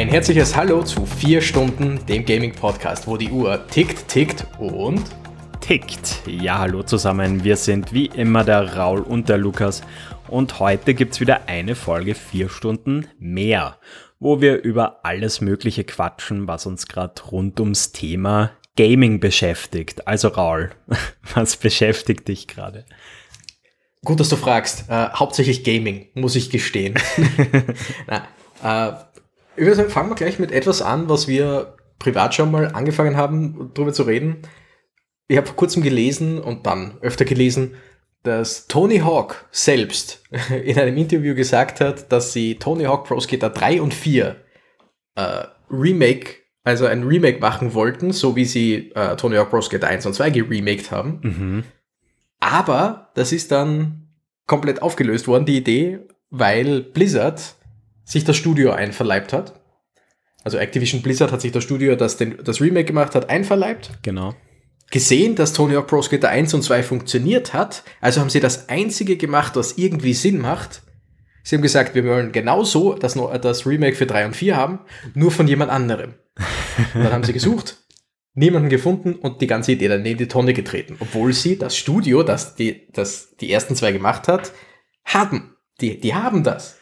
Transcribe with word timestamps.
Ein 0.00 0.08
herzliches 0.08 0.56
Hallo 0.56 0.82
zu 0.82 1.04
vier 1.04 1.42
Stunden, 1.42 2.06
dem 2.06 2.24
Gaming-Podcast, 2.24 3.06
wo 3.06 3.18
die 3.18 3.30
Uhr 3.30 3.66
tickt, 3.66 4.08
tickt 4.08 4.46
und 4.58 5.02
tickt. 5.60 6.22
Ja, 6.26 6.60
hallo 6.60 6.82
zusammen. 6.82 7.44
Wir 7.44 7.58
sind 7.58 7.92
wie 7.92 8.06
immer 8.06 8.42
der 8.42 8.78
Raul 8.78 9.00
und 9.00 9.28
der 9.28 9.36
Lukas 9.36 9.82
und 10.26 10.58
heute 10.58 10.94
gibt 10.94 11.12
es 11.12 11.20
wieder 11.20 11.48
eine 11.48 11.74
Folge 11.74 12.14
vier 12.14 12.48
Stunden 12.48 13.08
mehr, 13.18 13.76
wo 14.18 14.40
wir 14.40 14.62
über 14.62 15.04
alles 15.04 15.42
Mögliche 15.42 15.84
quatschen, 15.84 16.48
was 16.48 16.64
uns 16.64 16.86
gerade 16.86 17.20
rund 17.30 17.60
ums 17.60 17.92
Thema 17.92 18.52
Gaming 18.78 19.20
beschäftigt. 19.20 20.08
Also 20.08 20.28
Raul, 20.28 20.70
was 21.34 21.58
beschäftigt 21.58 22.26
dich 22.26 22.48
gerade? 22.48 22.86
Gut, 24.02 24.18
dass 24.18 24.30
du 24.30 24.36
fragst. 24.36 24.88
Äh, 24.88 25.10
hauptsächlich 25.10 25.62
Gaming, 25.62 26.08
muss 26.14 26.36
ich 26.36 26.48
gestehen. 26.48 26.94
Na, 28.06 28.26
äh, 28.62 28.92
ich 29.60 29.66
würde 29.66 29.76
sagen, 29.76 29.90
fangen 29.90 30.08
wir 30.08 30.16
gleich 30.16 30.38
mit 30.38 30.52
etwas 30.52 30.80
an, 30.80 31.10
was 31.10 31.28
wir 31.28 31.76
privat 31.98 32.34
schon 32.34 32.50
mal 32.50 32.68
angefangen 32.68 33.18
haben, 33.18 33.72
darüber 33.74 33.92
zu 33.92 34.04
reden. 34.04 34.38
Ich 35.28 35.36
habe 35.36 35.46
vor 35.46 35.56
kurzem 35.56 35.82
gelesen 35.82 36.38
und 36.38 36.66
dann 36.66 36.96
öfter 37.02 37.26
gelesen, 37.26 37.74
dass 38.22 38.68
Tony 38.68 39.00
Hawk 39.00 39.46
selbst 39.50 40.22
in 40.64 40.78
einem 40.78 40.96
Interview 40.96 41.34
gesagt 41.34 41.80
hat, 41.80 42.10
dass 42.10 42.32
sie 42.32 42.54
Tony 42.54 42.84
Hawk 42.84 43.04
Pro 43.04 43.20
Skater 43.20 43.50
3 43.50 43.82
und 43.82 43.92
4 43.92 44.36
äh, 45.16 45.44
Remake, 45.70 46.36
also 46.64 46.86
ein 46.86 47.02
Remake 47.02 47.40
machen 47.40 47.74
wollten, 47.74 48.12
so 48.12 48.36
wie 48.36 48.46
sie 48.46 48.92
äh, 48.94 49.14
Tony 49.16 49.36
Hawk 49.36 49.50
Pro 49.50 49.60
Skater 49.60 49.88
1 49.88 50.06
und 50.06 50.14
2 50.14 50.30
geremaked 50.30 50.90
haben. 50.90 51.20
Mhm. 51.22 51.64
Aber 52.40 53.10
das 53.14 53.30
ist 53.30 53.52
dann 53.52 54.08
komplett 54.46 54.80
aufgelöst 54.80 55.28
worden, 55.28 55.44
die 55.44 55.58
Idee, 55.58 55.98
weil 56.30 56.80
Blizzard 56.80 57.56
sich 58.10 58.24
das 58.24 58.36
Studio 58.36 58.72
einverleibt 58.72 59.32
hat. 59.32 59.60
Also 60.42 60.58
Activision 60.58 61.02
Blizzard 61.02 61.32
hat 61.32 61.40
sich 61.40 61.52
das 61.52 61.62
Studio, 61.62 61.94
das 61.94 62.16
den, 62.16 62.38
das 62.42 62.60
Remake 62.60 62.86
gemacht 62.86 63.14
hat, 63.14 63.30
einverleibt. 63.30 63.90
Genau. 64.02 64.34
Gesehen, 64.90 65.36
dass 65.36 65.52
Tony 65.52 65.74
Hawk 65.74 65.86
Pro 65.86 66.02
Skater 66.02 66.28
1 66.28 66.52
und 66.54 66.62
2 66.62 66.82
funktioniert 66.82 67.54
hat. 67.54 67.84
Also 68.00 68.20
haben 68.20 68.30
sie 68.30 68.40
das 68.40 68.68
einzige 68.68 69.16
gemacht, 69.16 69.54
was 69.54 69.78
irgendwie 69.78 70.14
Sinn 70.14 70.40
macht. 70.40 70.82
Sie 71.44 71.54
haben 71.54 71.62
gesagt, 71.62 71.94
wir 71.94 72.04
wollen 72.04 72.32
genauso 72.32 72.94
das, 72.94 73.14
das 73.14 73.66
Remake 73.66 73.96
für 73.96 74.06
3 74.06 74.26
und 74.26 74.36
4 74.36 74.56
haben, 74.56 74.80
nur 75.14 75.30
von 75.30 75.46
jemand 75.46 75.70
anderem. 75.70 76.14
Und 76.94 77.04
dann 77.04 77.12
haben 77.12 77.24
sie 77.24 77.32
gesucht, 77.32 77.76
niemanden 78.34 78.70
gefunden 78.70 79.14
und 79.14 79.40
die 79.40 79.46
ganze 79.46 79.72
Idee 79.72 79.88
dann 79.88 80.04
in 80.04 80.18
die 80.18 80.28
Tonne 80.28 80.52
getreten. 80.52 80.96
Obwohl 80.98 81.32
sie 81.32 81.58
das 81.58 81.76
Studio, 81.76 82.24
das 82.24 82.56
die, 82.56 82.88
das 82.92 83.36
die 83.36 83.52
ersten 83.52 83.76
zwei 83.76 83.92
gemacht 83.92 84.26
hat, 84.26 84.52
haben. 85.04 85.54
Die, 85.80 86.00
die 86.00 86.14
haben 86.14 86.42
das. 86.42 86.79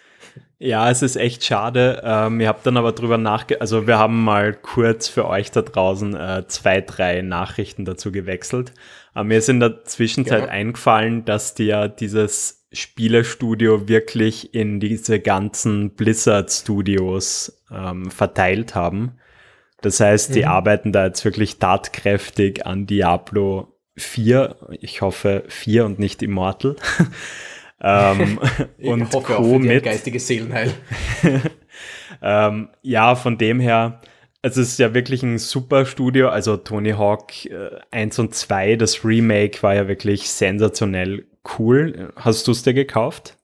Ja, 0.60 0.90
es 0.90 1.02
ist 1.02 1.16
echt 1.16 1.44
schade. 1.44 2.02
Ähm, 2.04 2.40
ihr 2.40 2.48
habt 2.48 2.66
dann 2.66 2.76
aber 2.76 2.92
drüber 2.92 3.16
nachge... 3.16 3.60
Also 3.60 3.86
wir 3.86 3.98
haben 3.98 4.24
mal 4.24 4.54
kurz 4.54 5.06
für 5.06 5.26
euch 5.28 5.52
da 5.52 5.62
draußen 5.62 6.16
äh, 6.16 6.44
zwei, 6.48 6.80
drei 6.80 7.22
Nachrichten 7.22 7.84
dazu 7.84 8.10
gewechselt. 8.10 8.72
Aber 9.14 9.24
mir 9.24 9.38
ist 9.38 9.48
in 9.48 9.60
der 9.60 9.84
Zwischenzeit 9.84 10.46
ja. 10.46 10.48
eingefallen, 10.48 11.24
dass 11.24 11.54
die 11.54 11.66
ja 11.66 11.86
dieses 11.86 12.66
Spielestudio 12.72 13.88
wirklich 13.88 14.52
in 14.52 14.80
diese 14.80 15.20
ganzen 15.20 15.90
Blizzard-Studios 15.90 17.62
ähm, 17.70 18.10
verteilt 18.10 18.74
haben. 18.74 19.18
Das 19.80 20.00
heißt, 20.00 20.34
die 20.34 20.42
mhm. 20.42 20.48
arbeiten 20.48 20.92
da 20.92 21.06
jetzt 21.06 21.24
wirklich 21.24 21.58
tatkräftig 21.58 22.66
an 22.66 22.86
Diablo 22.86 23.78
4. 23.96 24.56
Ich 24.80 25.02
hoffe 25.02 25.44
4 25.46 25.86
und 25.86 25.98
nicht 26.00 26.22
Immortal. 26.22 26.74
ähm, 27.80 28.38
und 28.82 29.02
ich 29.02 29.12
hoffe 29.12 29.34
Co. 29.34 29.54
auch 29.54 29.58
mit. 29.58 29.84
geistige 29.84 30.20
Seelenheil. 30.20 30.72
ähm, 32.22 32.68
ja, 32.82 33.14
von 33.14 33.38
dem 33.38 33.60
her, 33.60 34.00
es 34.42 34.56
ist 34.56 34.78
ja 34.78 34.94
wirklich 34.94 35.22
ein 35.22 35.38
super 35.38 35.86
Studio. 35.86 36.28
Also 36.28 36.56
Tony 36.56 36.92
Hawk 36.92 37.46
äh, 37.46 37.70
1 37.90 38.18
und 38.18 38.34
2, 38.34 38.76
das 38.76 39.04
Remake 39.04 39.62
war 39.62 39.74
ja 39.74 39.88
wirklich 39.88 40.30
sensationell 40.30 41.26
cool. 41.58 42.12
Hast 42.16 42.46
du 42.46 42.52
es 42.52 42.62
dir 42.62 42.74
gekauft? 42.74 43.36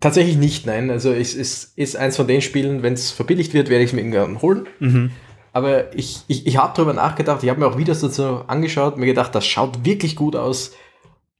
Tatsächlich 0.00 0.36
nicht, 0.36 0.66
nein. 0.66 0.90
Also 0.90 1.12
es, 1.12 1.34
es 1.34 1.72
ist 1.76 1.96
eins 1.96 2.16
von 2.16 2.26
den 2.26 2.42
Spielen, 2.42 2.82
wenn 2.82 2.92
es 2.92 3.10
verbilligt 3.10 3.54
wird, 3.54 3.70
werde 3.70 3.84
ich 3.84 3.90
es 3.90 3.94
mir 3.94 4.02
irgendwann 4.02 4.42
holen. 4.42 4.68
Mhm. 4.78 5.10
Aber 5.52 5.94
ich, 5.96 6.24
ich, 6.26 6.46
ich 6.46 6.56
habe 6.56 6.72
darüber 6.76 6.92
nachgedacht, 6.92 7.42
ich 7.42 7.48
habe 7.48 7.60
mir 7.60 7.66
auch 7.66 7.78
Videos 7.78 8.00
dazu 8.00 8.42
angeschaut, 8.48 8.98
mir 8.98 9.06
gedacht, 9.06 9.34
das 9.34 9.46
schaut 9.46 9.84
wirklich 9.84 10.16
gut 10.16 10.36
aus. 10.36 10.72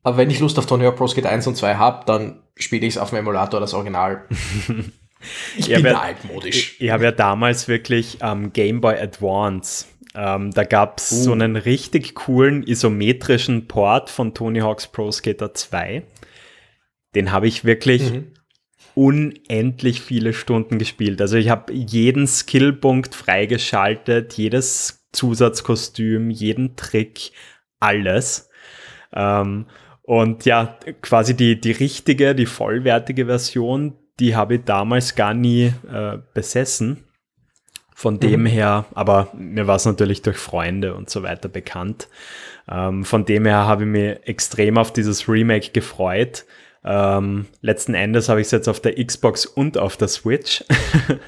Aber 0.05 0.19
wenn 0.19 0.31
ich 0.31 0.39
Lust 0.39 0.59
auf 0.59 0.67
Tony 0.67 0.85
Hawk 0.85 0.97
Pro 0.97 1.09
Skate 1.09 1.27
1 1.27 1.47
und 1.47 1.57
2 1.57 1.77
habe, 1.77 2.05
dann 2.05 2.43
spiele 2.57 2.87
ich 2.87 2.95
es 2.95 2.99
auf 2.99 3.11
dem 3.11 3.21
Emulator, 3.21 3.59
das 3.59 3.73
Original. 3.73 4.27
ich, 5.57 5.71
ich 5.71 5.77
bin 5.77 5.87
ja, 5.87 6.01
altmodisch. 6.01 6.75
Ich, 6.75 6.81
ich 6.83 6.91
habe 6.91 7.05
ja 7.05 7.11
damals 7.11 7.69
wirklich 7.69 8.19
ähm, 8.21 8.53
Game 8.53 8.83
Boy 8.83 8.97
Advance. 8.99 9.87
Ähm, 10.15 10.53
da 10.53 10.65
gab 10.65 10.99
es 10.99 11.11
uh. 11.11 11.15
so 11.17 11.33
einen 11.33 11.57
richtig 11.57 12.15
coolen 12.15 12.63
isometrischen 12.63 13.67
Port 13.67 14.11
von 14.11 14.35
Tony 14.35 14.61
Hawk's 14.61 14.87
Pro 14.87 15.11
Skater 15.11 15.55
2. 15.55 16.03
Den 17.15 17.33
habe 17.33 17.49
ich 17.49 17.65
wirklich 17.65 18.13
mhm. 18.13 18.33
unendlich 18.95 20.03
viele 20.03 20.35
Stunden 20.35 20.79
gespielt. 20.79 21.23
Also 21.23 21.39
ich 21.39 21.49
habe 21.49 21.73
jeden 21.73 22.27
Skillpunkt 22.27 23.15
freigeschaltet, 23.15 24.35
jedes 24.35 25.07
Zusatzkostüm, 25.13 26.29
jeden 26.29 26.77
Trick, 26.77 27.33
alles. 27.81 28.51
Ähm, 29.15 29.67
und 30.05 30.45
ja, 30.45 30.77
quasi 31.01 31.35
die, 31.35 31.59
die 31.59 31.73
richtige, 31.73 32.35
die 32.35 32.47
vollwertige 32.47 33.27
Version, 33.27 33.95
die 34.21 34.37
habe 34.37 34.57
ich 34.57 34.65
damals 34.65 35.15
gar 35.15 35.33
nie 35.35 35.73
äh, 35.91 36.19
besessen. 36.35 37.05
Von 37.97 38.19
dem 38.19 38.43
mhm. 38.43 38.47
her, 38.47 38.87
aber 38.95 39.29
mir 39.35 39.69
war 39.69 39.77
es 39.77 39.87
natürlich 39.87 40.21
durch 40.21 40.37
Freunde 40.37 40.95
und 40.95 41.09
so 41.09 41.23
weiter 41.23 41.49
bekannt. 41.49 42.09
Ähm, 42.69 43.05
von 43.05 43.25
dem 43.25 43.47
her 43.47 43.67
habe 43.67 43.85
ich 43.85 43.89
mich 43.89 44.19
extrem 44.25 44.79
auf 44.79 44.93
dieses 44.93 45.29
Remake 45.29 45.71
gefreut. 45.71 46.45
Ähm, 46.85 47.47
letzten 47.61 47.95
Endes 47.95 48.29
habe 48.29 48.41
ich 48.41 48.47
es 48.47 48.51
jetzt 48.51 48.69
auf 48.69 48.81
der 48.81 49.03
Xbox 49.03 49.47
und 49.47 49.79
auf 49.79 49.97
der 49.97 50.09
Switch. 50.09 50.65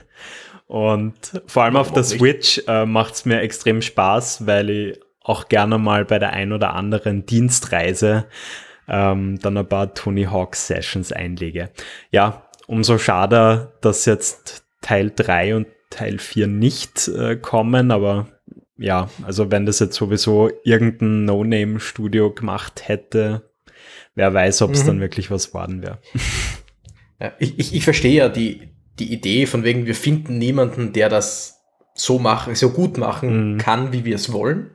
und 0.67 1.15
vor 1.47 1.63
allem 1.63 1.77
auf 1.77 1.93
der 1.93 2.03
Switch 2.05 2.61
äh, 2.67 2.85
macht 2.85 3.15
es 3.15 3.25
mir 3.25 3.41
extrem 3.41 3.81
Spaß, 3.81 4.47
weil 4.47 4.69
ich 4.69 5.01
auch 5.21 5.49
gerne 5.49 5.79
mal 5.79 6.05
bei 6.05 6.19
der 6.19 6.33
ein 6.33 6.53
oder 6.53 6.75
anderen 6.75 7.27
Dienstreise 7.27 8.27
ähm, 8.89 9.39
dann 9.41 9.57
ein 9.57 9.69
paar 9.69 9.95
Tony 9.95 10.25
Hawk 10.25 10.57
Sessions 10.57 11.13
einlege. 11.13 11.71
Ja, 12.11 12.49
umso 12.67 12.99
schade, 12.99 13.73
dass 13.81 14.05
jetzt 14.05 14.65
Teil 14.81 15.13
3 15.15 15.57
und 15.57 15.67
Teil 15.91 16.19
4 16.19 16.47
nicht 16.47 17.09
äh, 17.09 17.37
kommen, 17.37 17.91
aber 17.91 18.29
ja, 18.77 19.09
also 19.23 19.51
wenn 19.51 19.67
das 19.67 19.79
jetzt 19.79 19.97
sowieso 19.97 20.51
irgendein 20.65 21.25
No-Name-Studio 21.25 22.33
gemacht 22.33 22.89
hätte, 22.89 23.51
wer 24.15 24.35
weiß, 24.35 24.63
ob 24.63 24.73
es 24.73 24.83
mhm. 24.83 24.87
dann 24.87 25.01
wirklich 25.01 25.31
was 25.31 25.55
worden 25.55 25.83
wäre. 25.83 25.99
Ja, 27.19 27.33
ich, 27.39 27.59
ich, 27.59 27.75
ich 27.75 27.83
verstehe 27.83 28.13
ja 28.13 28.29
die, 28.29 28.69
die 28.99 29.11
Idee 29.11 29.47
von 29.47 29.65
wegen, 29.65 29.87
wir 29.87 29.95
finden 29.95 30.37
niemanden, 30.37 30.93
der 30.93 31.09
das 31.09 31.63
so 31.95 32.19
machen, 32.19 32.55
so 32.55 32.69
gut 32.69 32.99
machen 32.99 33.55
mhm. 33.55 33.57
kann, 33.57 33.95
wie 33.95 34.05
wir 34.05 34.17
es 34.17 34.35
wollen. 34.35 34.73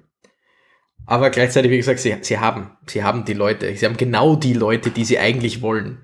Aber 1.12 1.30
gleichzeitig, 1.30 1.72
wie 1.72 1.78
gesagt, 1.78 2.00
sie, 2.00 2.16
sie 2.22 2.40
haben, 2.40 2.72
sie 2.88 3.04
haben 3.04 3.26
die 3.26 3.34
Leute, 3.34 3.76
sie 3.76 3.86
haben 3.86 3.98
genau 3.98 4.38
die 4.38 4.54
Leute, 4.54 4.92
die 4.92 5.04
sie 5.04 5.20
eigentlich 5.20 5.62
wollen. 5.62 5.98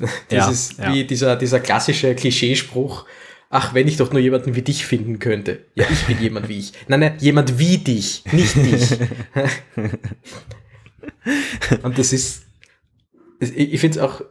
Das 0.00 0.08
ja, 0.30 0.48
ist 0.48 0.78
wie 0.86 1.04
dieser, 1.04 1.36
dieser 1.36 1.60
klassische 1.60 2.14
Klischeespruch, 2.14 3.04
ach, 3.50 3.74
wenn 3.74 3.86
ich 3.86 3.98
doch 3.98 4.10
nur 4.10 4.22
jemanden 4.22 4.54
wie 4.54 4.62
dich 4.62 4.86
finden 4.86 5.18
könnte. 5.18 5.66
Ja, 5.74 5.84
ich 5.92 6.06
bin 6.06 6.18
jemand 6.18 6.48
wie 6.48 6.60
ich. 6.60 6.72
Nein, 6.86 7.00
nein, 7.00 7.16
jemand 7.18 7.58
wie 7.58 7.76
dich, 7.76 8.24
nicht 8.32 8.56
dich. 8.56 8.96
Und 11.82 11.98
das 11.98 12.14
ist, 12.14 12.46
ich 13.40 13.78
finde 13.78 13.98
es 13.98 14.02
auch 14.02 14.22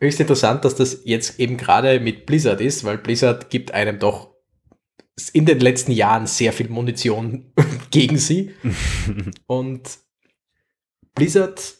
höchst 0.00 0.18
interessant, 0.18 0.64
dass 0.64 0.76
das 0.76 1.02
jetzt 1.04 1.38
eben 1.38 1.58
gerade 1.58 2.00
mit 2.00 2.24
Blizzard 2.24 2.62
ist, 2.62 2.84
weil 2.84 2.96
Blizzard 2.96 3.50
gibt 3.50 3.74
einem 3.74 3.98
doch 3.98 4.30
in 5.32 5.46
den 5.46 5.60
letzten 5.60 5.92
Jahren 5.92 6.26
sehr 6.26 6.52
viel 6.52 6.68
Munition 6.68 7.52
gegen 7.90 8.18
sie. 8.18 8.54
Und 9.46 9.82
Blizzard 11.14 11.74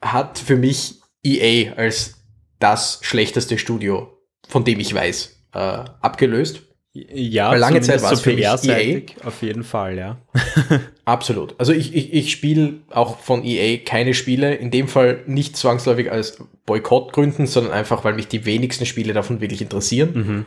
hat 0.00 0.38
für 0.38 0.56
mich 0.56 1.00
EA 1.22 1.74
als 1.74 2.14
das 2.58 3.00
schlechteste 3.02 3.58
Studio, 3.58 4.18
von 4.48 4.64
dem 4.64 4.80
ich 4.80 4.94
weiß, 4.94 5.36
äh, 5.54 5.58
abgelöst. 5.58 6.62
Ja, 6.94 7.50
Weil 7.50 7.58
lange 7.58 7.80
Zeit 7.80 8.02
war 8.02 8.12
es 8.12 8.18
so 8.18 8.24
für 8.24 8.34
mich 8.34 8.44
EA. 8.44 9.00
Auf 9.24 9.40
jeden 9.40 9.64
Fall, 9.64 9.96
ja. 9.96 10.18
Absolut. 11.06 11.54
Also 11.58 11.72
ich, 11.72 11.94
ich, 11.94 12.12
ich 12.12 12.30
spiele 12.30 12.80
auch 12.90 13.18
von 13.18 13.44
EA 13.44 13.78
keine 13.78 14.12
Spiele, 14.12 14.54
in 14.54 14.70
dem 14.70 14.88
Fall 14.88 15.22
nicht 15.26 15.56
zwangsläufig 15.56 16.12
als 16.12 16.38
Boykottgründen, 16.66 17.46
sondern 17.46 17.72
einfach, 17.72 18.04
weil 18.04 18.14
mich 18.14 18.28
die 18.28 18.44
wenigsten 18.44 18.84
Spiele 18.84 19.14
davon 19.14 19.40
wirklich 19.40 19.62
interessieren. 19.62 20.12
Mhm. 20.12 20.46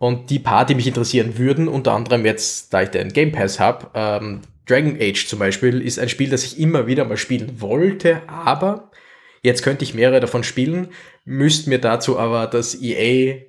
Und 0.00 0.30
die 0.30 0.38
paar, 0.38 0.64
die 0.64 0.74
mich 0.74 0.86
interessieren 0.86 1.36
würden, 1.36 1.68
unter 1.68 1.92
anderem 1.92 2.24
jetzt, 2.24 2.72
da 2.72 2.80
ich 2.80 2.88
den 2.88 3.12
Game 3.12 3.32
Pass 3.32 3.60
habe, 3.60 3.90
ähm, 3.92 4.40
Dragon 4.64 4.96
Age 4.98 5.26
zum 5.26 5.38
Beispiel, 5.38 5.82
ist 5.82 5.98
ein 5.98 6.08
Spiel, 6.08 6.30
das 6.30 6.42
ich 6.42 6.58
immer 6.58 6.86
wieder 6.86 7.04
mal 7.04 7.18
spielen 7.18 7.60
wollte, 7.60 8.22
aber 8.26 8.90
jetzt 9.42 9.62
könnte 9.62 9.84
ich 9.84 9.92
mehrere 9.92 10.20
davon 10.20 10.42
spielen, 10.42 10.88
müsste 11.26 11.68
mir 11.68 11.80
dazu 11.80 12.18
aber 12.18 12.46
das 12.46 12.80
EA 12.80 13.42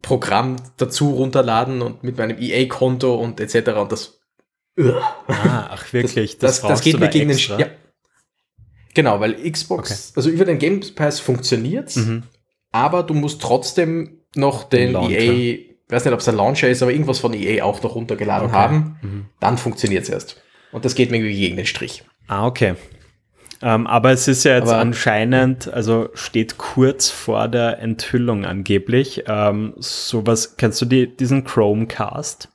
Programm 0.00 0.54
dazu 0.76 1.10
runterladen 1.10 1.82
und 1.82 2.04
mit 2.04 2.18
meinem 2.18 2.38
EA-Konto 2.38 3.16
und 3.16 3.40
etc. 3.40 3.70
Und 3.70 3.90
das. 3.90 4.20
Ah, 5.26 5.70
ach 5.72 5.92
wirklich, 5.92 6.38
das, 6.38 6.60
das, 6.60 6.68
das 6.68 6.80
geht 6.82 7.00
mir 7.00 7.08
gegen 7.08 7.30
extra? 7.30 7.56
den. 7.56 7.66
Ja, 7.66 7.72
genau, 8.94 9.18
weil 9.18 9.34
Xbox, 9.50 9.90
okay. 9.90 10.12
also 10.14 10.30
über 10.30 10.44
den 10.44 10.60
Game 10.60 10.82
Pass 10.94 11.18
funktioniert 11.18 11.96
mhm. 11.96 12.22
aber 12.70 13.02
du 13.02 13.14
musst 13.14 13.42
trotzdem 13.42 14.20
noch 14.36 14.62
den 14.64 14.94
EA, 14.94 15.75
weiß 15.88 16.04
nicht, 16.04 16.14
ob 16.14 16.20
es 16.20 16.24
der 16.24 16.34
Launcher 16.34 16.68
ist, 16.68 16.82
aber 16.82 16.92
irgendwas 16.92 17.18
von 17.18 17.32
EA 17.34 17.64
auch 17.64 17.82
noch 17.82 17.94
runtergeladen 17.94 18.48
okay. 18.48 18.56
haben. 18.56 18.98
Mhm. 19.02 19.26
Dann 19.40 19.58
funktioniert 19.58 20.04
es 20.04 20.08
erst. 20.08 20.42
Und 20.72 20.84
das 20.84 20.94
geht 20.94 21.10
mir 21.10 21.18
irgendwie 21.18 21.38
gegen 21.38 21.56
den 21.56 21.66
Strich. 21.66 22.04
Ah, 22.26 22.46
okay. 22.46 22.74
Ähm, 23.62 23.86
aber 23.86 24.10
es 24.10 24.28
ist 24.28 24.44
ja 24.44 24.56
jetzt 24.56 24.68
aber, 24.68 24.78
anscheinend, 24.78 25.72
also 25.72 26.10
steht 26.14 26.58
kurz 26.58 27.08
vor 27.08 27.48
der 27.48 27.78
Enthüllung 27.78 28.44
angeblich. 28.44 29.24
Ähm, 29.26 29.74
sowas, 29.78 30.56
kennst 30.56 30.80
du 30.82 30.84
die, 30.84 31.16
diesen 31.16 31.44
Chromecast? 31.44 32.48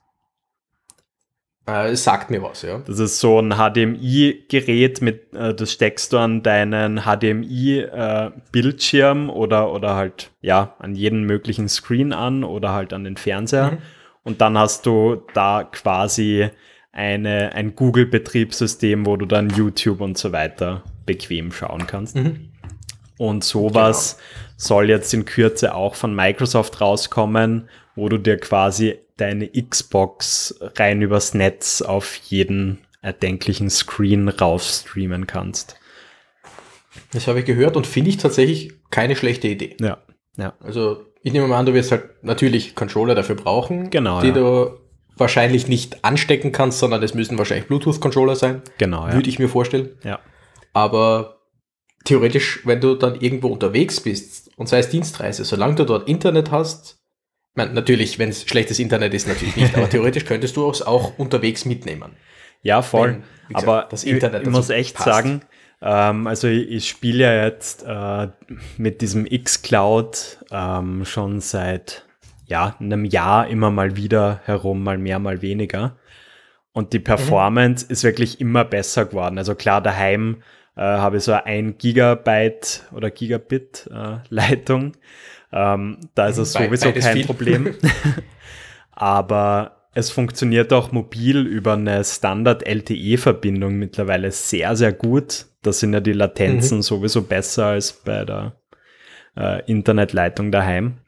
Äh, 1.66 1.90
es 1.90 2.04
sagt 2.04 2.30
mir 2.30 2.42
was, 2.42 2.62
ja. 2.62 2.80
Das 2.86 2.98
ist 2.98 3.20
so 3.20 3.40
ein 3.40 3.54
HDMI-Gerät, 3.54 5.00
mit 5.00 5.32
äh, 5.34 5.54
das 5.54 5.72
steckst 5.72 6.12
du 6.12 6.18
an 6.18 6.42
deinen 6.42 7.02
HDMI-Bildschirm 7.02 9.28
äh, 9.28 9.32
oder, 9.32 9.72
oder 9.72 9.94
halt 9.94 10.32
ja 10.40 10.74
an 10.78 10.94
jeden 10.94 11.24
möglichen 11.24 11.68
Screen 11.68 12.12
an 12.12 12.42
oder 12.42 12.72
halt 12.72 12.92
an 12.92 13.04
den 13.04 13.16
Fernseher. 13.16 13.70
Mhm. 13.72 13.78
Und 14.24 14.40
dann 14.40 14.58
hast 14.58 14.86
du 14.86 15.22
da 15.34 15.64
quasi 15.64 16.50
eine, 16.92 17.52
ein 17.54 17.74
Google-Betriebssystem, 17.74 19.06
wo 19.06 19.16
du 19.16 19.26
dann 19.26 19.50
YouTube 19.50 20.00
und 20.00 20.18
so 20.18 20.32
weiter 20.32 20.84
bequem 21.06 21.52
schauen 21.52 21.86
kannst. 21.86 22.16
Mhm. 22.16 22.50
Und 23.18 23.44
sowas 23.44 24.16
genau. 24.16 24.54
soll 24.56 24.90
jetzt 24.90 25.14
in 25.14 25.24
Kürze 25.24 25.74
auch 25.74 25.94
von 25.94 26.14
Microsoft 26.14 26.80
rauskommen, 26.80 27.68
wo 27.94 28.08
du 28.08 28.18
dir 28.18 28.38
quasi 28.38 28.98
deine 29.22 29.48
Xbox 29.48 30.54
rein 30.76 31.00
übers 31.00 31.32
Netz 31.34 31.80
auf 31.80 32.16
jeden 32.16 32.78
erdenklichen 33.02 33.70
Screen 33.70 34.28
rausstreamen 34.28 35.26
kannst. 35.26 35.76
Das 37.12 37.26
habe 37.26 37.40
ich 37.40 37.44
gehört 37.44 37.76
und 37.76 37.86
finde 37.86 38.10
ich 38.10 38.16
tatsächlich 38.16 38.74
keine 38.90 39.16
schlechte 39.16 39.48
Idee. 39.48 39.76
Ja, 39.80 39.98
ja. 40.36 40.54
Also 40.60 41.06
ich 41.22 41.32
nehme 41.32 41.46
mal 41.46 41.58
an, 41.58 41.66
du 41.66 41.74
wirst 41.74 41.92
halt 41.92 42.22
natürlich 42.22 42.74
Controller 42.74 43.14
dafür 43.14 43.36
brauchen, 43.36 43.90
genau, 43.90 44.20
die 44.20 44.28
ja. 44.28 44.34
du 44.34 44.78
wahrscheinlich 45.16 45.68
nicht 45.68 46.04
anstecken 46.04 46.52
kannst, 46.52 46.78
sondern 46.78 47.02
es 47.02 47.14
müssen 47.14 47.38
wahrscheinlich 47.38 47.68
Bluetooth-Controller 47.68 48.34
sein. 48.34 48.62
Genau. 48.78 49.06
Ja. 49.06 49.14
Würde 49.14 49.28
ich 49.28 49.38
mir 49.38 49.48
vorstellen. 49.48 49.90
Ja. 50.02 50.20
Aber 50.72 51.42
theoretisch, 52.04 52.66
wenn 52.66 52.80
du 52.80 52.94
dann 52.94 53.20
irgendwo 53.20 53.48
unterwegs 53.48 54.00
bist 54.00 54.50
und 54.56 54.68
sei 54.68 54.78
es 54.78 54.88
Dienstreise, 54.88 55.44
solange 55.44 55.76
du 55.76 55.84
dort 55.84 56.08
Internet 56.08 56.50
hast, 56.50 57.01
meine, 57.54 57.72
natürlich, 57.72 58.18
wenn 58.18 58.30
es 58.30 58.42
schlechtes 58.42 58.78
Internet 58.78 59.14
ist, 59.14 59.28
natürlich 59.28 59.56
nicht, 59.56 59.76
aber 59.76 59.88
theoretisch 59.88 60.24
könntest 60.24 60.56
du 60.56 60.68
es 60.70 60.82
auch 60.82 61.18
unterwegs 61.18 61.64
mitnehmen. 61.64 62.12
Ja, 62.62 62.82
voll. 62.82 63.12
Wenn, 63.12 63.22
gesagt, 63.48 63.68
aber 63.68 63.88
das 63.90 64.04
Internet 64.04 64.42
ich, 64.42 64.48
ich 64.48 64.52
muss 64.52 64.70
echt 64.70 64.96
passt. 64.96 65.06
sagen, 65.06 65.42
ähm, 65.80 66.26
also 66.26 66.48
ich, 66.48 66.70
ich 66.70 66.88
spiele 66.88 67.24
ja 67.24 67.44
jetzt 67.44 67.84
äh, 67.86 68.28
mit 68.78 69.00
diesem 69.00 69.26
X-Cloud 69.26 70.38
ähm, 70.50 71.04
schon 71.04 71.40
seit 71.40 72.06
ja, 72.46 72.76
einem 72.78 73.04
Jahr 73.04 73.48
immer 73.48 73.70
mal 73.70 73.96
wieder 73.96 74.40
herum, 74.44 74.82
mal 74.82 74.98
mehr, 74.98 75.18
mal 75.18 75.42
weniger. 75.42 75.96
Und 76.72 76.92
die. 76.92 77.00
Performance 77.00 77.86
mhm. 77.86 77.92
ist 77.92 78.04
wirklich 78.04 78.40
immer 78.40 78.64
besser 78.64 79.06
geworden. 79.06 79.38
Also 79.38 79.54
klar, 79.54 79.80
daheim 79.80 80.42
äh, 80.76 80.82
habe 80.82 81.18
ich 81.18 81.24
so 81.24 81.32
ein 81.32 81.76
Gigabyte 81.78 82.84
oder 82.92 83.10
Gigabit 83.10 83.90
äh, 83.92 84.18
Leitung. 84.28 84.92
Ähm, 85.52 85.98
da 86.14 86.28
ist 86.28 86.38
es 86.38 86.52
sowieso 86.52 86.86
Beides 86.86 87.04
kein 87.04 87.16
viel. 87.16 87.26
Problem. 87.26 87.74
Aber 88.92 89.82
es 89.94 90.10
funktioniert 90.10 90.72
auch 90.72 90.92
mobil 90.92 91.46
über 91.46 91.74
eine 91.74 92.02
Standard-LTE-Verbindung 92.02 93.74
mittlerweile 93.74 94.30
sehr, 94.30 94.74
sehr 94.76 94.92
gut. 94.92 95.46
Da 95.62 95.72
sind 95.72 95.92
ja 95.92 96.00
die 96.00 96.12
Latenzen 96.12 96.78
mhm. 96.78 96.82
sowieso 96.82 97.22
besser 97.22 97.66
als 97.66 97.92
bei 97.92 98.24
der 98.24 98.56
äh, 99.36 99.62
Internetleitung 99.70 100.50
daheim. 100.50 100.98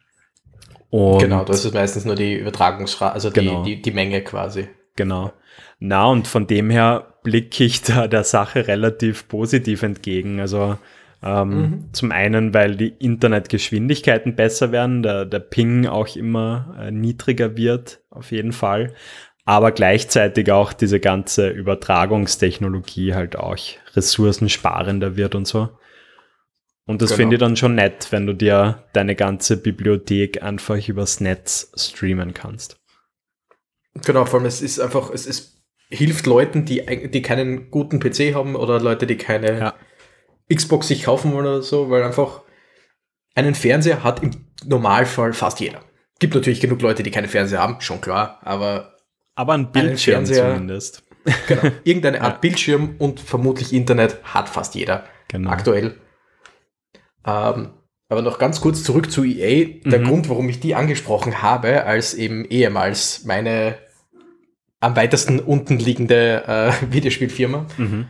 Und 0.90 1.18
genau, 1.18 1.44
das 1.44 1.64
ist 1.64 1.74
meistens 1.74 2.04
nur 2.04 2.14
die 2.14 2.34
Übertragungsrate, 2.34 3.14
also 3.14 3.30
genau. 3.30 3.64
die, 3.64 3.76
die, 3.76 3.82
die 3.82 3.90
Menge 3.90 4.22
quasi. 4.22 4.68
Genau. 4.96 5.32
Na, 5.80 6.06
und 6.06 6.28
von 6.28 6.46
dem 6.46 6.70
her 6.70 7.14
blicke 7.24 7.64
ich 7.64 7.82
da 7.82 8.06
der 8.06 8.22
Sache 8.22 8.68
relativ 8.68 9.26
positiv 9.28 9.82
entgegen. 9.82 10.40
Also 10.40 10.78
ähm, 11.24 11.48
mhm. 11.48 11.88
zum 11.92 12.12
einen, 12.12 12.52
weil 12.52 12.76
die 12.76 12.88
Internetgeschwindigkeiten 12.88 14.36
besser 14.36 14.72
werden, 14.72 15.02
der, 15.02 15.24
der 15.24 15.40
Ping 15.40 15.86
auch 15.86 16.14
immer 16.16 16.76
äh, 16.78 16.90
niedriger 16.90 17.56
wird, 17.56 18.02
auf 18.10 18.30
jeden 18.30 18.52
Fall. 18.52 18.92
Aber 19.46 19.72
gleichzeitig 19.72 20.52
auch 20.52 20.72
diese 20.72 21.00
ganze 21.00 21.48
Übertragungstechnologie 21.48 23.14
halt 23.14 23.36
auch 23.36 23.56
ressourcensparender 23.94 25.16
wird 25.16 25.34
und 25.34 25.46
so. 25.46 25.70
Und 26.86 27.00
das 27.00 27.10
genau. 27.10 27.16
finde 27.16 27.36
ich 27.36 27.40
dann 27.40 27.56
schon 27.56 27.74
nett, 27.74 28.08
wenn 28.10 28.26
du 28.26 28.34
dir 28.34 28.84
deine 28.92 29.14
ganze 29.14 29.56
Bibliothek 29.56 30.42
einfach 30.42 30.86
übers 30.86 31.20
Netz 31.20 31.72
streamen 31.74 32.34
kannst. 32.34 32.78
Genau, 34.04 34.26
vor 34.26 34.40
allem 34.40 34.46
es 34.46 34.60
ist 34.60 34.80
einfach, 34.80 35.10
es 35.10 35.24
ist, 35.24 35.62
hilft 35.88 36.26
Leuten, 36.26 36.66
die, 36.66 36.84
die 37.08 37.22
keinen 37.22 37.70
guten 37.70 38.00
PC 38.00 38.34
haben 38.34 38.56
oder 38.56 38.80
Leute, 38.80 39.06
die 39.06 39.16
keine 39.16 39.58
ja. 39.58 39.74
Xbox 40.52 40.88
sich 40.88 41.04
kaufen 41.04 41.32
wollen 41.32 41.46
oder 41.46 41.62
so, 41.62 41.90
weil 41.90 42.02
einfach 42.02 42.42
einen 43.34 43.54
Fernseher 43.54 44.04
hat 44.04 44.22
im 44.22 44.30
Normalfall 44.64 45.32
fast 45.32 45.60
jeder. 45.60 45.80
Gibt 46.18 46.34
natürlich 46.34 46.60
genug 46.60 46.80
Leute, 46.82 47.02
die 47.02 47.10
keine 47.10 47.28
Fernseher 47.28 47.60
haben, 47.60 47.80
schon 47.80 48.00
klar, 48.00 48.38
aber. 48.42 48.96
Aber 49.34 49.54
ein 49.54 49.72
Bildschirm 49.72 50.24
zumindest. 50.26 51.02
Genau, 51.48 51.62
irgendeine 51.84 52.20
Art 52.20 52.34
ja. 52.34 52.38
Bildschirm 52.40 52.96
und 52.98 53.18
vermutlich 53.18 53.72
Internet 53.72 54.22
hat 54.24 54.46
fast 54.46 54.74
jeder 54.74 55.04
genau. 55.28 55.48
aktuell. 55.48 55.96
Ähm, 57.26 57.70
aber 58.10 58.20
noch 58.20 58.38
ganz 58.38 58.60
kurz 58.60 58.82
zurück 58.82 59.10
zu 59.10 59.24
EA. 59.24 59.80
Der 59.86 60.00
mhm. 60.00 60.04
Grund, 60.04 60.28
warum 60.28 60.50
ich 60.50 60.60
die 60.60 60.74
angesprochen 60.74 61.40
habe, 61.40 61.84
als 61.84 62.12
eben 62.12 62.44
ehemals 62.44 63.24
meine 63.24 63.78
am 64.80 64.96
weitesten 64.96 65.40
unten 65.40 65.78
liegende 65.78 66.44
äh, 66.46 66.72
Videospielfirma, 66.92 67.66
mhm. 67.78 68.06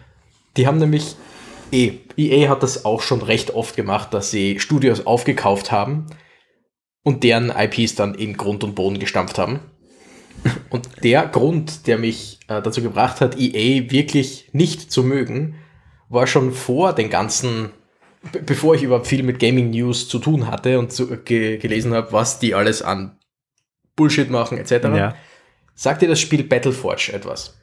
die 0.56 0.66
haben 0.66 0.78
nämlich 0.78 1.14
eh, 1.74 1.98
EA 2.16 2.48
hat 2.48 2.62
das 2.62 2.84
auch 2.84 3.02
schon 3.02 3.22
recht 3.22 3.52
oft 3.54 3.76
gemacht, 3.76 4.14
dass 4.14 4.31
sie 4.31 4.60
Studios 4.60 5.06
aufgekauft 5.06 5.72
haben 5.72 6.06
und 7.02 7.24
deren 7.24 7.50
IPs 7.50 7.96
dann 7.96 8.14
in 8.14 8.36
Grund 8.36 8.64
und 8.64 8.74
Boden 8.74 8.98
gestampft 8.98 9.38
haben. 9.38 9.60
Und 10.69 11.02
der 11.02 11.26
Grund, 11.28 11.86
der 11.86 11.96
mich 11.96 12.40
äh, 12.48 12.60
dazu 12.60 12.82
gebracht 12.82 13.20
hat, 13.20 13.38
EA 13.38 13.90
wirklich 13.90 14.50
nicht 14.52 14.90
zu 14.90 15.02
mögen, 15.02 15.54
war 16.08 16.26
schon 16.26 16.52
vor 16.52 16.93
den 16.93 17.08
ganzen 17.08 17.70
bevor 18.46 18.74
ich 18.74 18.82
überhaupt 18.82 19.06
viel 19.06 19.22
mit 19.22 19.38
Gaming 19.38 19.70
News 19.70 20.08
zu 20.08 20.19
tun 20.19 20.46
hatte 20.46 20.78
und 20.78 20.93
zu, 20.93 21.08
ge 21.22 21.58
gelesen 21.58 21.93
habe, 21.94 22.12
was 22.12 22.38
die 22.38 22.54
alles 22.54 22.82
an 22.82 23.19
Bullshit 23.96 24.31
machen 24.31 24.58
etc., 24.58 24.72
ja. 24.84 25.14
sagt 25.74 26.02
dir 26.02 26.08
das 26.08 26.20
Spiel 26.20 26.44
Battleforge 26.44 27.12
etwas? 27.12 27.56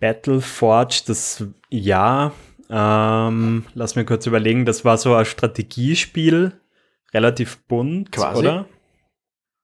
Battleforge, 0.00 1.02
das 1.06 1.44
ja, 1.70 2.32
ähm, 2.70 3.64
lass 3.74 3.96
mir 3.96 4.04
kurz 4.04 4.26
überlegen, 4.26 4.66
das 4.66 4.84
war 4.84 4.98
so 4.98 5.14
ein 5.14 5.24
Strategiespiel, 5.24 6.60
relativ 7.14 7.64
bunt, 7.66 8.12
Quasi. 8.12 8.40
oder? 8.40 8.66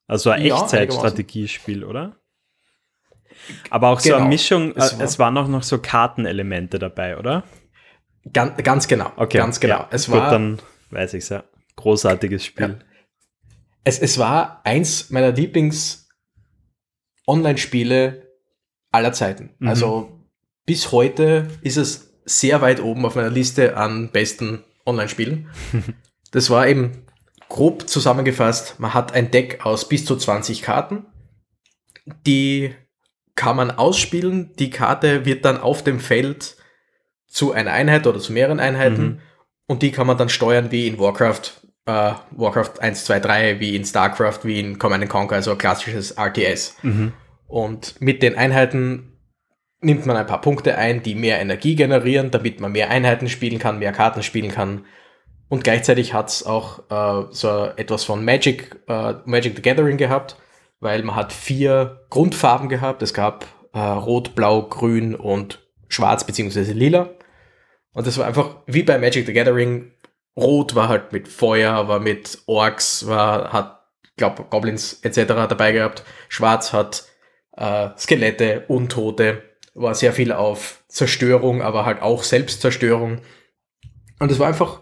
Also 0.07 0.31
ein 0.31 0.45
ja, 0.45 0.57
Echtzeitstrategiespiel, 0.57 1.85
oder? 1.85 2.17
Aber 3.71 3.89
auch 3.89 4.01
genau. 4.01 4.03
so 4.03 4.15
eine 4.17 4.25
genau. 4.25 4.29
Mischung, 4.29 4.77
es, 4.77 4.93
äh, 4.93 4.99
war, 4.99 5.05
es 5.05 5.19
waren 5.19 5.39
auch 5.39 5.49
noch 5.49 5.63
so 5.63 5.79
Kartenelemente 5.79 6.79
dabei, 6.79 7.17
oder? 7.19 7.45
Ganz, 8.33 8.63
ganz 8.63 8.87
genau. 8.89 9.13
Okay. 9.17 9.37
Ganz 9.39 9.59
genau. 9.61 9.81
Ja, 9.81 9.89
es 9.91 10.07
gut, 10.07 10.17
war, 10.17 10.31
dann 10.31 10.61
weiß 10.91 11.15
ich 11.15 11.25
es 11.25 11.31
ja. 11.31 11.43
Großartiges 11.77 12.45
Spiel. 12.45 12.69
Ja. 12.69 12.77
Es, 13.83 13.99
es 13.99 14.19
war 14.19 14.61
eins 14.65 15.11
meiner 15.11 15.33
Lieblings-Online-Spiele 15.33 18.29
aller 18.93 19.13
Zeiten. 19.13 19.51
Mhm. 19.59 19.69
Also 19.69 20.21
bis 20.65 20.93
heute 20.93 21.49
ist 21.61 21.77
es 21.77 22.14
sehr 22.25 22.61
weit 22.61 22.83
oben 22.83 23.05
auf 23.05 23.15
meiner 23.15 23.31
Liste 23.31 23.77
an 23.77 24.11
besten 24.11 24.65
Online-Spielen. 24.87 25.49
das 26.31 26.51
war 26.51 26.67
eben 26.67 27.05
grob 27.49 27.89
zusammengefasst, 27.89 28.81
man 28.81 28.95
hat 28.95 29.13
ein 29.13 29.31
Deck 29.31 29.65
aus 29.65 29.89
bis 29.89 30.05
zu 30.05 30.17
20 30.17 30.63
Karten. 30.63 31.07
Die 32.27 32.75
kann 33.35 33.57
man 33.57 33.71
ausspielen. 33.71 34.55
Die 34.59 34.71
Karte 34.71 35.25
wird 35.25 35.45
dann 35.45 35.61
auf 35.61 35.83
dem 35.83 36.01
Feld 36.01 36.57
zu 37.27 37.53
einer 37.53 37.73
Einheit 37.73 38.07
oder 38.07 38.21
zu 38.21 38.33
mehreren 38.33 38.61
Einheiten 38.61 39.03
mhm. 39.03 39.21
und 39.67 39.83
die 39.83 39.91
kann 39.91 40.07
man 40.07 40.17
dann 40.17 40.29
steuern 40.29 40.71
wie 40.71 40.87
in 40.87 40.99
Warcraft, 40.99 41.63
äh, 41.87 42.13
Warcraft 42.31 42.81
1, 42.81 43.05
2, 43.07 43.21
3, 43.21 43.61
wie 43.61 43.75
in 43.75 43.85
StarCraft, 43.85 44.41
wie 44.45 44.61
in 44.61 44.79
Command 44.79 45.09
Conquer, 45.09 45.37
also 45.37 45.57
klassisches 45.57 46.13
RTS. 46.17 46.77
Mhm. 46.83 47.13
Und 47.47 48.01
mit 48.01 48.23
den 48.23 48.37
Einheiten 48.37 49.14
nimmt 49.85 50.07
man 50.07 50.17
ein 50.17 50.27
paar 50.27 50.41
Punkte 50.41 50.77
ein, 50.77 51.03
die 51.03 51.15
mehr 51.15 51.41
Energie 51.41 51.75
generieren, 51.75 52.31
damit 52.31 52.61
man 52.61 52.73
mehr 52.73 52.91
Einheiten 52.91 53.29
spielen 53.29 53.59
kann, 53.59 53.79
mehr 53.79 53.93
Karten 53.93 54.23
spielen 54.23 54.51
kann. 54.51 54.85
Und 55.49 55.63
gleichzeitig 55.63 56.15
hat 56.15 56.31
es 56.31 56.45
auch 56.45 56.81
äh, 56.91 57.27
so 57.31 57.67
etwas 57.77 58.05
von 58.05 58.25
Magic, 58.25 58.77
äh, 58.89 59.15
Magic 59.25 59.57
the 59.57 59.63
Gathering 59.63 59.99
gehabt, 59.99 60.37
weil 60.81 61.03
man 61.03 61.15
hat 61.15 61.33
vier 61.33 62.07
Grundfarben 62.11 62.69
gehabt. 62.69 63.03
Es 63.03 63.15
gab 63.15 63.47
äh, 63.73 63.79
Rot, 63.79 64.35
Blau, 64.35 64.63
Grün 64.63 65.15
und 65.15 65.61
Schwarz 65.89 66.25
beziehungsweise 66.25 66.73
Lila. 66.73 67.11
Und 67.93 68.07
das 68.07 68.19
war 68.19 68.27
einfach 68.27 68.57
wie 68.67 68.83
bei 68.83 68.99
Magic 68.99 69.27
the 69.27 69.33
Gathering. 69.33 69.93
Rot 70.37 70.75
war 70.75 70.89
halt 70.89 71.13
mit 71.13 71.29
Feuer, 71.29 71.87
war 71.87 72.01
mit 72.01 72.43
Orks, 72.47 73.07
war, 73.07 73.53
hat, 73.53 73.87
glaube 74.17 74.45
Goblins 74.51 75.01
etc. 75.03 75.27
dabei 75.27 75.73
gehabt. 75.73 76.03
Schwarz 76.29 76.73
hat 76.73 77.05
äh, 77.57 77.91
Skelette, 77.97 78.65
Untote, 78.67 79.43
war 79.75 79.95
sehr 79.95 80.13
viel 80.13 80.33
auf 80.33 80.85
Zerstörung, 80.89 81.63
aber 81.63 81.85
halt 81.85 82.01
auch 82.01 82.23
Selbstzerstörung. 82.23 83.21
Und 84.21 84.31
es 84.31 84.39
war 84.39 84.47
einfach 84.47 84.81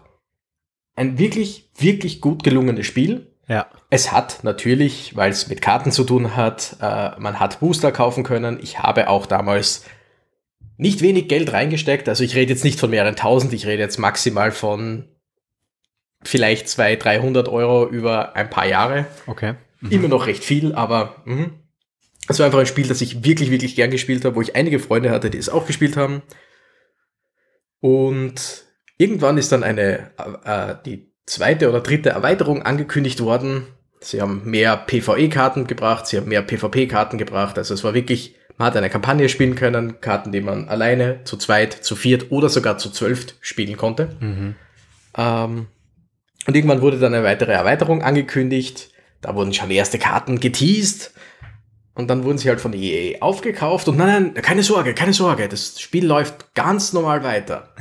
ein 0.95 1.17
wirklich, 1.17 1.69
wirklich 1.77 2.21
gut 2.21 2.43
gelungenes 2.43 2.85
Spiel. 2.85 3.33
Ja. 3.47 3.67
Es 3.89 4.11
hat 4.11 4.43
natürlich, 4.43 5.15
weil 5.15 5.31
es 5.31 5.47
mit 5.47 5.61
Karten 5.61 5.91
zu 5.91 6.03
tun 6.03 6.35
hat, 6.35 6.77
äh, 6.81 7.11
man 7.19 7.39
hat 7.39 7.59
Booster 7.59 7.91
kaufen 7.91 8.23
können. 8.23 8.59
Ich 8.61 8.79
habe 8.79 9.09
auch 9.09 9.25
damals 9.25 9.85
nicht 10.77 11.01
wenig 11.01 11.27
Geld 11.27 11.51
reingesteckt. 11.51 12.07
Also 12.07 12.23
ich 12.23 12.35
rede 12.35 12.53
jetzt 12.53 12.63
nicht 12.63 12.79
von 12.79 12.89
mehreren 12.89 13.15
tausend, 13.15 13.53
ich 13.53 13.65
rede 13.65 13.81
jetzt 13.81 13.99
maximal 13.99 14.51
von 14.51 15.07
vielleicht 16.23 16.69
200, 16.69 17.03
300 17.03 17.49
Euro 17.49 17.87
über 17.87 18.35
ein 18.35 18.49
paar 18.49 18.65
Jahre. 18.65 19.05
Okay. 19.27 19.55
Mhm. 19.81 19.91
Immer 19.91 20.07
noch 20.07 20.27
recht 20.27 20.43
viel, 20.43 20.73
aber 20.73 21.21
mh. 21.25 21.49
Es 22.27 22.39
war 22.39 22.45
einfach 22.45 22.59
ein 22.59 22.65
Spiel, 22.65 22.87
das 22.87 23.01
ich 23.01 23.23
wirklich, 23.23 23.51
wirklich 23.51 23.75
gern 23.75 23.91
gespielt 23.91 24.23
habe, 24.25 24.35
wo 24.35 24.41
ich 24.41 24.55
einige 24.55 24.79
Freunde 24.79 25.11
hatte, 25.11 25.29
die 25.29 25.37
es 25.37 25.49
auch 25.49 25.67
gespielt 25.67 25.97
haben. 25.97 26.21
Und 27.79 28.65
irgendwann 28.97 29.37
ist 29.37 29.51
dann 29.51 29.63
eine, 29.63 30.11
äh, 30.45 30.75
die 30.85 31.11
zweite 31.25 31.69
oder 31.69 31.81
dritte 31.81 32.09
Erweiterung 32.09 32.63
angekündigt 32.63 33.21
worden. 33.21 33.67
Sie 33.99 34.21
haben 34.21 34.41
mehr 34.45 34.77
PvE-Karten 34.77 35.67
gebracht, 35.67 36.07
sie 36.07 36.17
haben 36.17 36.29
mehr 36.29 36.41
PvP-Karten 36.41 37.17
gebracht. 37.17 37.57
Also 37.57 37.73
es 37.73 37.83
war 37.83 37.93
wirklich, 37.93 38.35
man 38.57 38.67
hat 38.67 38.77
eine 38.77 38.89
Kampagne 38.89 39.27
spielen 39.29 39.55
können, 39.55 39.99
Karten, 40.01 40.31
die 40.31 40.41
man 40.41 40.69
alleine, 40.69 41.23
zu 41.23 41.37
zweit, 41.37 41.73
zu 41.73 41.95
viert 41.95 42.31
oder 42.31 42.49
sogar 42.49 42.77
zu 42.77 42.89
zwölft 42.89 43.35
spielen 43.41 43.77
konnte. 43.77 44.15
Mhm. 44.19 44.55
Ähm, 45.17 45.67
und 46.45 46.55
irgendwann 46.55 46.81
wurde 46.81 46.99
dann 46.99 47.13
eine 47.13 47.23
weitere 47.23 47.53
Erweiterung 47.53 48.01
angekündigt. 48.01 48.89
Da 49.21 49.35
wurden 49.35 49.53
schon 49.53 49.71
erste 49.71 49.99
Karten 49.99 50.39
geteased. 50.39 51.13
Und 51.95 52.09
dann 52.09 52.23
wurden 52.23 52.37
sie 52.37 52.49
halt 52.49 52.59
von 52.59 52.73
EA 52.73 53.21
aufgekauft. 53.21 53.87
Und 53.87 53.97
nein, 53.97 54.31
nein, 54.33 54.43
keine 54.43 54.63
Sorge, 54.63 54.93
keine 54.93 55.13
Sorge. 55.13 55.47
Das 55.47 55.79
Spiel 55.79 56.05
läuft 56.05 56.55
ganz 56.55 56.93
normal 56.93 57.23
weiter. 57.23 57.73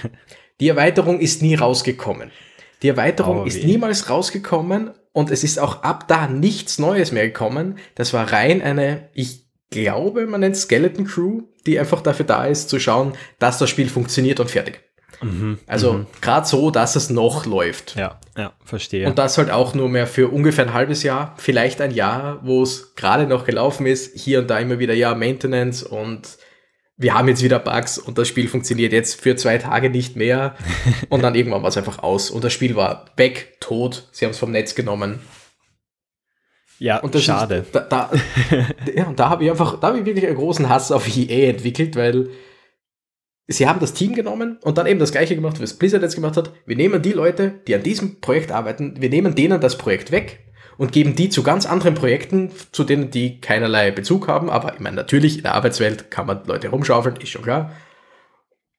Die 0.60 0.68
Erweiterung 0.68 1.20
ist 1.20 1.42
nie 1.42 1.54
rausgekommen. 1.54 2.30
Die 2.82 2.88
Erweiterung 2.88 3.40
oh, 3.40 3.44
ist 3.44 3.64
niemals 3.64 4.10
rausgekommen 4.10 4.90
und 5.12 5.30
es 5.30 5.42
ist 5.42 5.58
auch 5.58 5.82
ab 5.82 6.06
da 6.06 6.28
nichts 6.28 6.78
Neues 6.78 7.12
mehr 7.12 7.26
gekommen. 7.26 7.78
Das 7.94 8.12
war 8.12 8.30
rein 8.30 8.60
eine, 8.60 9.08
ich 9.14 9.46
glaube, 9.70 10.26
man 10.26 10.40
nennt 10.40 10.56
Skeleton 10.56 11.06
Crew, 11.06 11.42
die 11.66 11.78
einfach 11.78 12.02
dafür 12.02 12.26
da 12.26 12.44
ist, 12.44 12.68
zu 12.68 12.78
schauen, 12.78 13.14
dass 13.38 13.58
das 13.58 13.70
Spiel 13.70 13.88
funktioniert 13.88 14.38
und 14.38 14.50
fertig. 14.50 14.82
Mhm, 15.22 15.58
also 15.66 15.92
mhm. 15.94 16.06
gerade 16.20 16.46
so, 16.46 16.70
dass 16.70 16.96
es 16.96 17.10
noch 17.10 17.46
läuft. 17.46 17.96
Ja, 17.96 18.18
ja, 18.36 18.52
verstehe. 18.64 19.06
Und 19.06 19.18
das 19.18 19.38
halt 19.38 19.50
auch 19.50 19.74
nur 19.74 19.88
mehr 19.88 20.06
für 20.06 20.28
ungefähr 20.28 20.66
ein 20.66 20.74
halbes 20.74 21.02
Jahr, 21.02 21.34
vielleicht 21.36 21.80
ein 21.80 21.92
Jahr, 21.92 22.40
wo 22.42 22.62
es 22.62 22.94
gerade 22.94 23.26
noch 23.26 23.44
gelaufen 23.44 23.86
ist, 23.86 24.18
hier 24.18 24.40
und 24.40 24.48
da 24.48 24.58
immer 24.58 24.78
wieder 24.78 24.94
ja 24.94 25.14
Maintenance 25.14 25.82
und 25.82 26.38
wir 26.96 27.14
haben 27.14 27.28
jetzt 27.28 27.42
wieder 27.42 27.58
Bugs 27.58 27.98
und 27.98 28.18
das 28.18 28.28
Spiel 28.28 28.48
funktioniert 28.48 28.92
jetzt 28.92 29.20
für 29.20 29.34
zwei 29.36 29.58
Tage 29.58 29.90
nicht 29.90 30.16
mehr 30.16 30.54
und 31.08 31.22
dann 31.22 31.34
irgendwann 31.34 31.62
war 31.62 31.68
es 31.68 31.76
einfach 31.76 32.00
aus 32.00 32.30
und 32.30 32.44
das 32.44 32.52
Spiel 32.52 32.76
war 32.76 33.06
weg, 33.16 33.56
tot, 33.60 34.08
sie 34.12 34.24
haben 34.24 34.32
es 34.32 34.38
vom 34.38 34.52
Netz 34.52 34.74
genommen. 34.74 35.20
Ja, 36.78 36.98
und 36.98 37.16
schade. 37.20 37.56
Ist, 37.56 37.74
da, 37.74 37.80
da, 37.80 38.10
ja, 38.94 39.06
und 39.06 39.18
da 39.18 39.28
habe 39.28 39.44
ich 39.44 39.50
einfach, 39.50 39.78
da 39.80 39.88
habe 39.88 39.98
ich 39.98 40.04
wirklich 40.04 40.26
einen 40.26 40.36
großen 40.36 40.68
Hass 40.68 40.92
auf 40.92 41.06
EA 41.16 41.50
entwickelt, 41.50 41.96
weil 41.96 42.30
sie 43.46 43.68
haben 43.68 43.80
das 43.80 43.94
Team 43.94 44.14
genommen 44.14 44.58
und 44.62 44.78
dann 44.78 44.86
eben 44.86 45.00
das 45.00 45.12
gleiche 45.12 45.34
gemacht, 45.34 45.60
was 45.60 45.74
Blizzard 45.74 46.02
jetzt 46.02 46.14
gemacht 46.14 46.36
hat. 46.36 46.52
Wir 46.66 46.76
nehmen 46.76 47.02
die 47.02 47.12
Leute, 47.12 47.60
die 47.66 47.74
an 47.74 47.82
diesem 47.82 48.20
Projekt 48.20 48.52
arbeiten, 48.52 49.00
wir 49.00 49.10
nehmen 49.10 49.34
denen 49.34 49.60
das 49.60 49.78
Projekt 49.78 50.10
weg 50.10 50.40
und 50.76 50.92
geben 50.92 51.14
die 51.14 51.28
zu 51.28 51.42
ganz 51.42 51.66
anderen 51.66 51.94
Projekten, 51.94 52.50
zu 52.72 52.84
denen 52.84 53.10
die 53.10 53.40
keinerlei 53.40 53.90
Bezug 53.90 54.28
haben. 54.28 54.50
Aber 54.50 54.74
ich 54.74 54.80
meine, 54.80 54.96
natürlich, 54.96 55.36
in 55.36 55.42
der 55.42 55.54
Arbeitswelt 55.54 56.10
kann 56.10 56.26
man 56.26 56.44
Leute 56.46 56.68
rumschaufeln, 56.68 57.16
ist 57.16 57.28
schon 57.28 57.42
klar. 57.42 57.72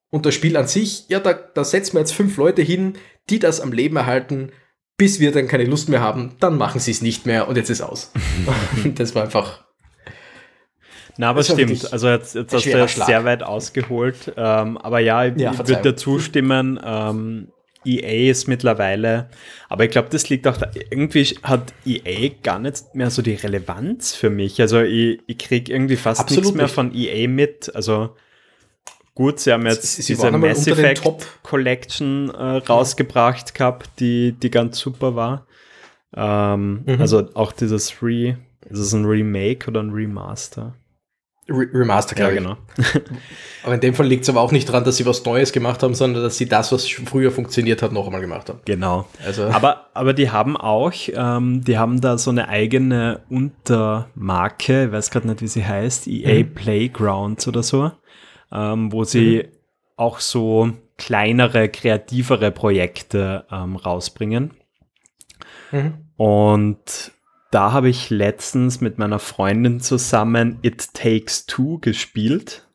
Und 0.09 0.25
das 0.25 0.33
Spiel 0.33 0.57
an 0.57 0.67
sich, 0.67 1.07
ja, 1.09 1.19
da, 1.19 1.33
da 1.33 1.63
setzen 1.63 1.93
wir 1.93 1.99
jetzt 1.99 2.13
fünf 2.13 2.37
Leute 2.37 2.61
hin, 2.61 2.93
die 3.29 3.39
das 3.39 3.59
am 3.59 3.71
Leben 3.71 3.97
erhalten, 3.97 4.51
bis 4.97 5.19
wir 5.19 5.31
dann 5.31 5.47
keine 5.47 5.65
Lust 5.65 5.89
mehr 5.89 6.01
haben, 6.01 6.35
dann 6.39 6.57
machen 6.57 6.79
sie 6.79 6.91
es 6.91 7.01
nicht 7.01 7.25
mehr 7.25 7.47
und 7.47 7.57
jetzt 7.57 7.69
ist 7.69 7.81
aus. 7.81 8.11
das 8.95 9.13
war 9.13 9.23
einfach. 9.23 9.64
Na, 11.17 11.29
aber 11.29 11.43
stimmt. 11.43 11.91
Also 11.93 12.09
jetzt, 12.09 12.35
jetzt 12.35 12.53
hast 12.53 12.65
du 12.65 12.69
ja 12.71 12.87
sehr 12.87 13.23
weit 13.23 13.43
ausgeholt. 13.43 14.33
Ähm, 14.35 14.77
aber 14.77 14.99
ja, 14.99 15.25
ich 15.25 15.39
ja, 15.39 15.57
würde 15.57 15.81
dir 15.81 15.95
zustimmen. 15.95 16.79
Ähm, 16.83 17.47
EA 17.85 18.31
ist 18.31 18.47
mittlerweile, 18.47 19.29
aber 19.69 19.85
ich 19.85 19.91
glaube, 19.91 20.09
das 20.09 20.29
liegt 20.29 20.47
auch 20.47 20.57
da, 20.57 20.71
irgendwie 20.89 21.23
hat 21.43 21.73
EA 21.85 22.31
gar 22.41 22.59
nicht 22.59 22.95
mehr 22.95 23.11
so 23.11 23.21
die 23.21 23.35
Relevanz 23.35 24.15
für 24.15 24.29
mich. 24.29 24.59
Also 24.59 24.81
ich, 24.81 25.19
ich 25.27 25.37
kriege 25.37 25.71
irgendwie 25.71 25.95
fast 25.95 26.21
Absolut 26.21 26.45
nichts 26.45 26.55
mehr 26.55 26.65
nicht. 26.65 26.73
von 26.73 26.93
EA 26.93 27.27
mit. 27.27 27.73
Also 27.75 28.15
gut, 29.13 29.39
sie 29.39 29.53
haben 29.53 29.65
jetzt 29.65 29.95
sie, 29.95 30.03
diese 30.03 30.31
Mass 30.31 30.67
Effect 30.67 31.03
Collection 31.43 32.29
äh, 32.31 32.57
rausgebracht 32.57 33.53
gehabt, 33.53 33.89
die, 33.99 34.31
die 34.31 34.49
ganz 34.49 34.79
super 34.79 35.15
war. 35.15 35.45
Ähm, 36.15 36.83
mhm. 36.85 37.01
Also 37.01 37.29
auch 37.35 37.51
dieses 37.51 38.01
Re, 38.01 38.37
ist 38.69 38.79
es 38.79 38.93
ein 38.93 39.05
Remake 39.05 39.69
oder 39.69 39.81
ein 39.81 39.91
Remaster? 39.91 40.75
Remaster, 41.47 42.15
glaube 42.15 42.33
ja, 42.33 42.41
genau. 42.41 42.57
aber 43.63 43.75
in 43.75 43.79
dem 43.79 43.93
Fall 43.93 44.07
liegt 44.07 44.23
es 44.23 44.29
aber 44.29 44.41
auch 44.41 44.51
nicht 44.51 44.67
daran, 44.67 44.83
dass 44.83 44.97
sie 44.97 45.05
was 45.05 45.23
Neues 45.25 45.51
gemacht 45.51 45.83
haben, 45.83 45.93
sondern 45.93 46.23
dass 46.23 46.37
sie 46.37 46.47
das, 46.47 46.71
was 46.71 46.87
früher 46.87 47.31
funktioniert 47.31 47.83
hat, 47.83 47.91
noch 47.91 48.07
einmal 48.07 48.21
gemacht 48.21 48.49
haben. 48.49 48.59
Genau. 48.65 49.07
Also. 49.23 49.43
Aber, 49.43 49.87
aber 49.93 50.13
die 50.13 50.31
haben 50.31 50.57
auch, 50.57 50.91
ähm, 51.13 51.63
die 51.63 51.77
haben 51.77 52.01
da 52.01 52.17
so 52.17 52.31
eine 52.31 52.49
eigene 52.49 53.21
Untermarke, 53.29 54.85
ich 54.85 54.91
weiß 54.91 55.11
gerade 55.11 55.27
nicht, 55.27 55.41
wie 55.41 55.47
sie 55.47 55.65
heißt, 55.65 56.07
EA 56.07 56.43
mhm. 56.43 56.53
Playgrounds 56.55 57.47
oder 57.47 57.61
so, 57.61 57.91
ähm, 58.51 58.91
wo 58.91 59.03
sie 59.03 59.43
mhm. 59.43 59.49
auch 59.97 60.19
so 60.19 60.71
kleinere, 60.97 61.69
kreativere 61.69 62.49
Projekte 62.51 63.45
ähm, 63.51 63.75
rausbringen. 63.75 64.51
Mhm. 65.71 65.93
Und 66.17 67.11
da 67.55 67.71
habe 67.71 67.87
ich 67.87 68.09
letztens 68.09 68.81
mit 68.81 68.97
meiner 68.97 69.17
Freundin 69.17 69.79
zusammen 69.79 70.59
It 70.61 70.93
Takes 70.93 71.45
Two 71.45 71.79
gespielt. 71.79 72.67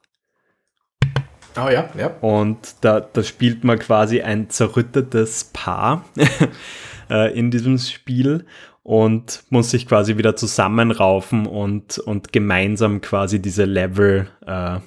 Oh 1.54 1.68
ja, 1.68 1.90
ja. 1.98 2.06
Und 2.22 2.76
da, 2.80 3.00
da 3.00 3.22
spielt 3.22 3.62
man 3.62 3.78
quasi 3.78 4.22
ein 4.22 4.48
zerrüttetes 4.48 5.50
Paar 5.52 6.06
äh, 7.10 7.38
in 7.38 7.50
diesem 7.50 7.76
Spiel 7.76 8.46
und 8.82 9.42
muss 9.50 9.70
sich 9.70 9.86
quasi 9.86 10.16
wieder 10.16 10.34
zusammenraufen 10.34 11.44
und, 11.44 11.98
und 11.98 12.32
gemeinsam 12.32 13.02
quasi 13.02 13.38
diese 13.38 13.66
Level 13.66 14.30
äh, 14.46 14.78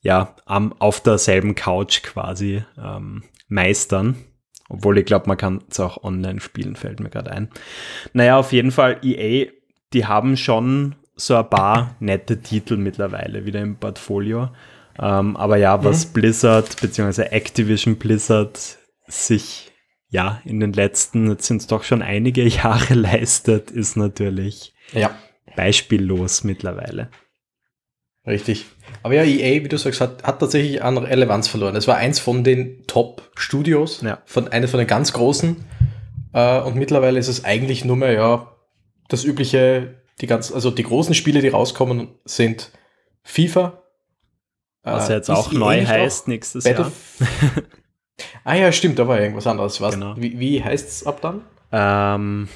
ja, 0.00 0.34
am, 0.46 0.72
auf 0.78 1.02
derselben 1.02 1.54
Couch 1.54 2.02
quasi 2.02 2.64
ähm, 2.82 3.22
meistern. 3.48 4.16
Obwohl 4.68 4.98
ich 4.98 5.06
glaube, 5.06 5.28
man 5.28 5.36
kann 5.36 5.62
es 5.70 5.78
auch 5.80 6.02
online 6.02 6.40
spielen, 6.40 6.76
fällt 6.76 7.00
mir 7.00 7.10
gerade 7.10 7.30
ein. 7.30 7.48
Naja, 8.12 8.36
auf 8.36 8.52
jeden 8.52 8.72
Fall, 8.72 8.98
EA, 9.02 9.46
die 9.92 10.06
haben 10.06 10.36
schon 10.36 10.96
so 11.14 11.36
ein 11.36 11.48
paar 11.48 11.96
nette 12.00 12.40
Titel 12.40 12.76
mittlerweile 12.76 13.46
wieder 13.46 13.60
im 13.60 13.76
Portfolio. 13.76 14.50
Ähm, 14.98 15.36
aber 15.36 15.56
ja, 15.56 15.82
was 15.84 16.08
mhm. 16.08 16.12
Blizzard 16.12 16.80
bzw. 16.80 17.22
Activision 17.22 17.96
Blizzard 17.96 18.78
sich 19.06 19.72
ja 20.08 20.40
in 20.44 20.60
den 20.60 20.72
letzten, 20.72 21.28
jetzt 21.30 21.46
sind 21.46 21.60
es 21.60 21.66
doch 21.66 21.84
schon 21.84 22.02
einige 22.02 22.42
Jahre 22.48 22.94
leistet, 22.94 23.70
ist 23.70 23.96
natürlich 23.96 24.74
ja. 24.92 25.16
beispiellos 25.54 26.44
mittlerweile. 26.44 27.10
Richtig. 28.26 28.66
Aber 29.02 29.14
ja, 29.14 29.22
EA, 29.22 29.62
wie 29.62 29.68
du 29.68 29.78
sagst, 29.78 30.00
hat, 30.00 30.24
hat 30.24 30.40
tatsächlich 30.40 30.82
an 30.82 30.98
Relevanz 30.98 31.46
verloren. 31.46 31.76
Es 31.76 31.86
war 31.86 31.96
eins 31.96 32.18
von 32.18 32.42
den 32.42 32.84
Top-Studios, 32.86 34.02
ja. 34.02 34.18
von, 34.24 34.48
eine 34.48 34.66
von 34.66 34.78
den 34.78 34.88
ganz 34.88 35.12
großen. 35.12 35.64
Äh, 36.32 36.60
und 36.62 36.74
mittlerweile 36.74 37.18
ist 37.20 37.28
es 37.28 37.44
eigentlich 37.44 37.84
nur 37.84 37.96
mehr, 37.96 38.12
ja, 38.12 38.52
das 39.08 39.24
übliche, 39.24 40.02
die 40.20 40.26
ganz, 40.26 40.50
also 40.50 40.72
die 40.72 40.82
großen 40.82 41.14
Spiele, 41.14 41.40
die 41.40 41.48
rauskommen, 41.48 42.08
sind 42.24 42.72
FIFA. 43.22 43.80
Was 44.82 45.08
äh, 45.08 45.14
jetzt 45.14 45.30
auch 45.30 45.52
EA 45.52 45.58
neu 45.58 45.86
heißt 45.86 46.24
auch 46.24 46.26
nächstes 46.28 46.64
Battle 46.64 46.90
Jahr. 47.20 47.62
ah 48.44 48.54
ja, 48.54 48.72
stimmt, 48.72 48.98
da 48.98 49.06
war 49.06 49.20
irgendwas 49.20 49.46
anderes. 49.46 49.80
Was, 49.80 49.94
genau. 49.94 50.14
Wie, 50.16 50.38
wie 50.40 50.64
heißt 50.64 50.88
es 50.88 51.06
ab 51.06 51.20
dann? 51.20 51.42
Ähm, 51.70 52.48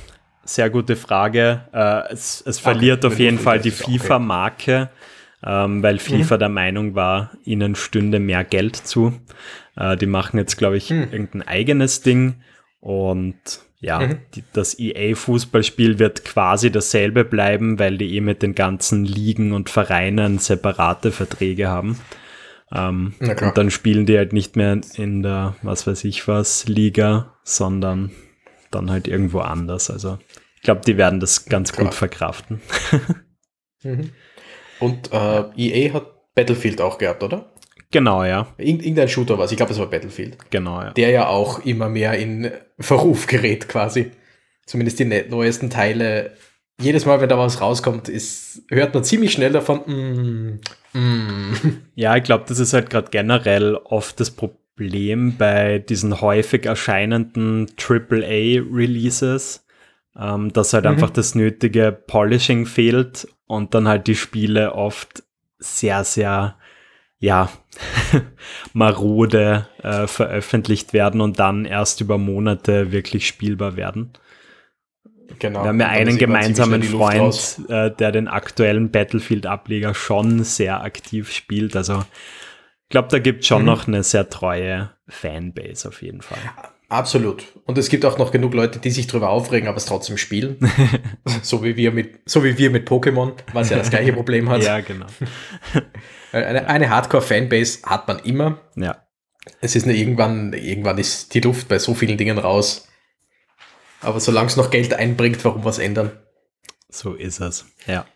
sehr 0.43 0.69
gute 0.69 0.97
Frage. 0.97 1.69
Äh, 1.73 2.13
es, 2.13 2.43
es 2.45 2.59
verliert 2.59 3.05
okay, 3.05 3.15
auf 3.15 3.21
jeden 3.21 3.39
Fall 3.39 3.61
die 3.61 3.71
FIFA-Marke. 3.71 4.91
Okay 4.91 5.01
ähm, 5.45 5.83
weil 5.83 5.99
FIFA 5.99 6.35
mhm. 6.35 6.39
der 6.39 6.49
Meinung 6.49 6.95
war, 6.95 7.33
ihnen 7.45 7.75
stünde 7.75 8.21
mehr 8.21 8.45
Geld 8.45 8.77
zu. 8.77 9.19
Äh, 9.77 9.97
die 9.97 10.07
machen 10.07 10.39
jetzt, 10.39 10.57
glaube 10.57 10.77
ich, 10.77 10.91
mhm. 10.91 11.09
irgendein 11.11 11.43
eigenes 11.43 12.03
Ding. 12.03 12.43
Und 12.81 13.37
ja, 13.81 14.01
mhm. 14.01 14.19
die, 14.35 14.45
das 14.53 14.79
EA-Fußballspiel 14.79 15.99
wird 15.99 16.25
quasi 16.25 16.71
dasselbe 16.71 17.25
bleiben, 17.25 17.79
weil 17.79 17.97
die 17.97 18.17
eh 18.17 18.21
mit 18.21 18.43
den 18.43 18.55
ganzen 18.55 19.05
Ligen 19.05 19.53
und 19.53 19.71
Vereinen 19.71 20.39
separate 20.39 21.11
Verträge 21.13 21.69
haben. 21.69 21.99
Ähm, 22.73 23.15
und 23.21 23.57
dann 23.57 23.71
spielen 23.71 24.07
die 24.07 24.17
halt 24.17 24.33
nicht 24.33 24.57
mehr 24.57 24.81
in 24.95 25.23
der, 25.23 25.57
was 25.63 25.87
weiß 25.87 26.05
ich 26.05 26.29
was, 26.29 26.69
Liga, 26.69 27.35
sondern 27.43 28.11
dann 28.71 28.91
halt 28.91 29.09
irgendwo 29.09 29.41
anders. 29.41 29.91
Also 29.91 30.19
ich 30.57 30.63
glaube, 30.63 30.83
die 30.87 30.97
werden 30.97 31.21
das 31.21 31.47
ganz 31.47 31.73
Klar. 31.73 31.87
gut 31.87 31.95
verkraften. 31.95 32.61
mhm. 33.83 34.11
Und 34.81 35.13
äh, 35.13 35.45
EA 35.57 35.95
hat 35.95 36.35
Battlefield 36.35 36.81
auch 36.81 36.99
gehabt, 36.99 37.23
oder? 37.23 37.53
Genau, 37.91 38.25
ja. 38.25 38.47
Irgendein 38.57 39.09
Shooter 39.09 39.37
war 39.37 39.45
es. 39.45 39.51
Ich 39.51 39.57
glaube, 39.57 39.73
es 39.73 39.79
war 39.79 39.91
Battlefield. 39.91 40.39
Genau, 40.51 40.81
ja. 40.81 40.91
Der 40.93 41.11
ja 41.11 41.27
auch 41.27 41.65
immer 41.65 41.89
mehr 41.89 42.15
in 42.15 42.51
Verruf 42.79 43.27
gerät, 43.27 43.69
quasi. 43.69 44.13
Zumindest 44.67 45.01
die 45.01 45.05
ne-, 45.05 45.27
neuesten 45.29 45.71
Teile. 45.71 46.33
Jedes 46.81 47.05
Mal, 47.05 47.21
wenn 47.21 47.29
da 47.29 47.37
was 47.37 47.61
rauskommt, 47.61 48.09
ist, 48.09 48.63
hört 48.69 48.95
man 48.95 49.05
ziemlich 49.05 49.33
schnell 49.33 49.53
davon. 49.53 49.81
Mm, 49.87 50.99
mm. 50.99 51.55
Ja, 51.95 52.17
ich 52.17 52.23
glaube, 52.23 52.45
das 52.49 52.61
ist 52.61 52.73
halt 52.73 52.89
gerade 52.89 53.11
generell 53.11 53.75
oft 53.75 54.21
das 54.21 54.31
Problem 54.31 55.37
bei 55.37 55.81
diesen 55.81 56.21
häufig 56.21 56.65
erscheinenden 56.65 57.67
AAA-Releases, 57.77 59.67
ähm, 60.19 60.53
dass 60.53 60.73
halt 60.73 60.85
mhm. 60.85 60.93
einfach 60.93 61.11
das 61.11 61.35
nötige 61.35 61.93
Polishing 61.93 62.67
fehlt 62.67 63.29
und 63.47 63.75
dann 63.75 63.89
halt 63.89 64.07
die 64.07 64.17
Spiele 64.17 64.75
oft 64.75 65.23
sehr, 65.59 66.05
sehr 66.05 66.57
ja, 67.19 67.51
marode 68.73 69.69
äh, 69.83 70.07
veröffentlicht 70.07 70.93
werden 70.95 71.21
und 71.21 71.39
dann 71.39 71.67
erst 71.67 72.01
über 72.01 72.17
Monate 72.17 72.93
wirklich 72.93 73.27
spielbar 73.27 73.77
werden. 73.77 74.13
Genau. 75.39 75.63
Wir 75.63 75.69
haben 75.69 75.81
ja 75.81 75.89
einen 75.89 76.19
gemeinsamen 76.19 76.83
Freund, 76.83 77.61
äh, 77.69 77.91
der 77.91 78.11
den 78.11 78.27
aktuellen 78.27 78.91
Battlefield-Ableger 78.91 79.95
schon 79.95 80.45
sehr 80.45 80.83
aktiv 80.83 81.31
spielt. 81.31 81.77
Also 81.77 81.99
ich 81.99 82.89
glaube, 82.89 83.09
da 83.09 83.19
gibt 83.19 83.43
es 83.43 83.47
schon 83.47 83.63
mhm. 83.63 83.67
noch 83.67 83.87
eine 83.87 84.03
sehr 84.03 84.29
treue 84.29 84.91
Fanbase 85.07 85.87
auf 85.87 86.03
jeden 86.03 86.23
Fall. 86.23 86.39
Absolut. 86.91 87.45
Und 87.67 87.79
es 87.79 87.89
gibt 87.89 88.05
auch 88.05 88.19
noch 88.19 88.33
genug 88.33 88.53
Leute, 88.53 88.81
die 88.81 88.91
sich 88.91 89.07
darüber 89.07 89.31
aufregen, 89.31 89.69
aber 89.69 89.77
es 89.77 89.87
trotzdem 89.87 90.19
spielen. 90.19 90.59
so 91.43 91.63
wie 91.63 91.77
wir 91.77 91.93
mit, 91.93 92.19
so 92.29 92.43
wie 92.43 92.59
wir 92.59 92.71
mit 92.71 92.89
Pokémon, 92.89 93.33
was 93.53 93.71
ja 93.71 93.79
das 93.79 93.91
gleiche 93.91 94.13
Problem 94.13 94.51
hat. 94.51 94.65
ja, 94.65 94.81
genau. 94.81 95.07
Eine, 96.33 96.69
eine 96.69 96.91
Hardcore-Fanbase 96.91 97.81
hat 97.85 98.07
man 98.07 98.21
immer. 98.21 98.61
Ja. 98.77 99.05
Es 99.61 99.75
ist 99.75 99.85
nur 99.85 99.97
irgendwann, 99.97 100.53
irgendwann 100.53 100.97
ist 100.97 101.35
die 101.35 101.41
Luft 101.41 101.67
bei 101.67 101.81
so 101.81 101.93
vielen 101.93 102.19
Dingen 102.19 102.39
raus. 102.39 102.87
Aber 104.01 104.21
solange 104.21 104.47
es 104.47 104.57
noch 104.57 104.71
Geld 104.71 104.95
einbringt, 104.95 105.45
warum 105.45 105.65
was 105.65 105.81
ändern? 105.81 106.13
So 106.89 107.15
ist 107.15 107.41
es, 107.41 107.67
ja. 107.87 108.07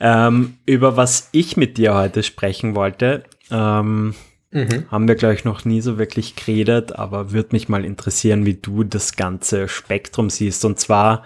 ähm, 0.00 0.58
über 0.64 0.96
was 0.96 1.28
ich 1.32 1.58
mit 1.58 1.76
dir 1.76 1.94
heute 1.94 2.22
sprechen 2.22 2.74
wollte, 2.74 3.24
ähm, 3.50 4.14
mhm. 4.50 4.90
haben 4.90 5.08
wir, 5.08 5.14
glaube 5.14 5.34
ich, 5.34 5.44
noch 5.44 5.64
nie 5.64 5.80
so 5.80 5.98
wirklich 5.98 6.36
geredet, 6.36 6.92
aber 6.92 7.32
würde 7.32 7.50
mich 7.52 7.68
mal 7.68 7.84
interessieren, 7.84 8.46
wie 8.46 8.54
du 8.54 8.84
das 8.84 9.16
ganze 9.16 9.68
Spektrum 9.68 10.30
siehst. 10.30 10.64
Und 10.64 10.78
zwar 10.78 11.24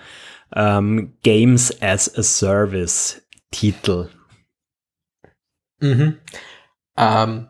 ähm, 0.55 1.15
Games 1.23 1.81
as 1.83 2.17
a 2.17 2.23
Service 2.23 3.23
Titel. 3.51 4.09
Mhm. 5.81 6.19
Ähm, 6.97 7.49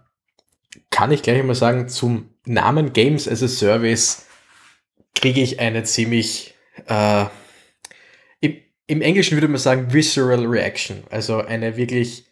kann 0.91 1.13
ich 1.13 1.23
gleich 1.23 1.43
mal 1.43 1.55
sagen, 1.55 1.89
zum 1.89 2.31
Namen 2.47 2.93
Games 2.93 3.29
as 3.29 3.43
a 3.43 3.49
Service 3.49 4.27
kriege 5.15 5.41
ich 5.41 5.61
eine 5.61 5.85
ziemlich, 5.85 6.55
äh, 6.87 7.25
im, 8.41 8.57
im, 8.87 9.03
Englischen 9.03 9.37
würde 9.37 9.49
man 9.49 9.59
sagen, 9.59 9.93
visceral 9.93 10.47
reaction, 10.47 11.05
also 11.11 11.39
eine 11.39 11.77
wirklich 11.77 12.27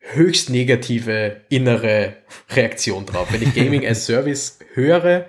höchst 0.00 0.50
negative 0.50 1.42
innere 1.48 2.16
Reaktion 2.50 3.06
drauf. 3.06 3.32
Wenn 3.32 3.42
ich 3.42 3.54
Gaming 3.54 3.86
as 3.86 4.06
Service 4.06 4.58
höre, 4.74 5.26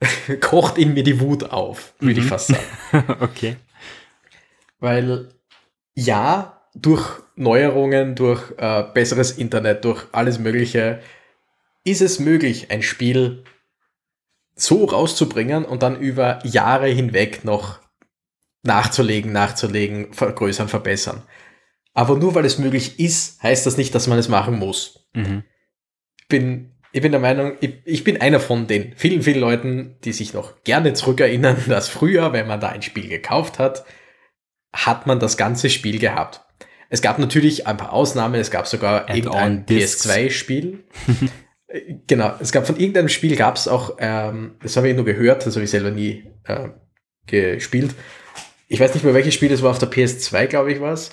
kocht 0.40 0.78
in 0.78 0.94
mir 0.94 1.02
die 1.02 1.20
Wut 1.20 1.44
auf, 1.50 1.94
würde 1.98 2.20
mhm. 2.20 2.26
ich 2.26 2.28
fast 2.30 2.48
sagen. 2.48 3.16
okay. 3.20 3.56
Weil 4.78 5.28
ja, 5.94 6.62
durch 6.74 7.20
Neuerungen, 7.36 8.14
durch 8.14 8.52
äh, 8.58 8.84
besseres 8.94 9.32
Internet, 9.32 9.84
durch 9.84 10.06
alles 10.12 10.38
Mögliche, 10.38 11.00
ist 11.84 12.02
es 12.02 12.18
möglich, 12.18 12.70
ein 12.70 12.82
Spiel 12.82 13.44
so 14.54 14.84
rauszubringen 14.84 15.64
und 15.64 15.82
dann 15.82 15.98
über 15.98 16.44
Jahre 16.44 16.88
hinweg 16.88 17.44
noch 17.44 17.80
nachzulegen, 18.62 19.32
nachzulegen, 19.32 20.12
vergrößern, 20.12 20.68
verbessern. 20.68 21.22
Aber 21.92 22.16
nur 22.16 22.34
weil 22.34 22.44
es 22.44 22.58
möglich 22.58 23.00
ist, 23.00 23.42
heißt 23.42 23.66
das 23.66 23.76
nicht, 23.76 23.94
dass 23.94 24.06
man 24.06 24.18
es 24.18 24.28
machen 24.28 24.58
muss. 24.58 25.08
Mhm. 25.12 25.42
Bin, 26.28 26.72
ich 26.92 27.02
bin 27.02 27.10
der 27.10 27.20
Meinung, 27.20 27.54
ich, 27.60 27.80
ich, 27.84 28.04
bin 28.04 28.20
einer 28.20 28.40
von 28.40 28.66
den 28.66 28.94
vielen, 28.96 29.22
vielen 29.22 29.40
Leuten, 29.40 29.96
die 30.04 30.12
sich 30.12 30.32
noch 30.32 30.62
gerne 30.62 30.92
zurückerinnern, 30.92 31.56
dass 31.68 31.88
früher, 31.88 32.32
wenn 32.32 32.46
man 32.46 32.60
da 32.60 32.68
ein 32.68 32.82
Spiel 32.82 33.08
gekauft 33.08 33.58
hat, 33.58 33.84
hat 34.72 35.06
man 35.06 35.18
das 35.18 35.36
ganze 35.36 35.68
Spiel 35.68 35.98
gehabt. 35.98 36.42
Es 36.90 37.02
gab 37.02 37.18
natürlich 37.18 37.66
ein 37.66 37.76
paar 37.76 37.92
Ausnahmen, 37.92 38.40
es 38.40 38.50
gab 38.50 38.66
sogar 38.66 39.08
irgendein 39.08 39.64
PS2-Spiel. 39.64 40.84
genau, 42.06 42.34
es 42.40 42.50
gab 42.50 42.66
von 42.66 42.76
irgendeinem 42.76 43.08
Spiel 43.08 43.36
gab 43.36 43.56
es 43.56 43.68
auch, 43.68 43.96
ähm, 43.98 44.56
das 44.62 44.76
habe 44.76 44.88
ich 44.88 44.96
nur 44.96 45.04
gehört, 45.04 45.46
das 45.46 45.54
habe 45.54 45.64
ich 45.64 45.70
selber 45.70 45.90
nie 45.92 46.24
äh, 46.44 46.70
gespielt. 47.26 47.94
Ich 48.66 48.80
weiß 48.80 48.94
nicht 48.94 49.04
mehr, 49.04 49.14
welches 49.14 49.34
Spiel 49.34 49.48
das 49.48 49.62
war, 49.62 49.70
auf 49.70 49.78
der 49.78 49.90
PS2, 49.90 50.46
glaube 50.46 50.72
ich, 50.72 50.80
war 50.80 50.92
es, 50.92 51.12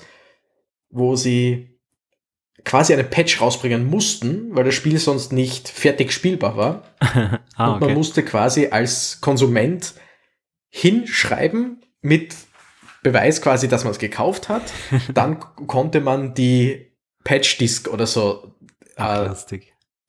wo 0.90 1.16
sie 1.16 1.78
quasi 2.64 2.92
eine 2.92 3.04
Patch 3.04 3.40
rausbringen 3.40 3.86
mussten, 3.86 4.54
weil 4.54 4.64
das 4.64 4.74
Spiel 4.74 4.98
sonst 4.98 5.32
nicht 5.32 5.68
fertig 5.68 6.12
spielbar 6.12 6.56
war. 6.56 6.82
ah, 7.56 7.74
Und 7.74 7.80
man 7.80 7.94
musste 7.94 8.22
quasi 8.24 8.68
als 8.68 9.20
Konsument 9.20 9.94
hinschreiben 10.68 11.82
mit 12.02 12.34
Beweis 13.02 13.40
quasi, 13.40 13.68
dass 13.68 13.84
man 13.84 13.92
es 13.92 13.98
gekauft 13.98 14.48
hat. 14.48 14.62
Dann 15.14 15.40
konnte 15.40 16.00
man 16.00 16.34
die 16.34 16.92
Patch-Disk 17.24 17.88
oder 17.88 18.06
so 18.06 18.54
äh, 18.96 19.30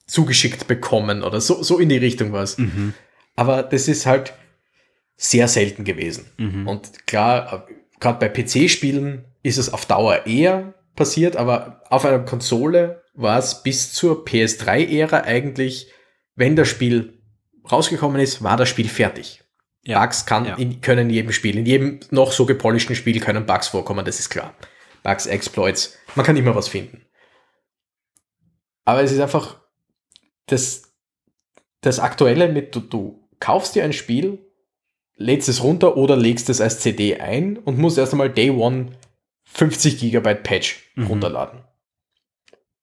zugeschickt 0.08 0.68
bekommen 0.68 1.24
oder 1.24 1.40
so, 1.40 1.62
so 1.62 1.78
in 1.78 1.90
die 1.90 1.98
Richtung 1.98 2.34
was. 2.34 2.58
Mhm. 2.58 2.94
Aber 3.36 3.64
das 3.64 3.88
ist 3.88 4.06
halt 4.06 4.34
sehr 5.16 5.48
selten 5.48 5.84
gewesen. 5.84 6.26
Mhm. 6.38 6.68
Und 6.68 7.06
klar, 7.06 7.68
gerade 8.00 8.20
bei 8.20 8.30
PC-Spielen 8.30 9.26
ist 9.44 9.58
es 9.58 9.72
auf 9.72 9.86
Dauer 9.86 10.26
eher 10.26 10.74
passiert, 10.96 11.36
aber 11.38 11.82
auf 11.90 12.06
einer 12.06 12.20
Konsole 12.20 13.04
war 13.14 13.40
es 13.40 13.64
bis 13.64 13.94
zur 13.94 14.26
PS3-Ära 14.26 15.22
eigentlich, 15.22 15.92
wenn 16.36 16.56
das 16.56 16.68
Spiel 16.68 17.22
rausgekommen 17.70 18.22
ist, 18.22 18.44
war 18.44 18.58
das 18.58 18.70
Spiel 18.70 18.90
fertig. 18.90 19.44
Ja. 19.84 20.02
Bugs 20.02 20.26
kann, 20.26 20.46
ja. 20.46 20.56
in, 20.56 20.82
können 20.82 21.08
in 21.08 21.14
jedem 21.14 21.32
Spiel, 21.32 21.58
in 21.58 21.66
jedem 21.66 22.00
noch 22.12 22.32
so 22.32 22.46
gepolischten 22.46 22.96
Spiel 22.96 23.20
können 23.20 23.46
Bugs 23.46 23.70
vorkommen, 23.70 24.06
das 24.06 24.20
ist 24.20 24.30
klar. 24.30 24.54
Bugs, 25.04 25.26
Exploits, 25.26 25.98
man 26.16 26.26
kann 26.26 26.38
immer 26.38 26.56
was 26.56 26.68
finden. 26.68 27.06
Aber 28.86 29.02
es 29.02 29.12
ist 29.12 29.20
einfach 29.20 29.60
das, 30.48 30.94
das 31.82 32.00
Aktuelle 32.00 32.50
mit, 32.50 32.76
du, 32.76 32.82
du 32.82 33.30
kaufst 33.40 33.76
dir 33.76 33.84
ein 33.84 33.94
Spiel, 33.94 34.40
lädst 35.16 35.50
es 35.50 35.64
runter 35.64 35.96
oder 35.96 36.16
legst 36.16 36.50
es 36.50 36.62
als 36.62 36.80
CD 36.80 37.20
ein 37.20 37.58
und 37.58 37.78
musst 37.78 37.98
erst 37.98 38.14
einmal 38.14 38.30
Day 38.30 38.50
One 38.50 38.98
50 39.54 40.00
Gigabyte 40.00 40.44
Patch 40.44 40.92
mhm. 40.96 41.08
runterladen. 41.08 41.64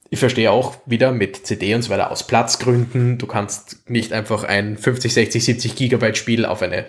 Ich 0.09 0.21
verstehe 0.21 0.53
auch 0.53 0.77
wieder 0.87 1.13
mit 1.13 1.47
CD 1.47 1.75
und 1.75 1.83
so 1.83 1.91
weiter 1.91 2.11
aus 2.11 2.27
Platzgründen. 2.27 3.19
Du 3.19 3.27
kannst 3.27 3.91
nicht 3.91 4.13
einfach 4.13 4.45
ein 4.45 4.77
50, 4.77 5.13
60, 5.13 5.45
70 5.45 5.77
Gigabyte 5.77 6.17
Spiel 6.17 6.45
auf 6.45 6.63
eine 6.63 6.87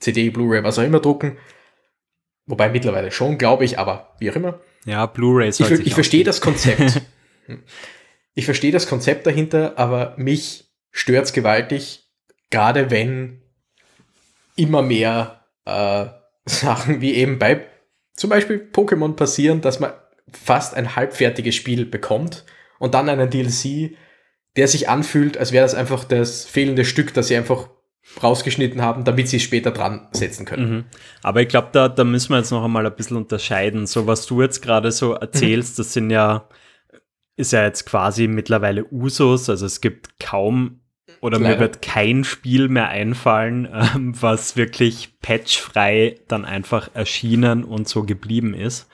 CD, 0.00 0.30
Blu-ray, 0.30 0.64
was 0.64 0.78
auch 0.78 0.82
immer 0.82 1.00
drucken. 1.00 1.36
Wobei 2.46 2.68
mittlerweile 2.68 3.10
schon, 3.10 3.38
glaube 3.38 3.64
ich, 3.64 3.78
aber 3.78 4.14
wie 4.18 4.30
auch 4.30 4.36
immer. 4.36 4.60
Ja, 4.84 5.06
Blu-ray 5.06 5.48
Ich, 5.48 5.60
ich 5.60 5.94
verstehe 5.94 6.24
das 6.24 6.40
Konzept. 6.40 7.02
ich 8.34 8.44
verstehe 8.44 8.72
das 8.72 8.86
Konzept 8.86 9.26
dahinter, 9.26 9.74
aber 9.76 10.14
mich 10.16 10.70
stört 10.92 11.26
es 11.26 11.32
gewaltig, 11.32 12.04
gerade 12.50 12.90
wenn 12.90 13.42
immer 14.54 14.82
mehr 14.82 15.44
äh, 15.64 16.06
Sachen 16.46 17.00
wie 17.00 17.14
eben 17.14 17.38
bei 17.38 17.66
zum 18.16 18.30
Beispiel 18.30 18.68
Pokémon 18.72 19.14
passieren, 19.14 19.60
dass 19.60 19.80
man 19.80 19.92
fast 20.32 20.74
ein 20.74 20.96
halbfertiges 20.96 21.54
Spiel 21.54 21.86
bekommt 21.86 22.44
und 22.78 22.94
dann 22.94 23.08
einen 23.08 23.30
DLC, 23.30 23.96
der 24.56 24.68
sich 24.68 24.88
anfühlt, 24.88 25.38
als 25.38 25.52
wäre 25.52 25.64
das 25.64 25.74
einfach 25.74 26.04
das 26.04 26.44
fehlende 26.44 26.84
Stück, 26.84 27.14
das 27.14 27.28
sie 27.28 27.36
einfach 27.36 27.68
rausgeschnitten 28.22 28.82
haben, 28.82 29.04
damit 29.04 29.28
sie 29.28 29.36
es 29.36 29.42
später 29.42 29.72
dran 29.72 30.08
setzen 30.12 30.46
können. 30.46 30.70
Mhm. 30.70 30.84
Aber 31.22 31.42
ich 31.42 31.48
glaube, 31.48 31.68
da, 31.72 31.88
da 31.88 32.04
müssen 32.04 32.30
wir 32.30 32.38
jetzt 32.38 32.52
noch 32.52 32.64
einmal 32.64 32.86
ein 32.86 32.94
bisschen 32.94 33.16
unterscheiden. 33.16 33.86
So, 33.86 34.06
was 34.06 34.26
du 34.26 34.42
jetzt 34.42 34.62
gerade 34.62 34.92
so 34.92 35.12
erzählst, 35.12 35.76
mhm. 35.76 35.82
das 35.82 35.92
sind 35.92 36.10
ja, 36.10 36.48
ist 37.36 37.52
ja 37.52 37.64
jetzt 37.64 37.84
quasi 37.84 38.28
mittlerweile 38.28 38.86
Usus, 38.90 39.50
also 39.50 39.66
es 39.66 39.80
gibt 39.80 40.18
kaum 40.20 40.80
oder 41.20 41.38
Leider. 41.38 41.54
mir 41.54 41.60
wird 41.60 41.82
kein 41.82 42.24
Spiel 42.24 42.68
mehr 42.68 42.88
einfallen, 42.88 43.68
ähm, 43.94 44.14
was 44.20 44.56
wirklich 44.56 45.18
patchfrei 45.20 46.16
dann 46.28 46.44
einfach 46.44 46.90
erschienen 46.94 47.64
und 47.64 47.88
so 47.88 48.04
geblieben 48.04 48.54
ist. 48.54 48.88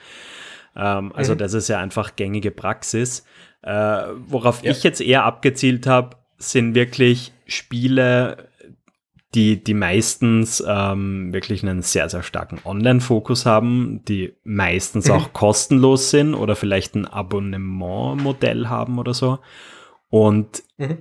Ähm, 0.75 1.11
also 1.13 1.33
mhm. 1.33 1.37
das 1.37 1.53
ist 1.53 1.67
ja 1.67 1.79
einfach 1.79 2.15
gängige 2.15 2.51
Praxis. 2.51 3.25
Äh, 3.61 4.03
worauf 4.27 4.63
ja. 4.63 4.71
ich 4.71 4.83
jetzt 4.83 5.01
eher 5.01 5.23
abgezielt 5.23 5.87
habe, 5.87 6.17
sind 6.37 6.75
wirklich 6.75 7.31
Spiele, 7.45 8.49
die, 9.33 9.63
die 9.63 9.73
meistens 9.73 10.63
ähm, 10.65 11.33
wirklich 11.33 11.63
einen 11.63 11.81
sehr, 11.81 12.07
sehr 12.09 12.23
starken 12.23 12.59
Online-Fokus 12.63 13.45
haben, 13.45 14.01
die 14.07 14.35
meistens 14.43 15.07
mhm. 15.07 15.13
auch 15.13 15.33
kostenlos 15.33 16.11
sind 16.11 16.35
oder 16.35 16.55
vielleicht 16.55 16.95
ein 16.95 17.07
Abonnement-Modell 17.07 18.67
haben 18.67 18.99
oder 18.99 19.13
so. 19.13 19.39
Und 20.09 20.63
mhm. 20.77 20.99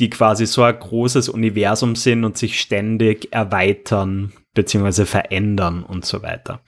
Die 0.00 0.10
quasi 0.10 0.46
so 0.46 0.62
ein 0.62 0.78
großes 0.78 1.28
Universum 1.28 1.94
sind 1.94 2.24
und 2.24 2.36
sich 2.36 2.60
ständig 2.60 3.32
erweitern 3.32 4.32
bzw. 4.54 5.04
verändern 5.04 5.84
und 5.84 6.04
so 6.04 6.22
weiter. 6.22 6.60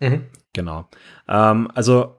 Mhm. 0.00 0.26
Genau. 0.52 0.88
Ähm, 1.28 1.70
also 1.74 2.16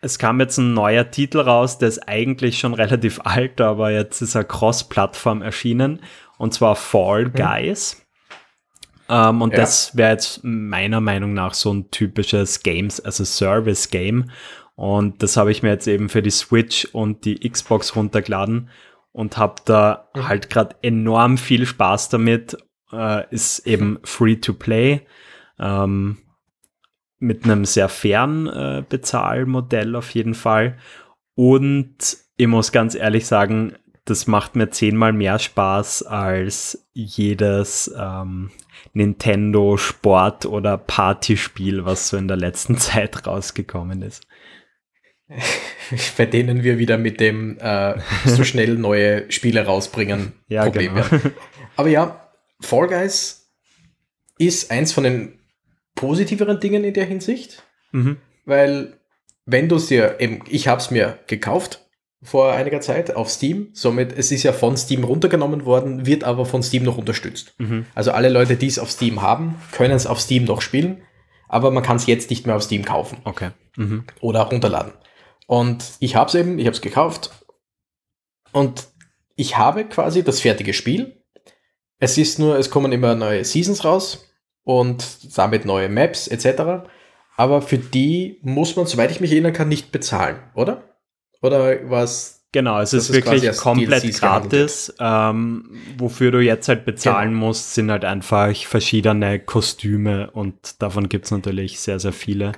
es 0.00 0.18
kam 0.18 0.40
jetzt 0.40 0.58
ein 0.58 0.74
neuer 0.74 1.10
Titel 1.10 1.40
raus, 1.40 1.78
der 1.78 1.88
ist 1.88 2.08
eigentlich 2.08 2.58
schon 2.58 2.74
relativ 2.74 3.20
alt, 3.24 3.60
aber 3.60 3.90
jetzt 3.90 4.20
ist 4.22 4.34
er 4.34 4.44
Cross-Plattform 4.44 5.42
erschienen 5.42 6.00
und 6.38 6.52
zwar 6.52 6.76
Fall 6.76 7.26
mhm. 7.26 7.32
Guys. 7.32 7.96
Mhm. 7.98 8.04
Ähm, 9.06 9.42
und 9.42 9.52
ja. 9.52 9.60
das 9.60 9.96
wäre 9.96 10.12
jetzt 10.12 10.40
meiner 10.42 11.00
Meinung 11.00 11.34
nach 11.34 11.54
so 11.54 11.72
ein 11.72 11.90
typisches 11.90 12.62
Games 12.62 13.04
as 13.04 13.20
a 13.20 13.24
Service 13.24 13.90
Game. 13.90 14.30
Und 14.76 15.22
das 15.22 15.36
habe 15.36 15.50
ich 15.50 15.62
mir 15.62 15.70
jetzt 15.70 15.86
eben 15.86 16.08
für 16.08 16.22
die 16.22 16.30
Switch 16.30 16.86
und 16.86 17.24
die 17.24 17.48
Xbox 17.48 17.94
runtergeladen 17.94 18.70
und 19.12 19.36
habe 19.36 19.56
da 19.64 20.08
mhm. 20.14 20.28
halt 20.28 20.50
gerade 20.50 20.76
enorm 20.82 21.38
viel 21.38 21.66
Spaß 21.66 22.08
damit. 22.08 22.56
Äh, 22.92 23.24
ist 23.32 23.66
eben 23.66 23.98
free 24.02 24.36
to 24.36 24.52
play. 24.52 25.02
Ähm, 25.58 26.18
mit 27.18 27.44
einem 27.44 27.64
sehr 27.64 27.88
fairen 27.88 28.48
äh, 28.48 28.84
Bezahlmodell 28.88 29.96
auf 29.96 30.10
jeden 30.10 30.34
Fall. 30.34 30.76
Und 31.34 31.96
ich 32.36 32.46
muss 32.46 32.72
ganz 32.72 32.94
ehrlich 32.94 33.26
sagen, 33.26 33.74
das 34.04 34.26
macht 34.26 34.56
mir 34.56 34.70
zehnmal 34.70 35.12
mehr 35.12 35.38
Spaß 35.38 36.02
als 36.02 36.86
jedes 36.92 37.92
ähm, 37.96 38.50
Nintendo 38.92 39.76
Sport 39.76 40.44
oder 40.44 40.76
Partyspiel, 40.76 41.84
was 41.84 42.08
so 42.08 42.16
in 42.16 42.28
der 42.28 42.36
letzten 42.36 42.76
Zeit 42.78 43.26
rausgekommen 43.26 44.02
ist. 44.02 44.26
Bei 46.16 46.26
denen 46.26 46.62
wir 46.62 46.78
wieder 46.78 46.98
mit 46.98 47.20
dem 47.20 47.58
äh, 47.58 47.94
so 48.24 48.44
schnell 48.44 48.74
neue 48.76 49.30
Spiele 49.30 49.64
rausbringen 49.64 50.32
ja, 50.48 50.64
Problem. 50.64 50.94
Genau. 50.94 51.34
Aber 51.76 51.88
ja, 51.88 52.30
Fall 52.60 52.88
Guys 52.88 53.50
ist 54.38 54.70
eins 54.70 54.92
von 54.92 55.04
den 55.04 55.38
positiveren 55.94 56.60
Dingen 56.60 56.84
in 56.84 56.94
der 56.94 57.04
Hinsicht, 57.04 57.62
mhm. 57.92 58.18
weil 58.44 58.98
wenn 59.46 59.68
du 59.68 59.76
es 59.76 59.86
dir 59.86 60.16
eben, 60.20 60.42
ich 60.48 60.68
habe 60.68 60.80
es 60.80 60.90
mir 60.90 61.18
gekauft 61.26 61.84
vor 62.24 62.54
einiger 62.54 62.80
Zeit 62.80 63.14
auf 63.14 63.28
Steam. 63.28 63.68
Somit, 63.74 64.16
es 64.16 64.32
ist 64.32 64.42
ja 64.42 64.52
von 64.52 64.76
Steam 64.76 65.04
runtergenommen 65.04 65.66
worden, 65.66 66.06
wird 66.06 66.24
aber 66.24 66.46
von 66.46 66.62
Steam 66.62 66.82
noch 66.82 66.96
unterstützt. 66.96 67.54
Mhm. 67.58 67.84
Also 67.94 68.12
alle 68.12 68.30
Leute, 68.30 68.56
die 68.56 68.66
es 68.66 68.78
auf 68.78 68.90
Steam 68.90 69.20
haben, 69.20 69.56
können 69.72 69.92
es 69.92 70.06
auf 70.06 70.20
Steam 70.20 70.44
noch 70.44 70.62
spielen, 70.62 71.02
aber 71.48 71.70
man 71.70 71.82
kann 71.82 71.96
es 71.96 72.06
jetzt 72.06 72.30
nicht 72.30 72.46
mehr 72.46 72.56
auf 72.56 72.62
Steam 72.62 72.84
kaufen. 72.84 73.18
Okay. 73.24 73.50
Mhm. 73.76 74.04
Oder 74.20 74.40
runterladen. 74.40 74.92
Und 75.46 75.84
ich 76.00 76.16
habe 76.16 76.28
es 76.28 76.34
eben, 76.34 76.58
ich 76.58 76.66
habe 76.66 76.74
es 76.74 76.80
gekauft 76.80 77.30
und 78.52 78.88
ich 79.36 79.58
habe 79.58 79.84
quasi 79.84 80.22
das 80.22 80.40
fertige 80.40 80.72
Spiel. 80.72 81.22
Es 81.98 82.18
ist 82.18 82.38
nur, 82.38 82.56
es 82.58 82.70
kommen 82.70 82.92
immer 82.92 83.14
neue 83.14 83.44
Seasons 83.44 83.84
raus 83.84 84.28
und 84.62 85.36
damit 85.36 85.64
neue 85.64 85.88
Maps 85.88 86.28
etc. 86.28 86.86
Aber 87.36 87.62
für 87.62 87.78
die 87.78 88.38
muss 88.42 88.76
man, 88.76 88.86
soweit 88.86 89.10
ich 89.10 89.20
mich 89.20 89.32
erinnern 89.32 89.52
kann, 89.52 89.68
nicht 89.68 89.92
bezahlen, 89.92 90.36
oder? 90.54 90.82
Oder 91.42 91.90
was? 91.90 92.46
Genau, 92.52 92.80
es 92.80 92.92
ist 92.92 93.12
wirklich 93.12 93.56
komplett 93.56 94.04
DLCs 94.04 94.20
gratis. 94.20 94.94
Ähm, 95.00 95.68
wofür 95.98 96.30
du 96.30 96.38
jetzt 96.38 96.68
halt 96.68 96.84
bezahlen 96.84 97.30
genau. 97.30 97.46
musst, 97.46 97.74
sind 97.74 97.90
halt 97.90 98.04
einfach 98.04 98.54
verschiedene 98.54 99.40
Kostüme 99.40 100.30
und 100.30 100.80
davon 100.80 101.08
gibt 101.08 101.24
es 101.24 101.32
natürlich 101.32 101.80
sehr, 101.80 101.98
sehr 101.98 102.12
viele. 102.12 102.52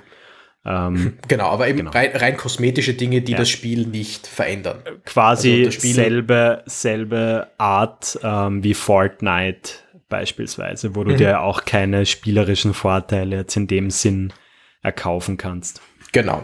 Ähm, 0.65 1.17
genau, 1.27 1.47
aber 1.47 1.67
eben 1.67 1.79
genau. 1.79 1.91
Rein, 1.91 2.11
rein, 2.15 2.37
kosmetische 2.37 2.93
Dinge, 2.93 3.21
die 3.21 3.33
ja. 3.33 3.37
das 3.37 3.49
Spiel 3.49 3.87
nicht 3.87 4.27
verändern. 4.27 4.79
Quasi 5.05 5.65
also 5.65 5.71
Spiel 5.71 5.93
selbe, 5.93 6.63
selbe 6.65 7.47
Art 7.57 8.19
ähm, 8.23 8.63
wie 8.63 8.73
Fortnite 8.73 9.71
beispielsweise, 10.09 10.95
wo 10.95 11.03
du 11.03 11.13
mhm. 11.13 11.17
dir 11.17 11.41
auch 11.41 11.65
keine 11.65 12.05
spielerischen 12.05 12.73
Vorteile 12.73 13.37
jetzt 13.37 13.57
in 13.57 13.67
dem 13.67 13.89
Sinn 13.89 14.33
erkaufen 14.81 15.37
kannst. 15.37 15.81
Genau, 16.13 16.43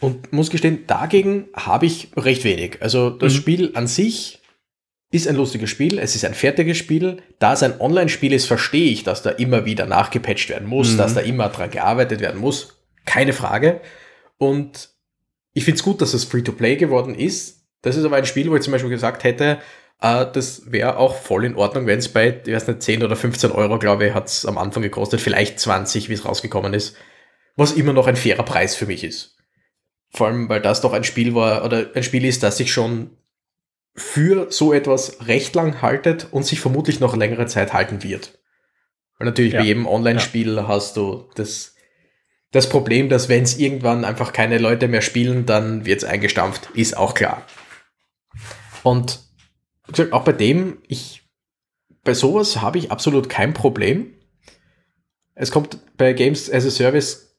und 0.00 0.32
muss 0.32 0.50
gestehen, 0.50 0.86
dagegen 0.86 1.48
habe 1.54 1.86
ich 1.86 2.08
recht 2.16 2.44
wenig. 2.44 2.78
Also 2.80 3.10
das 3.10 3.34
mhm. 3.34 3.36
Spiel 3.36 3.70
an 3.74 3.86
sich 3.86 4.38
ist 5.12 5.28
ein 5.28 5.36
lustiges 5.36 5.68
Spiel, 5.68 5.98
es 5.98 6.14
ist 6.14 6.24
ein 6.24 6.34
fertiges 6.34 6.78
Spiel. 6.78 7.18
Da 7.38 7.52
es 7.52 7.62
ein 7.62 7.80
Online-Spiel 7.80 8.32
ist, 8.32 8.46
verstehe 8.46 8.90
ich, 8.90 9.04
dass 9.04 9.22
da 9.22 9.30
immer 9.30 9.66
wieder 9.66 9.86
nachgepatcht 9.86 10.48
werden 10.48 10.68
muss, 10.68 10.92
mhm. 10.92 10.98
dass 10.98 11.14
da 11.14 11.20
immer 11.20 11.48
dran 11.50 11.70
gearbeitet 11.70 12.20
werden 12.20 12.40
muss. 12.40 12.79
Keine 13.04 13.32
Frage. 13.32 13.80
Und 14.38 14.90
ich 15.52 15.64
finde 15.64 15.78
es 15.78 15.82
gut, 15.82 16.00
dass 16.00 16.14
es 16.14 16.24
Free-to-Play 16.24 16.76
geworden 16.76 17.14
ist. 17.14 17.66
Das 17.82 17.96
ist 17.96 18.04
aber 18.04 18.16
ein 18.16 18.26
Spiel, 18.26 18.50
wo 18.50 18.56
ich 18.56 18.62
zum 18.62 18.72
Beispiel 18.72 18.90
gesagt 18.90 19.24
hätte, 19.24 19.58
äh, 20.00 20.26
das 20.32 20.70
wäre 20.70 20.96
auch 20.96 21.16
voll 21.16 21.44
in 21.44 21.56
Ordnung, 21.56 21.86
wenn 21.86 21.98
es 21.98 22.08
bei, 22.08 22.40
ich 22.44 22.52
weiß 22.52 22.68
nicht, 22.68 22.82
10 22.82 23.02
oder 23.02 23.16
15 23.16 23.52
Euro, 23.52 23.78
glaube 23.78 24.06
ich, 24.06 24.14
hat 24.14 24.28
es 24.28 24.46
am 24.46 24.58
Anfang 24.58 24.82
gekostet, 24.82 25.20
vielleicht 25.20 25.60
20, 25.60 26.08
wie 26.08 26.14
es 26.14 26.24
rausgekommen 26.24 26.74
ist. 26.74 26.96
Was 27.56 27.72
immer 27.72 27.92
noch 27.92 28.06
ein 28.06 28.16
fairer 28.16 28.44
Preis 28.44 28.74
für 28.74 28.86
mich 28.86 29.04
ist. 29.04 29.36
Vor 30.10 30.26
allem, 30.28 30.48
weil 30.48 30.60
das 30.60 30.80
doch 30.80 30.92
ein 30.92 31.04
Spiel 31.04 31.34
war 31.34 31.64
oder 31.64 31.90
ein 31.94 32.02
Spiel 32.02 32.24
ist, 32.24 32.42
das 32.42 32.56
sich 32.56 32.72
schon 32.72 33.16
für 33.94 34.50
so 34.50 34.72
etwas 34.72 35.26
recht 35.26 35.54
lang 35.54 35.82
haltet 35.82 36.28
und 36.30 36.44
sich 36.44 36.60
vermutlich 36.60 37.00
noch 37.00 37.16
längere 37.16 37.46
Zeit 37.46 37.72
halten 37.72 38.02
wird. 38.02 38.38
Weil 39.18 39.26
natürlich 39.26 39.52
ja. 39.52 39.60
bei 39.60 39.66
jedem 39.66 39.86
Online-Spiel 39.86 40.54
ja. 40.54 40.68
hast 40.68 40.96
du 40.96 41.28
das, 41.34 41.74
das 42.52 42.68
Problem, 42.68 43.08
dass 43.08 43.28
wenn 43.28 43.44
es 43.44 43.58
irgendwann 43.58 44.04
einfach 44.04 44.32
keine 44.32 44.58
Leute 44.58 44.88
mehr 44.88 45.02
spielen, 45.02 45.46
dann 45.46 45.86
wird 45.86 45.98
es 45.98 46.04
eingestampft, 46.04 46.70
ist 46.74 46.96
auch 46.96 47.14
klar. 47.14 47.42
Und 48.82 49.20
auch 50.10 50.24
bei 50.24 50.32
dem, 50.32 50.78
ich, 50.88 51.22
bei 52.04 52.14
sowas 52.14 52.60
habe 52.60 52.78
ich 52.78 52.90
absolut 52.90 53.28
kein 53.28 53.54
Problem. 53.54 54.14
Es 55.34 55.50
kommt 55.50 55.78
bei 55.96 56.12
Games 56.12 56.52
as 56.52 56.66
a 56.66 56.70
Service 56.70 57.30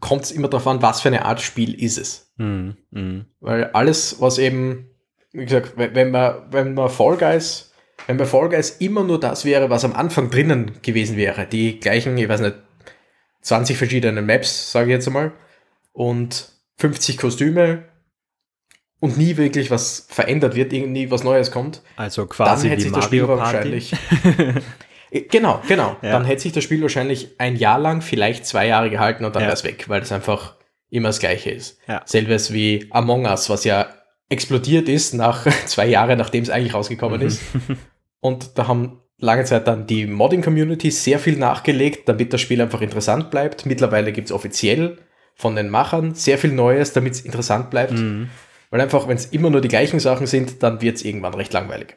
kommt 0.00 0.24
es 0.24 0.30
immer 0.30 0.48
darauf 0.48 0.66
an, 0.66 0.82
was 0.82 1.00
für 1.00 1.08
eine 1.08 1.24
Art 1.24 1.40
Spiel 1.40 1.74
ist 1.74 1.98
es. 1.98 2.32
Mm, 2.36 2.70
mm. 2.90 3.26
Weil 3.40 3.64
alles, 3.66 4.20
was 4.20 4.38
eben, 4.38 4.90
wie 5.32 5.44
gesagt, 5.44 5.72
wenn 5.76 6.10
man, 6.10 6.34
wenn 6.50 6.74
man 6.74 6.90
Fall 6.90 7.16
Guys, 7.16 7.72
wenn 8.06 8.16
bei 8.16 8.26
Fall 8.26 8.48
Guys 8.48 8.70
immer 8.70 9.04
nur 9.04 9.18
das 9.18 9.44
wäre, 9.44 9.70
was 9.70 9.84
am 9.84 9.94
Anfang 9.94 10.30
drinnen 10.30 10.82
gewesen 10.82 11.16
wäre, 11.16 11.46
die 11.46 11.80
gleichen, 11.80 12.18
ich 12.18 12.28
weiß 12.28 12.40
nicht, 12.40 12.56
20 13.46 13.78
verschiedene 13.78 14.22
Maps, 14.22 14.72
sage 14.72 14.86
ich 14.86 14.94
jetzt 14.94 15.06
einmal, 15.06 15.32
und 15.92 16.50
50 16.78 17.16
Kostüme 17.16 17.84
und 18.98 19.16
nie 19.16 19.36
wirklich 19.36 19.70
was 19.70 20.06
verändert 20.08 20.56
wird, 20.56 20.72
nie 20.72 21.10
was 21.12 21.22
Neues 21.22 21.52
kommt. 21.52 21.82
Also 21.94 22.26
quasi 22.26 22.64
dann 22.64 22.70
hätte 22.70 22.82
sich 22.82 22.92
das 22.92 23.04
Spiel 23.04 23.26
wahrscheinlich. 23.26 23.92
Äh, 25.12 25.20
genau, 25.20 25.62
genau. 25.68 25.96
Ja. 26.02 26.10
Dann 26.10 26.24
hätte 26.24 26.42
sich 26.42 26.50
das 26.50 26.64
Spiel 26.64 26.82
wahrscheinlich 26.82 27.38
ein 27.38 27.54
Jahr 27.54 27.78
lang, 27.78 28.02
vielleicht 28.02 28.44
zwei 28.44 28.66
Jahre 28.66 28.90
gehalten 28.90 29.24
und 29.24 29.36
dann 29.36 29.42
ja. 29.42 29.46
wäre 29.46 29.54
es 29.54 29.62
weg, 29.62 29.88
weil 29.88 30.00
das 30.00 30.10
einfach 30.10 30.56
immer 30.90 31.10
das 31.10 31.20
Gleiche 31.20 31.50
ist. 31.50 31.78
Ja. 31.86 32.02
Selbes 32.04 32.52
wie 32.52 32.88
Among 32.90 33.24
Us, 33.24 33.48
was 33.48 33.62
ja 33.62 33.86
explodiert 34.28 34.88
ist 34.88 35.14
nach 35.14 35.46
zwei 35.66 35.86
Jahren, 35.86 36.18
nachdem 36.18 36.42
es 36.42 36.50
eigentlich 36.50 36.74
rausgekommen 36.74 37.20
mhm. 37.20 37.26
ist. 37.28 37.40
Und 38.18 38.58
da 38.58 38.66
haben 38.66 39.00
lange 39.18 39.44
Zeit 39.44 39.66
dann 39.66 39.86
die 39.86 40.06
Modding-Community 40.06 40.90
sehr 40.90 41.18
viel 41.18 41.36
nachgelegt, 41.36 42.08
damit 42.08 42.32
das 42.32 42.40
Spiel 42.40 42.60
einfach 42.60 42.80
interessant 42.80 43.30
bleibt. 43.30 43.66
Mittlerweile 43.66 44.12
gibt 44.12 44.28
es 44.28 44.32
offiziell 44.32 44.98
von 45.34 45.56
den 45.56 45.68
Machern 45.68 46.14
sehr 46.14 46.38
viel 46.38 46.52
Neues, 46.52 46.92
damit 46.92 47.14
es 47.14 47.20
interessant 47.20 47.70
bleibt. 47.70 47.92
Mhm. 47.92 48.28
Weil 48.70 48.80
einfach, 48.80 49.06
wenn 49.08 49.16
es 49.16 49.26
immer 49.26 49.50
nur 49.50 49.60
die 49.60 49.68
gleichen 49.68 50.00
Sachen 50.00 50.26
sind, 50.26 50.62
dann 50.62 50.80
wird 50.82 50.96
es 50.96 51.04
irgendwann 51.04 51.34
recht 51.34 51.52
langweilig. 51.52 51.96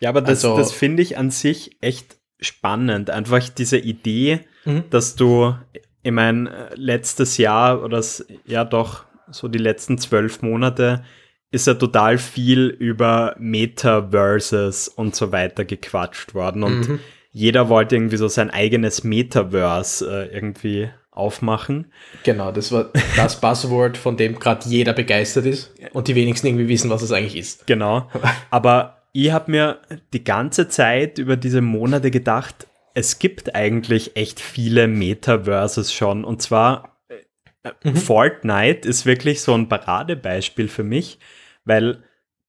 Ja, 0.00 0.08
aber 0.08 0.20
das, 0.20 0.44
also, 0.44 0.56
das 0.56 0.72
finde 0.72 1.02
ich 1.02 1.16
an 1.16 1.30
sich 1.30 1.76
echt 1.80 2.18
spannend. 2.40 3.10
Einfach 3.10 3.48
diese 3.48 3.78
Idee, 3.78 4.40
mhm. 4.64 4.84
dass 4.90 5.14
du, 5.16 5.54
ich 6.02 6.10
meine, 6.10 6.70
letztes 6.74 7.38
Jahr 7.38 7.82
oder 7.82 8.04
ja 8.44 8.64
doch 8.64 9.04
so 9.30 9.48
die 9.48 9.58
letzten 9.58 9.98
zwölf 9.98 10.42
Monate 10.42 11.04
ist 11.52 11.66
ja 11.66 11.74
total 11.74 12.18
viel 12.18 12.66
über 12.66 13.36
Metaverses 13.38 14.88
und 14.88 15.14
so 15.14 15.30
weiter 15.30 15.64
gequatscht 15.64 16.34
worden 16.34 16.64
und 16.64 16.88
mhm. 16.88 16.98
jeder 17.30 17.68
wollte 17.68 17.94
irgendwie 17.94 18.16
so 18.16 18.26
sein 18.26 18.50
eigenes 18.50 19.04
Metaverse 19.04 20.28
äh, 20.30 20.34
irgendwie 20.34 20.90
aufmachen. 21.10 21.92
Genau, 22.24 22.52
das 22.52 22.72
war 22.72 22.90
das 23.16 23.40
Buzzword, 23.40 23.98
von 23.98 24.16
dem 24.16 24.38
gerade 24.38 24.66
jeder 24.68 24.94
begeistert 24.94 25.44
ist 25.44 25.72
und 25.92 26.08
die 26.08 26.14
wenigsten 26.14 26.46
irgendwie 26.46 26.68
wissen, 26.68 26.90
was 26.90 27.02
es 27.02 27.12
eigentlich 27.12 27.36
ist. 27.36 27.66
Genau. 27.66 28.08
Aber 28.50 29.02
ich 29.12 29.30
habe 29.30 29.50
mir 29.50 29.78
die 30.14 30.24
ganze 30.24 30.68
Zeit 30.68 31.18
über 31.18 31.36
diese 31.36 31.60
Monate 31.60 32.10
gedacht, 32.10 32.66
es 32.94 33.18
gibt 33.18 33.54
eigentlich 33.54 34.16
echt 34.16 34.40
viele 34.40 34.88
Metaverses 34.88 35.92
schon. 35.92 36.24
Und 36.24 36.40
zwar 36.40 36.96
äh, 37.08 37.70
mhm. 37.84 37.96
Fortnite 37.96 38.88
ist 38.88 39.04
wirklich 39.04 39.42
so 39.42 39.54
ein 39.54 39.68
Paradebeispiel 39.68 40.68
für 40.68 40.82
mich, 40.82 41.18
weil 41.64 42.02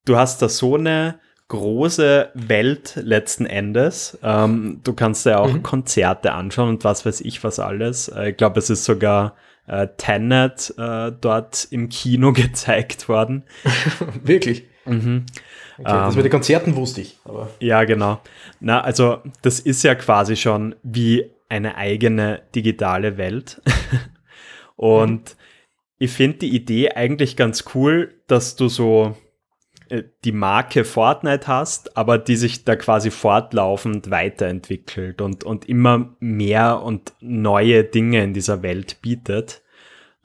du 0.06 0.17
hast 0.17 0.41
da 0.41 0.49
so 0.49 0.76
eine 0.76 1.19
große 1.49 2.32
Welt 2.34 2.99
letzten 3.02 3.45
Endes. 3.45 4.17
Ähm, 4.23 4.82
du 4.84 4.93
kannst 4.93 5.26
ja 5.26 5.39
auch 5.39 5.54
mhm. 5.54 5.63
Konzerte 5.63 6.34
anschauen 6.34 6.69
und 6.69 6.84
was 6.84 7.06
weiß 7.06 7.21
ich 7.21 7.43
was 7.43 7.60
alles. 7.60 8.08
Äh, 8.08 8.32
ich 8.32 8.38
glaube, 8.38 8.60
es 8.60 8.69
ist 8.69 8.86
sogar 8.86 9.36
äh, 9.67 9.88
Tenet 9.97 10.73
äh, 10.78 11.12
dort 11.12 11.67
im 11.69 11.89
Kino 11.89 12.34
gezeigt 12.34 13.08
worden. 13.08 13.43
Wirklich? 14.23 14.65
Mhm. 14.86 15.26
Okay, 15.78 15.84
das 15.84 16.13
ähm, 16.13 16.15
mit 16.17 16.26
den 16.26 16.32
Konzerten 16.32 16.76
wusste 16.76 17.02
ich. 17.02 17.17
Aber. 17.26 17.49
Ja, 17.60 17.84
genau. 17.84 18.21
Na, 18.60 18.82
also 18.82 19.19
das 19.41 19.60
ist 19.60 19.84
ja 19.84 19.95
quasi 19.95 20.36
schon 20.36 20.76
wie 20.84 21.32
eine 21.49 21.76
eigene 21.76 22.41
digitale 22.56 23.17
Welt. 23.17 23.62
und. 24.76 25.36
Ich 26.04 26.12
finde 26.12 26.39
die 26.39 26.54
Idee 26.54 26.89
eigentlich 26.89 27.38
ganz 27.38 27.63
cool, 27.74 28.13
dass 28.28 28.58
du 28.58 28.68
so 28.68 29.16
äh, 29.88 30.04
die 30.26 30.34
Marke 30.34 30.84
Fortnite 30.84 31.48
hast, 31.48 31.96
aber 31.96 32.18
die 32.18 32.36
sich 32.36 32.66
da 32.66 32.76
quasi 32.76 33.10
fortlaufend 33.10 34.12
weiterentwickelt 34.12 35.22
und, 35.22 35.46
und 35.46 35.70
immer 35.70 36.13
mehr 36.20 36.82
und 36.82 37.13
neue 37.22 37.86
Dinge 37.86 38.22
in 38.22 38.34
dieser 38.34 38.63
Welt 38.63 39.02
bietet. 39.02 39.62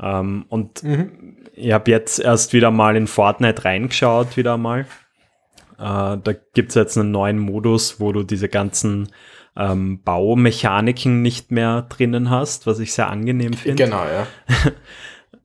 Ähm, 0.03 0.47
und 0.49 0.83
mhm. 0.83 1.37
ich 1.55 1.71
habe 1.71 1.93
jetzt 1.93 2.19
erst 2.19 2.53
wieder 2.53 2.73
mal 2.73 2.97
in 2.97 3.07
Fortnite 3.07 3.64
reingeschaut, 3.64 4.37
wieder 4.37 4.57
mal. 4.57 4.81
Äh, 5.79 6.17
da 6.19 6.35
gibt 6.55 6.71
es 6.71 6.75
jetzt 6.75 6.99
einen 6.99 7.12
neuen 7.12 7.38
Modus, 7.38 8.01
wo 8.01 8.11
du 8.11 8.25
diese 8.25 8.49
ganzen 8.49 9.12
ähm, 9.57 10.03
Baumechaniken 10.03 11.23
nicht 11.23 11.53
mehr 11.53 11.83
drinnen 11.83 12.31
hast, 12.31 12.67
was 12.67 12.81
ich 12.81 12.93
sehr 12.93 13.09
angenehm 13.09 13.53
finde. 13.53 13.85
Genau, 13.85 14.03
ja. 14.03 14.27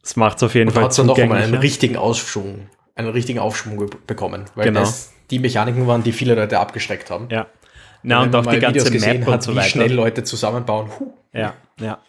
Das 0.04 0.16
macht 0.16 0.38
es 0.38 0.44
auf 0.44 0.54
jeden 0.54 0.70
und 0.70 0.76
Fall 0.76 0.92
zugänglicher. 0.92 1.22
dann 1.22 1.30
noch 1.30 1.36
mal 1.36 1.44
einen 1.44 1.56
richtigen 1.56 1.98
Aufschwung 1.98 2.68
einen 2.96 3.10
richtigen 3.10 3.40
Aufschwung 3.40 3.90
bekommen, 4.08 4.46
weil 4.56 4.66
genau. 4.66 4.82
das 4.82 5.14
die 5.30 5.40
Mechaniken 5.40 5.88
waren, 5.88 6.04
die 6.04 6.12
viele 6.12 6.36
Leute 6.36 6.60
abgeschreckt 6.60 7.10
haben. 7.10 7.28
Ja. 7.32 7.48
Na, 8.04 8.22
und, 8.22 8.36
und 8.36 8.48
auch 8.48 8.52
die 8.52 8.60
ganze 8.60 8.92
Map 8.92 9.26
hat, 9.26 9.34
und 9.34 9.44
so 9.44 9.56
weiter. 9.56 9.66
Wie 9.66 9.70
schnell 9.70 9.94
Leute 9.94 10.24
zusammenbauen. 10.24 10.90
Huh. 11.00 11.14
Ja, 11.34 11.54
ja. 11.80 12.00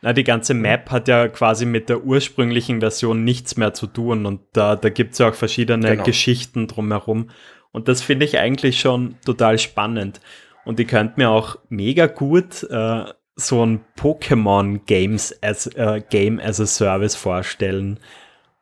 Na, 0.00 0.12
die 0.12 0.24
ganze 0.24 0.54
Map 0.54 0.90
hat 0.90 1.08
ja 1.08 1.28
quasi 1.28 1.66
mit 1.66 1.88
der 1.88 2.04
ursprünglichen 2.04 2.80
Version 2.80 3.24
nichts 3.24 3.56
mehr 3.56 3.74
zu 3.74 3.86
tun 3.86 4.24
und 4.24 4.40
da, 4.52 4.76
da 4.76 4.88
gibt 4.88 5.12
es 5.12 5.18
ja 5.18 5.28
auch 5.28 5.34
verschiedene 5.34 5.90
genau. 5.90 6.04
Geschichten 6.04 6.68
drumherum. 6.68 7.30
Und 7.72 7.88
das 7.88 8.00
finde 8.00 8.24
ich 8.24 8.38
eigentlich 8.38 8.80
schon 8.80 9.16
total 9.24 9.58
spannend. 9.58 10.20
Und 10.64 10.80
ich 10.80 10.88
könnte 10.88 11.14
mir 11.16 11.30
auch 11.30 11.56
mega 11.68 12.06
gut 12.06 12.62
äh, 12.70 13.04
so 13.40 13.64
ein 13.64 13.84
Pokémon 13.96 14.80
Games 14.86 15.34
as, 15.42 15.66
äh, 15.68 16.02
Game 16.08 16.38
as 16.38 16.60
a 16.60 16.66
Service 16.66 17.14
vorstellen, 17.14 17.98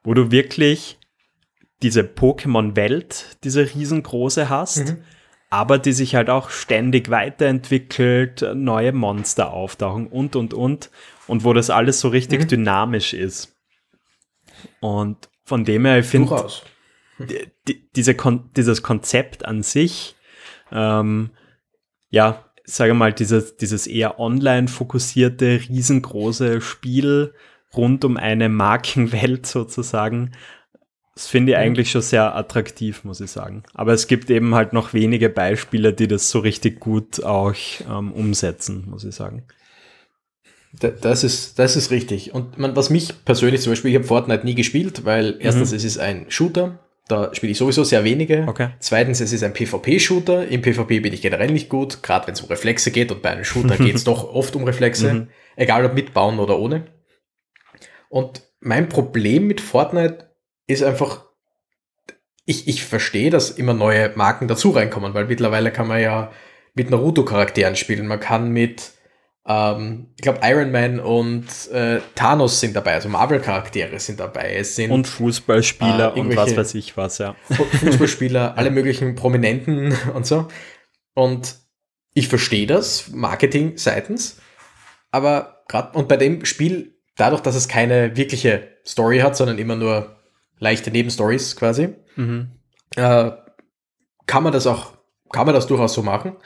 wo 0.02 0.14
du 0.14 0.30
wirklich 0.30 0.98
diese 1.82 2.02
Pokémon-Welt, 2.02 3.38
diese 3.44 3.62
riesengroße 3.74 4.48
hast, 4.48 4.88
mhm. 4.88 5.04
aber 5.50 5.78
die 5.78 5.92
sich 5.92 6.14
halt 6.14 6.30
auch 6.30 6.50
ständig 6.50 7.10
weiterentwickelt, 7.10 8.44
neue 8.54 8.92
Monster 8.92 9.52
auftauchen 9.52 10.06
und, 10.06 10.34
und, 10.34 10.54
und. 10.54 10.90
Und 11.26 11.44
wo 11.44 11.52
das 11.52 11.68
alles 11.68 12.00
so 12.00 12.08
richtig 12.08 12.40
mhm. 12.42 12.48
dynamisch 12.48 13.12
ist. 13.12 13.54
Und 14.80 15.28
von 15.44 15.64
dem 15.64 15.84
her, 15.84 15.98
ich 15.98 16.06
finde, 16.06 16.46
die, 17.18 17.88
diese 17.94 18.14
Kon 18.14 18.50
dieses 18.56 18.82
Konzept 18.82 19.44
an 19.44 19.62
sich, 19.62 20.16
ähm, 20.72 21.30
ja, 22.10 22.44
sage 22.74 22.94
mal, 22.94 23.12
dieses, 23.12 23.56
dieses 23.56 23.86
eher 23.86 24.20
online 24.20 24.68
fokussierte, 24.68 25.60
riesengroße 25.68 26.60
Spiel 26.60 27.34
rund 27.76 28.04
um 28.04 28.16
eine 28.16 28.48
Markenwelt 28.48 29.46
sozusagen, 29.46 30.32
das 31.14 31.26
finde 31.26 31.52
ich 31.52 31.58
eigentlich 31.58 31.90
schon 31.90 32.02
sehr 32.02 32.36
attraktiv, 32.36 33.02
muss 33.02 33.20
ich 33.20 33.32
sagen. 33.32 33.64
Aber 33.74 33.92
es 33.92 34.06
gibt 34.06 34.30
eben 34.30 34.54
halt 34.54 34.72
noch 34.72 34.94
wenige 34.94 35.28
Beispiele, 35.28 35.92
die 35.92 36.06
das 36.06 36.30
so 36.30 36.38
richtig 36.38 36.78
gut 36.78 37.24
auch 37.24 37.54
ähm, 37.90 38.12
umsetzen, 38.12 38.84
muss 38.88 39.02
ich 39.02 39.16
sagen. 39.16 39.42
Das 41.00 41.24
ist, 41.24 41.58
das 41.58 41.74
ist 41.74 41.90
richtig. 41.90 42.34
Und 42.34 42.58
man, 42.58 42.76
was 42.76 42.88
mich 42.90 43.24
persönlich 43.24 43.62
zum 43.62 43.72
Beispiel, 43.72 43.90
ich 43.90 43.96
habe 43.96 44.06
Fortnite 44.06 44.44
nie 44.44 44.54
gespielt, 44.54 45.04
weil 45.04 45.36
erstens, 45.40 45.72
mhm. 45.72 45.78
es 45.78 45.84
ist 45.84 45.98
ein 45.98 46.26
Shooter, 46.28 46.78
da 47.08 47.34
spiele 47.34 47.52
ich 47.52 47.58
sowieso 47.58 47.84
sehr 47.84 48.04
wenige. 48.04 48.44
Okay. 48.46 48.68
Zweitens, 48.78 49.20
es 49.20 49.32
ist 49.32 49.42
ein 49.42 49.54
PvP-Shooter. 49.54 50.46
Im 50.48 50.60
PvP 50.60 51.00
bin 51.00 51.14
ich 51.14 51.22
generell 51.22 51.50
nicht 51.50 51.68
gut, 51.70 52.02
gerade 52.02 52.26
wenn 52.26 52.34
es 52.34 52.42
um 52.42 52.48
Reflexe 52.48 52.90
geht. 52.90 53.10
Und 53.10 53.22
bei 53.22 53.30
einem 53.30 53.44
Shooter 53.44 53.76
geht 53.78 53.96
es 53.96 54.04
doch 54.04 54.32
oft 54.32 54.54
um 54.54 54.64
Reflexe, 54.64 55.12
mhm. 55.12 55.28
egal 55.56 55.86
ob 55.86 55.94
mitbauen 55.94 56.38
oder 56.38 56.58
ohne. 56.58 56.86
Und 58.10 58.42
mein 58.60 58.88
Problem 58.88 59.46
mit 59.46 59.60
Fortnite 59.60 60.30
ist 60.66 60.82
einfach, 60.82 61.24
ich, 62.44 62.68
ich 62.68 62.84
verstehe, 62.84 63.30
dass 63.30 63.50
immer 63.50 63.74
neue 63.74 64.12
Marken 64.14 64.46
dazu 64.46 64.70
reinkommen, 64.70 65.14
weil 65.14 65.26
mittlerweile 65.26 65.72
kann 65.72 65.88
man 65.88 66.00
ja 66.00 66.30
mit 66.74 66.90
Naruto-Charakteren 66.90 67.76
spielen. 67.76 68.06
Man 68.06 68.20
kann 68.20 68.50
mit, 68.50 68.92
ähm, 69.48 70.08
ich 70.16 70.22
glaube, 70.22 70.40
Iron 70.42 70.70
Man 70.70 71.00
und 71.00 71.46
äh, 71.72 72.00
Thanos 72.14 72.60
sind 72.60 72.76
dabei, 72.76 72.94
also 72.94 73.08
Marvel-Charaktere 73.08 73.98
sind 73.98 74.20
dabei. 74.20 74.54
Es 74.54 74.76
sind, 74.76 74.90
und 74.90 75.06
Fußballspieler 75.06 76.14
äh, 76.14 76.20
und 76.20 76.36
was 76.36 76.54
weiß 76.54 76.74
ich 76.74 76.96
was, 76.98 77.16
ja. 77.16 77.34
Fußballspieler, 77.80 78.54
alle 78.58 78.70
möglichen 78.70 79.14
Prominenten 79.14 79.96
und 80.14 80.26
so. 80.26 80.48
Und 81.14 81.56
ich 82.12 82.28
verstehe 82.28 82.66
das, 82.66 83.08
Marketing 83.08 83.78
seitens, 83.78 84.38
aber 85.10 85.64
gerade, 85.66 85.96
und 85.96 86.08
bei 86.08 86.18
dem 86.18 86.44
Spiel, 86.44 86.98
dadurch, 87.16 87.40
dass 87.40 87.54
es 87.54 87.68
keine 87.68 88.16
wirkliche 88.18 88.76
Story 88.86 89.20
hat, 89.20 89.36
sondern 89.36 89.58
immer 89.58 89.76
nur 89.76 90.16
leichte 90.58 90.90
Nebenstories 90.90 91.56
quasi, 91.56 91.94
mhm. 92.16 92.50
äh, 92.96 93.30
kann 94.26 94.42
man 94.42 94.52
das 94.52 94.66
auch, 94.66 94.92
kann 95.32 95.46
man 95.46 95.54
das 95.54 95.66
durchaus 95.66 95.94
so 95.94 96.02
machen. 96.02 96.36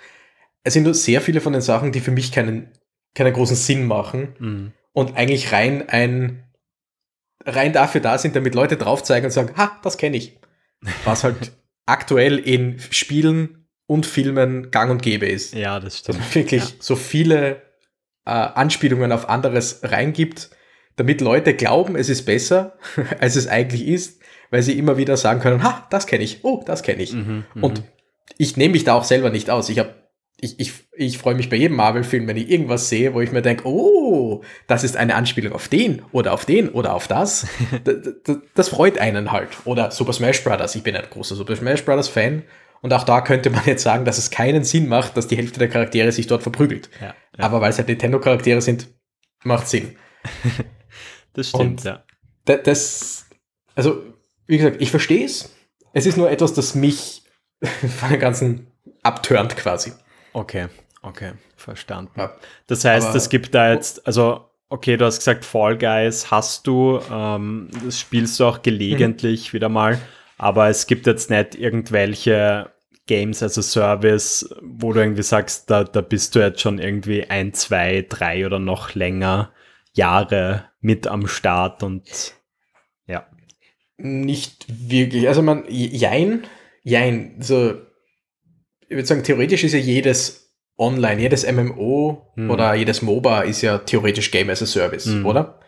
Es 0.63 0.75
sind 0.75 0.85
nur 0.85 0.95
sehr 0.95 1.21
viele 1.21 1.41
von 1.41 1.53
den 1.53 1.63
Sachen, 1.63 1.91
die 1.91 2.01
für 2.01 2.13
mich 2.13 2.31
keinen, 2.31 2.71
keinen 3.15 3.33
großen 3.33 3.57
Sinn 3.57 3.87
machen 3.87 4.37
mhm. 4.39 4.73
und 4.93 5.17
eigentlich 5.17 5.53
rein 5.53 5.89
ein, 5.89 6.45
rein 7.45 7.73
dafür 7.73 8.01
da 8.01 8.19
sind, 8.19 8.37
damit 8.37 8.55
Leute 8.55 8.77
drauf 8.77 9.03
zeigen 9.03 9.27
und 9.27 9.33
sagen, 9.33 9.57
ha, 9.57 9.79
das 9.83 9.99
kenne 9.99 10.17
ich. 10.17 10.39
Was 11.05 11.25
halt 11.25 11.53
aktuell 11.87 12.39
in 12.39 12.79
Spielen 12.91 13.69
und 13.87 14.07
Filmen 14.07 14.71
gang 14.71 14.91
und 14.91 15.03
gäbe 15.03 15.27
ist. 15.27 15.55
Ja, 15.55 15.81
das 15.81 15.99
stimmt. 15.99 16.19
Dass 16.19 16.27
man 16.27 16.35
wirklich 16.35 16.63
ja. 16.63 16.77
so 16.81 16.97
viele 16.97 17.63
äh, 18.25 18.31
Anspielungen 18.31 19.13
auf 19.13 19.29
anderes 19.29 19.81
reingibt, 19.83 20.51
damit 20.97 21.21
Leute 21.21 21.55
glauben, 21.55 21.97
es 21.97 22.09
ist 22.09 22.25
besser, 22.25 22.79
als 23.21 23.37
es 23.37 23.49
eigentlich 23.49 23.87
ist, 23.87 24.21
weil 24.51 24.63
sie 24.63 24.79
immer 24.79 24.97
wieder 24.97 25.17
sagen 25.17 25.41
können, 25.41 25.63
ha, 25.63 25.87
das 25.91 26.07
kenne 26.07 26.25
ich, 26.25 26.45
oh, 26.45 26.63
das 26.65 26.83
kenne 26.83 27.03
ich. 27.03 27.13
Mhm, 27.13 27.45
mhm, 27.55 27.65
und 27.65 27.83
ich 28.39 28.57
nehme 28.57 28.73
mich 28.73 28.85
da 28.85 28.95
auch 28.95 29.05
selber 29.05 29.31
nicht 29.31 29.51
aus. 29.51 29.69
Ich 29.69 29.79
habe 29.79 30.02
ich, 30.43 30.59
ich, 30.59 30.73
ich 30.97 31.19
freue 31.19 31.37
mich 31.37 31.49
bei 31.49 31.55
jedem 31.55 31.77
Marvel-Film, 31.77 32.27
wenn 32.27 32.37
ich 32.37 32.51
irgendwas 32.51 32.89
sehe, 32.89 33.15
wo 33.15 33.21
ich 33.21 33.31
mir 33.31 33.43
denke, 33.43 33.65
oh, 33.65 34.43
das 34.67 34.83
ist 34.83 34.97
eine 34.97 35.15
Anspielung 35.15 35.53
auf 35.53 35.69
den 35.69 36.03
oder 36.11 36.33
auf 36.33 36.45
den 36.45 36.69
oder 36.69 36.95
auf 36.95 37.07
das. 37.07 37.47
das, 37.85 37.97
das, 38.25 38.39
das, 38.53 38.69
freut 38.69 38.99
einen 38.99 39.31
halt. 39.31 39.51
Oder 39.67 39.93
Super 39.93 40.13
Smash 40.13 40.43
Brothers. 40.43 40.75
Ich 40.75 40.83
bin 40.83 40.97
ein 40.97 41.05
großer 41.09 41.37
Super 41.37 41.55
Smash 41.55 41.85
Brothers 41.85 42.09
Fan. 42.09 42.43
Und 42.81 42.93
auch 42.93 43.05
da 43.05 43.21
könnte 43.21 43.51
man 43.51 43.63
jetzt 43.67 43.85
sagen, 43.85 44.05
dass 44.05 44.19
es 44.19 44.33
keinen 44.33 44.65
Sinn 44.65 44.89
macht, 44.89 45.17
dass 45.17 45.29
die 45.29 45.37
Hälfte 45.37 45.61
der 45.61 45.69
Charaktere 45.69 46.11
sich 46.11 46.27
dort 46.27 46.43
verprügelt. 46.43 46.91
Ja, 47.01 47.15
ja. 47.39 47.45
Aber 47.45 47.61
weil 47.61 47.71
es 47.71 47.79
halt 47.79 47.87
Nintendo-Charaktere 47.87 48.61
sind, 48.61 48.89
macht 49.45 49.69
Sinn. 49.69 49.97
Das 51.35 51.49
stimmt, 51.49 51.65
Und 51.65 51.85
ja. 51.85 52.05
Das, 52.45 53.25
also, 53.75 54.03
wie 54.47 54.59
gesagt, 54.59 54.83
ich 54.83 54.91
verstehe 54.91 55.25
es. 55.25 55.51
Es 55.95 56.05
ist 56.05 56.19
nur 56.19 56.31
etwas, 56.31 56.53
das 56.53 56.75
mich 56.75 57.23
von 57.63 58.11
dem 58.11 58.21
Ganzen 58.21 58.67
abturnt 59.03 59.57
quasi. 59.57 59.93
Okay, 60.33 60.69
okay, 61.03 61.33
verstanden. 61.57 62.13
Ja. 62.17 62.33
Das 62.67 62.85
heißt, 62.85 63.15
es 63.15 63.29
gibt 63.29 63.55
da 63.55 63.73
jetzt, 63.73 64.07
also, 64.07 64.49
okay, 64.69 64.97
du 64.97 65.05
hast 65.05 65.19
gesagt, 65.19 65.45
Fall 65.45 65.77
Guys 65.77 66.31
hast 66.31 66.67
du, 66.67 67.01
ähm, 67.11 67.69
das 67.85 68.01
spielst 68.01 68.41
du 68.41 68.45
auch 68.45 68.63
gelegentlich 68.63 69.49
mhm. 69.49 69.57
wieder 69.57 69.69
mal, 69.69 69.99
aber 70.39 70.69
es 70.69 70.87
gibt 70.87 71.07
jetzt 71.07 71.31
nicht 71.31 71.55
irgendwelche 71.55 72.71
Games 73.07 73.43
as 73.43 73.59
a 73.59 73.63
Service, 73.63 74.49
wo 74.63 74.93
du 74.93 75.01
irgendwie 75.01 75.23
sagst, 75.23 75.71
da, 75.71 75.85
da 75.85 76.01
bist 76.01 76.35
du 76.35 76.41
jetzt 76.41 76.61
schon 76.61 76.79
irgendwie 76.79 77.29
ein, 77.29 77.53
zwei, 77.53 78.07
drei 78.09 78.47
oder 78.47 78.59
noch 78.59 78.95
länger 78.95 79.53
Jahre 79.93 80.71
mit 80.81 81.07
am 81.07 81.27
Start 81.27 81.83
und 81.83 82.35
ja. 83.07 83.27
Nicht 83.99 84.67
wirklich. 84.69 85.29
Also 85.29 85.43
man, 85.43 85.65
jein, 85.69 86.45
jein. 86.83 87.37
So, 87.41 87.75
ich 88.93 88.97
würde 88.99 89.09
sagen, 89.09 89.23
theoretisch 89.23 89.65
ist 89.65 89.73
ja 89.73 89.79
jedes 89.79 90.53
online, 90.77 91.23
jedes 91.23 91.51
MMO 91.51 92.31
hm. 92.35 92.51
oder 92.51 92.75
jedes 92.75 93.01
MOBA 93.01 93.41
ist 93.41 93.63
ja 93.63 93.79
theoretisch 93.79 94.31
Game 94.31 94.51
as 94.51 94.63
a 94.63 94.67
Service, 94.67 95.07
hm. 95.07 95.25
oder? 95.25 95.59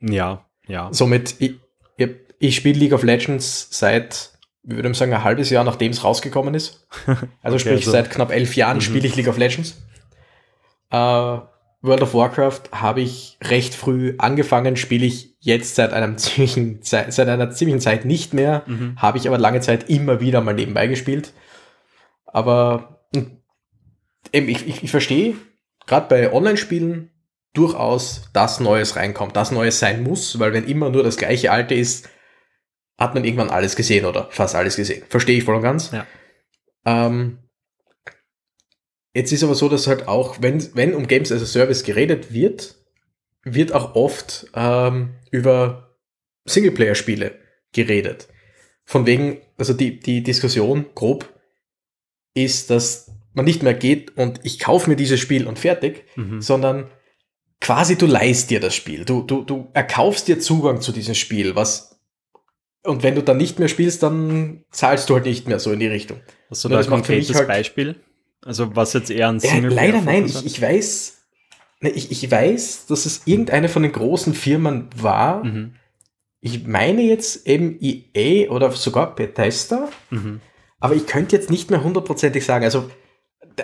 Ja, 0.00 0.46
ja. 0.68 0.88
Somit, 0.92 1.34
ich, 1.40 1.56
ich, 1.96 2.10
ich 2.38 2.54
spiele 2.54 2.78
League 2.78 2.92
of 2.92 3.02
Legends 3.02 3.66
seit, 3.72 4.30
wie 4.62 4.76
würde 4.76 4.88
ich 4.88 4.96
sagen, 4.96 5.12
ein 5.12 5.24
halbes 5.24 5.50
Jahr, 5.50 5.64
nachdem 5.64 5.90
es 5.90 6.04
rausgekommen 6.04 6.54
ist. 6.54 6.86
Also 7.42 7.56
okay, 7.56 7.58
sprich, 7.58 7.78
also. 7.78 7.90
seit 7.90 8.10
knapp 8.10 8.30
elf 8.30 8.54
Jahren 8.54 8.76
mhm. 8.76 8.82
spiele 8.82 9.08
ich 9.08 9.16
League 9.16 9.28
of 9.28 9.38
Legends. 9.38 9.82
Uh, 10.92 11.40
World 11.82 12.02
of 12.02 12.14
Warcraft 12.14 12.70
habe 12.70 13.00
ich 13.00 13.38
recht 13.42 13.74
früh 13.74 14.14
angefangen, 14.18 14.76
spiele 14.76 15.04
ich 15.04 15.34
jetzt 15.40 15.74
seit 15.74 15.92
einem 15.92 16.16
ziemlichen, 16.18 16.78
seit 16.82 17.18
einer 17.18 17.50
ziemlichen 17.50 17.80
Zeit 17.80 18.04
nicht 18.04 18.34
mehr, 18.34 18.62
mhm. 18.66 18.94
habe 18.96 19.18
ich 19.18 19.26
aber 19.26 19.38
lange 19.38 19.60
Zeit 19.62 19.90
immer 19.90 20.20
wieder 20.20 20.40
mal 20.42 20.54
nebenbei 20.54 20.86
gespielt. 20.86 21.32
Aber 22.32 23.06
hm, 23.14 23.42
eben, 24.32 24.48
ich, 24.48 24.66
ich, 24.66 24.82
ich 24.84 24.90
verstehe, 24.90 25.36
gerade 25.86 26.08
bei 26.08 26.32
Online-Spielen 26.32 27.10
durchaus, 27.54 28.30
dass 28.32 28.60
Neues 28.60 28.96
reinkommt, 28.96 29.36
dass 29.36 29.50
Neues 29.50 29.78
sein 29.78 30.02
muss, 30.02 30.38
weil 30.38 30.52
wenn 30.52 30.64
immer 30.64 30.90
nur 30.90 31.02
das 31.02 31.16
gleiche 31.16 31.50
Alte 31.50 31.74
ist, 31.74 32.08
hat 32.98 33.14
man 33.14 33.24
irgendwann 33.24 33.50
alles 33.50 33.76
gesehen 33.76 34.04
oder 34.04 34.28
fast 34.30 34.54
alles 34.54 34.76
gesehen. 34.76 35.04
Verstehe 35.08 35.38
ich 35.38 35.44
voll 35.44 35.56
und 35.56 35.62
ganz. 35.62 35.92
Ja. 35.92 36.06
Ähm, 36.84 37.38
jetzt 39.14 39.32
ist 39.32 39.44
aber 39.44 39.54
so, 39.54 39.68
dass 39.68 39.86
halt 39.86 40.08
auch, 40.08 40.38
wenn, 40.40 40.74
wenn 40.74 40.94
um 40.94 41.06
Games 41.06 41.32
as 41.32 41.42
a 41.42 41.46
Service 41.46 41.84
geredet 41.84 42.32
wird, 42.32 42.76
wird 43.44 43.72
auch 43.72 43.94
oft 43.94 44.48
ähm, 44.54 45.14
über 45.30 45.96
Singleplayer-Spiele 46.44 47.38
geredet. 47.72 48.28
Von 48.84 49.06
wegen, 49.06 49.40
also 49.56 49.74
die, 49.74 50.00
die 50.00 50.22
Diskussion 50.22 50.86
grob 50.94 51.28
ist, 52.44 52.70
dass 52.70 53.12
man 53.34 53.44
nicht 53.44 53.62
mehr 53.62 53.74
geht 53.74 54.16
und 54.16 54.40
ich 54.42 54.58
kaufe 54.58 54.90
mir 54.90 54.96
dieses 54.96 55.20
Spiel 55.20 55.46
und 55.46 55.58
fertig, 55.58 56.04
mhm. 56.16 56.40
sondern 56.40 56.88
quasi 57.60 57.96
du 57.96 58.06
leist 58.06 58.50
dir 58.50 58.60
das 58.60 58.74
Spiel. 58.74 59.04
Du, 59.04 59.22
du, 59.22 59.42
du 59.42 59.68
erkaufst 59.74 60.28
dir 60.28 60.40
Zugang 60.40 60.80
zu 60.80 60.92
diesem 60.92 61.14
Spiel, 61.14 61.54
was 61.54 61.98
und 62.84 63.02
wenn 63.02 63.14
du 63.14 63.22
dann 63.22 63.36
nicht 63.36 63.58
mehr 63.58 63.68
spielst, 63.68 64.02
dann 64.02 64.64
zahlst 64.70 65.10
du 65.10 65.14
halt 65.14 65.26
nicht 65.26 65.48
mehr 65.48 65.58
so 65.58 65.72
in 65.72 65.80
die 65.80 65.88
Richtung. 65.88 66.20
Hast 66.48 66.64
du 66.64 66.68
da 66.68 66.78
ein 66.78 66.86
konkretes 66.86 67.34
halt, 67.34 67.48
Beispiel? 67.48 67.96
Also 68.44 68.74
was 68.76 68.92
jetzt 68.92 69.10
eher 69.10 69.28
ein 69.28 69.40
Single 69.40 69.72
ja, 69.72 69.76
Leider 69.76 70.00
nein, 70.00 70.24
ich, 70.24 70.46
ich 70.46 70.62
weiß, 70.62 71.18
ne, 71.80 71.90
ich, 71.90 72.10
ich 72.10 72.30
weiß, 72.30 72.86
dass 72.86 73.04
es 73.04 73.22
irgendeine 73.26 73.68
von 73.68 73.82
den 73.82 73.92
großen 73.92 74.32
Firmen 74.32 74.88
war. 74.96 75.44
Mhm. 75.44 75.74
Ich 76.40 76.66
meine 76.66 77.02
jetzt 77.02 77.46
eben 77.46 77.78
EA 77.80 78.48
oder 78.50 78.70
sogar 78.70 79.14
Bethesda. 79.14 79.88
Mhm. 80.10 80.40
Aber 80.80 80.94
ich 80.94 81.06
könnte 81.06 81.36
jetzt 81.36 81.50
nicht 81.50 81.70
mehr 81.70 81.82
hundertprozentig 81.82 82.44
sagen. 82.44 82.64
Also 82.64 82.90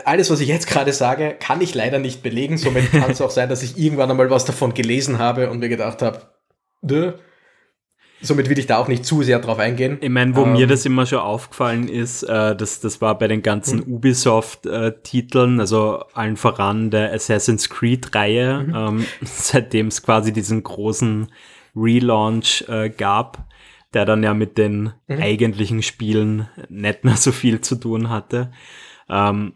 alles, 0.04 0.30
was 0.30 0.40
ich 0.40 0.48
jetzt 0.48 0.66
gerade 0.66 0.92
sage, 0.92 1.36
kann 1.38 1.60
ich 1.60 1.74
leider 1.74 1.98
nicht 1.98 2.22
belegen. 2.22 2.58
Somit 2.58 2.90
kann 2.90 3.10
es 3.10 3.20
auch 3.20 3.30
sein, 3.30 3.48
dass 3.48 3.62
ich 3.62 3.78
irgendwann 3.78 4.10
einmal 4.10 4.30
was 4.30 4.44
davon 4.44 4.74
gelesen 4.74 5.18
habe 5.18 5.50
und 5.50 5.60
mir 5.60 5.68
gedacht 5.68 6.02
habe, 6.02 6.22
Dö. 6.82 7.12
Somit 8.20 8.48
will 8.48 8.58
ich 8.58 8.66
da 8.66 8.78
auch 8.78 8.88
nicht 8.88 9.04
zu 9.04 9.22
sehr 9.22 9.38
drauf 9.38 9.58
eingehen. 9.58 9.98
Ich 10.00 10.08
meine, 10.08 10.34
wo 10.34 10.44
ähm, 10.44 10.52
mir 10.52 10.66
das 10.66 10.86
immer 10.86 11.04
schon 11.04 11.18
aufgefallen 11.18 11.88
ist, 11.88 12.22
äh, 12.22 12.56
das, 12.56 12.80
das 12.80 13.00
war 13.00 13.18
bei 13.18 13.28
den 13.28 13.42
ganzen 13.42 13.80
mhm. 13.80 13.96
Ubisoft-Titeln, 13.96 15.60
also 15.60 16.04
allen 16.14 16.36
voran 16.36 16.90
der 16.90 17.12
Assassin's 17.12 17.68
Creed-Reihe, 17.68 18.64
mhm. 18.66 18.74
ähm, 18.74 19.06
seitdem 19.22 19.88
es 19.88 20.02
quasi 20.02 20.32
diesen 20.32 20.62
großen 20.62 21.30
Relaunch 21.76 22.64
äh, 22.68 22.88
gab, 22.88 23.46
der 23.94 24.04
dann 24.04 24.22
ja 24.22 24.34
mit 24.34 24.58
den 24.58 24.92
mhm. 25.06 25.20
eigentlichen 25.20 25.82
Spielen 25.82 26.48
nicht 26.68 27.04
mehr 27.04 27.16
so 27.16 27.32
viel 27.32 27.60
zu 27.60 27.76
tun 27.76 28.10
hatte. 28.10 28.52
Ähm, 29.08 29.54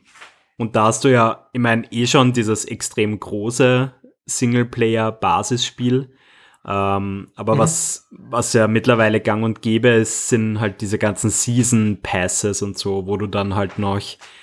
und 0.57 0.75
da 0.75 0.85
hast 0.85 1.05
du 1.05 1.09
ja, 1.09 1.49
ich 1.53 1.61
meine, 1.61 1.91
eh 1.93 2.07
schon 2.07 2.33
dieses 2.33 2.65
extrem 2.65 3.19
große 3.19 3.93
Singleplayer-Basisspiel. 4.27 6.11
Ähm, 6.67 7.29
aber 7.35 7.55
mhm. 7.55 7.59
was, 7.59 8.09
was 8.11 8.53
ja 8.53 8.67
mittlerweile 8.69 9.21
gang 9.21 9.45
und 9.45 9.63
gäbe 9.63 9.89
ist, 9.89 10.29
sind 10.29 10.61
halt 10.61 10.81
diese 10.81 10.99
ganzen 10.99 11.31
Season 11.31 11.99
Passes 12.03 12.61
und 12.63 12.77
so, 12.77 13.07
wo 13.07 13.17
du 13.17 13.27
dann 13.27 13.55
halt 13.55 13.79
noch 13.79 14.01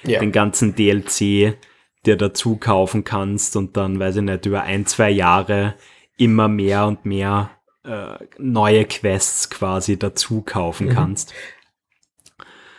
yeah. 0.07 0.19
den 0.19 0.31
ganzen 0.31 0.73
DLC 0.75 1.57
dir 2.05 2.17
dazu 2.17 2.55
kaufen 2.55 3.03
kannst 3.03 3.55
und 3.55 3.77
dann, 3.77 3.99
weiß 3.99 4.17
ich 4.17 4.21
nicht, 4.21 4.45
über 4.45 4.63
ein, 4.63 4.85
zwei 4.85 5.09
Jahre 5.09 5.75
immer 6.17 6.47
mehr 6.47 6.87
und 6.87 7.05
mehr 7.05 7.49
äh, 7.85 8.17
neue 8.37 8.85
Quests 8.85 9.49
quasi 9.49 9.97
dazu 9.97 10.41
kaufen 10.41 10.87
mhm. 10.87 10.93
kannst. 10.93 11.33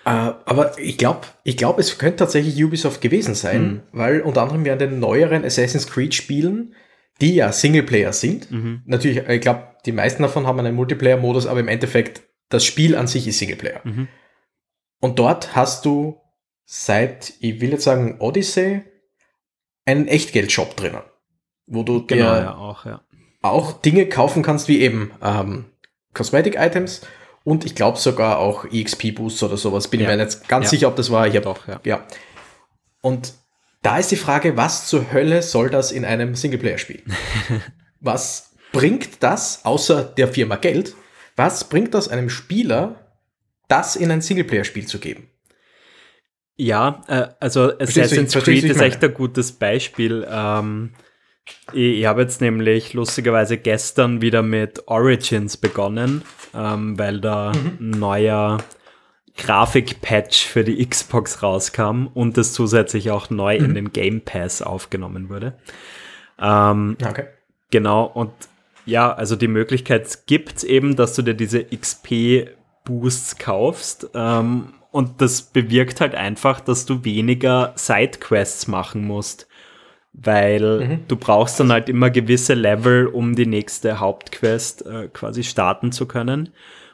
Äh, 0.05 0.11
aber 0.45 0.79
ich 0.79 0.99
glaube, 0.99 1.27
ich 1.42 1.57
glaube, 1.57 1.81
es 1.81 1.99
könnte 1.99 2.19
tatsächlich 2.19 2.62
Ubisoft 2.62 3.01
gewesen 3.01 3.35
sein, 3.35 3.62
mhm. 3.62 3.83
weil 3.92 4.21
unter 4.21 4.42
anderem 4.42 4.64
ja 4.64 4.75
in 4.75 4.79
den 4.79 5.01
neueren 5.01 5.45
Assassin's 5.45 5.88
Creed 5.88 6.14
Spielen, 6.14 6.75
die 7.21 7.35
ja 7.35 7.51
Singleplayer 7.53 8.12
sind, 8.12 8.51
mhm. 8.51 8.83
natürlich, 8.85 9.27
ich 9.29 9.40
glaube, 9.40 9.77
die 9.85 9.92
meisten 9.92 10.23
davon 10.23 10.47
haben 10.47 10.61
einen 10.61 10.77
Multiplayer-Modus, 10.77 11.47
aber 11.47 11.61
im 11.61 11.69
Endeffekt, 11.69 12.23
das 12.49 12.64
Spiel 12.64 12.95
an 12.95 13.09
sich 13.09 13.27
ist 13.27 13.38
Singleplayer. 13.38 13.81
Mhm. 13.83 14.09
Und 15.01 15.19
dort 15.19 15.57
hast 15.57 15.85
du 15.85 16.21
seit, 16.64 17.35
ich 17.40 17.61
will 17.61 17.71
jetzt 17.71 17.85
sagen, 17.85 18.16
Odyssey, 18.21 18.83
einen 19.85 20.07
Echtgeldshop 20.09 20.77
drinnen, 20.77 21.03
wo 21.66 21.83
du 21.83 22.07
genau, 22.07 22.35
dir 22.35 22.40
ja, 22.42 22.55
auch, 22.57 22.85
ja 22.85 23.06
auch 23.51 23.81
Dinge 23.81 24.09
kaufen 24.09 24.43
kannst, 24.43 24.69
wie 24.69 24.81
eben 24.81 25.11
ähm, 25.23 25.67
Cosmetic-Items 26.15 27.03
und 27.45 27.65
ich 27.65 27.75
glaube 27.75 27.99
sogar 27.99 28.39
auch 28.39 28.65
EXP-Boosts 28.65 29.43
oder 29.45 29.57
sowas. 29.57 29.89
Bin 29.89 30.01
ja. 30.01 30.11
ich 30.11 30.17
mir 30.17 30.25
nicht 30.25 30.49
ganz 30.49 30.67
ja. 30.67 30.71
sicher, 30.71 30.89
ob 30.89 30.97
das 30.97 31.11
war. 31.11 31.27
Ich 31.27 31.37
hab, 31.37 31.45
Doch, 31.45 31.69
ja. 31.69 31.81
ja. 31.85 32.07
Und 33.03 33.35
da 33.83 33.99
ist 33.99 34.11
die 34.11 34.17
Frage, 34.17 34.57
was 34.57 34.89
zur 34.89 35.13
Hölle 35.13 35.43
soll 35.43 35.71
das 35.71 35.93
in 35.93 36.05
einem 36.05 36.35
Singleplayer-Spiel? 36.35 37.05
was 38.01 38.51
bringt 38.73 39.23
das, 39.23 39.65
außer 39.65 40.03
der 40.03 40.27
Firma 40.27 40.57
Geld, 40.57 40.95
was 41.37 41.69
bringt 41.69 41.95
das 41.95 42.09
einem 42.09 42.31
Spieler, 42.31 43.21
das 43.69 43.95
in 43.95 44.11
ein 44.11 44.23
Singleplayer-Spiel 44.23 44.87
zu 44.87 44.99
geben? 44.99 45.31
Ja, 46.57 47.03
äh, 47.07 47.29
also 47.39 47.79
Assassin's 47.79 48.35
Creed 48.35 48.65
ist 48.65 48.81
echt 48.81 49.05
ein 49.05 49.15
gutes 49.15 49.53
Beispiel. 49.53 50.27
Ähm, 50.29 50.95
ich, 51.73 52.01
ich 52.01 52.07
habe 52.07 52.23
jetzt 52.23 52.41
nämlich 52.41 52.95
lustigerweise 52.95 53.57
gestern 53.57 54.21
wieder 54.21 54.43
mit 54.43 54.87
Origins 54.89 55.57
begonnen, 55.57 56.23
ähm, 56.55 56.99
weil 56.99 57.21
da 57.21 57.53
mhm. 57.53 57.79
ein 57.81 57.91
neuer 57.99 58.59
Grafikpatch 59.37 60.47
für 60.47 60.65
die 60.65 60.85
Xbox 60.87 61.43
rauskam 61.43 62.07
und 62.15 62.39
es 62.39 62.53
zusätzlich 62.53 63.11
auch 63.11 63.31
neu 63.31 63.59
mhm. 63.59 63.65
in 63.65 63.75
den 63.75 63.93
Game 63.93 64.21
Pass 64.23 64.63
aufgenommen 64.63 65.29
wurde. 65.29 65.55
Ähm, 66.41 66.97
okay. 67.05 67.27
Genau, 67.71 68.05
und 68.05 68.33
ja, 68.85 69.13
also 69.13 69.35
die 69.37 69.49
Möglichkeit 69.49 70.27
gibt 70.27 70.59
es 70.59 70.65
eben, 70.65 70.95
dass 70.97 71.15
du 71.15 71.23
dir 71.23 71.35
diese 71.35 71.65
XP-Boosts 71.65 73.39
kaufst. 73.39 74.09
Ähm, 74.15 74.75
und 74.93 75.21
das 75.21 75.43
bewirkt 75.43 76.01
halt 76.01 76.15
einfach, 76.15 76.61
dass 76.61 76.87
du 76.87 77.05
weniger 77.05 77.73
Sidequests 77.75 78.69
machen 78.69 79.05
musst 79.05 79.49
weil 80.19 80.81
mhm. 80.81 81.09
du 81.09 81.17
brauchst 81.17 81.61
dann 81.61 81.71
halt 81.71 81.89
immer 81.89 82.11
gewisse 82.11 82.55
Level, 82.55 83.07
um 83.07 83.37
die 83.37 83.47
nächste 83.47 84.01
Hauptquest 84.01 84.87
äh, 84.87 85.09
quasi 85.09 85.45
starten 85.45 85.93
zu 85.93 86.07
können. 86.07 86.51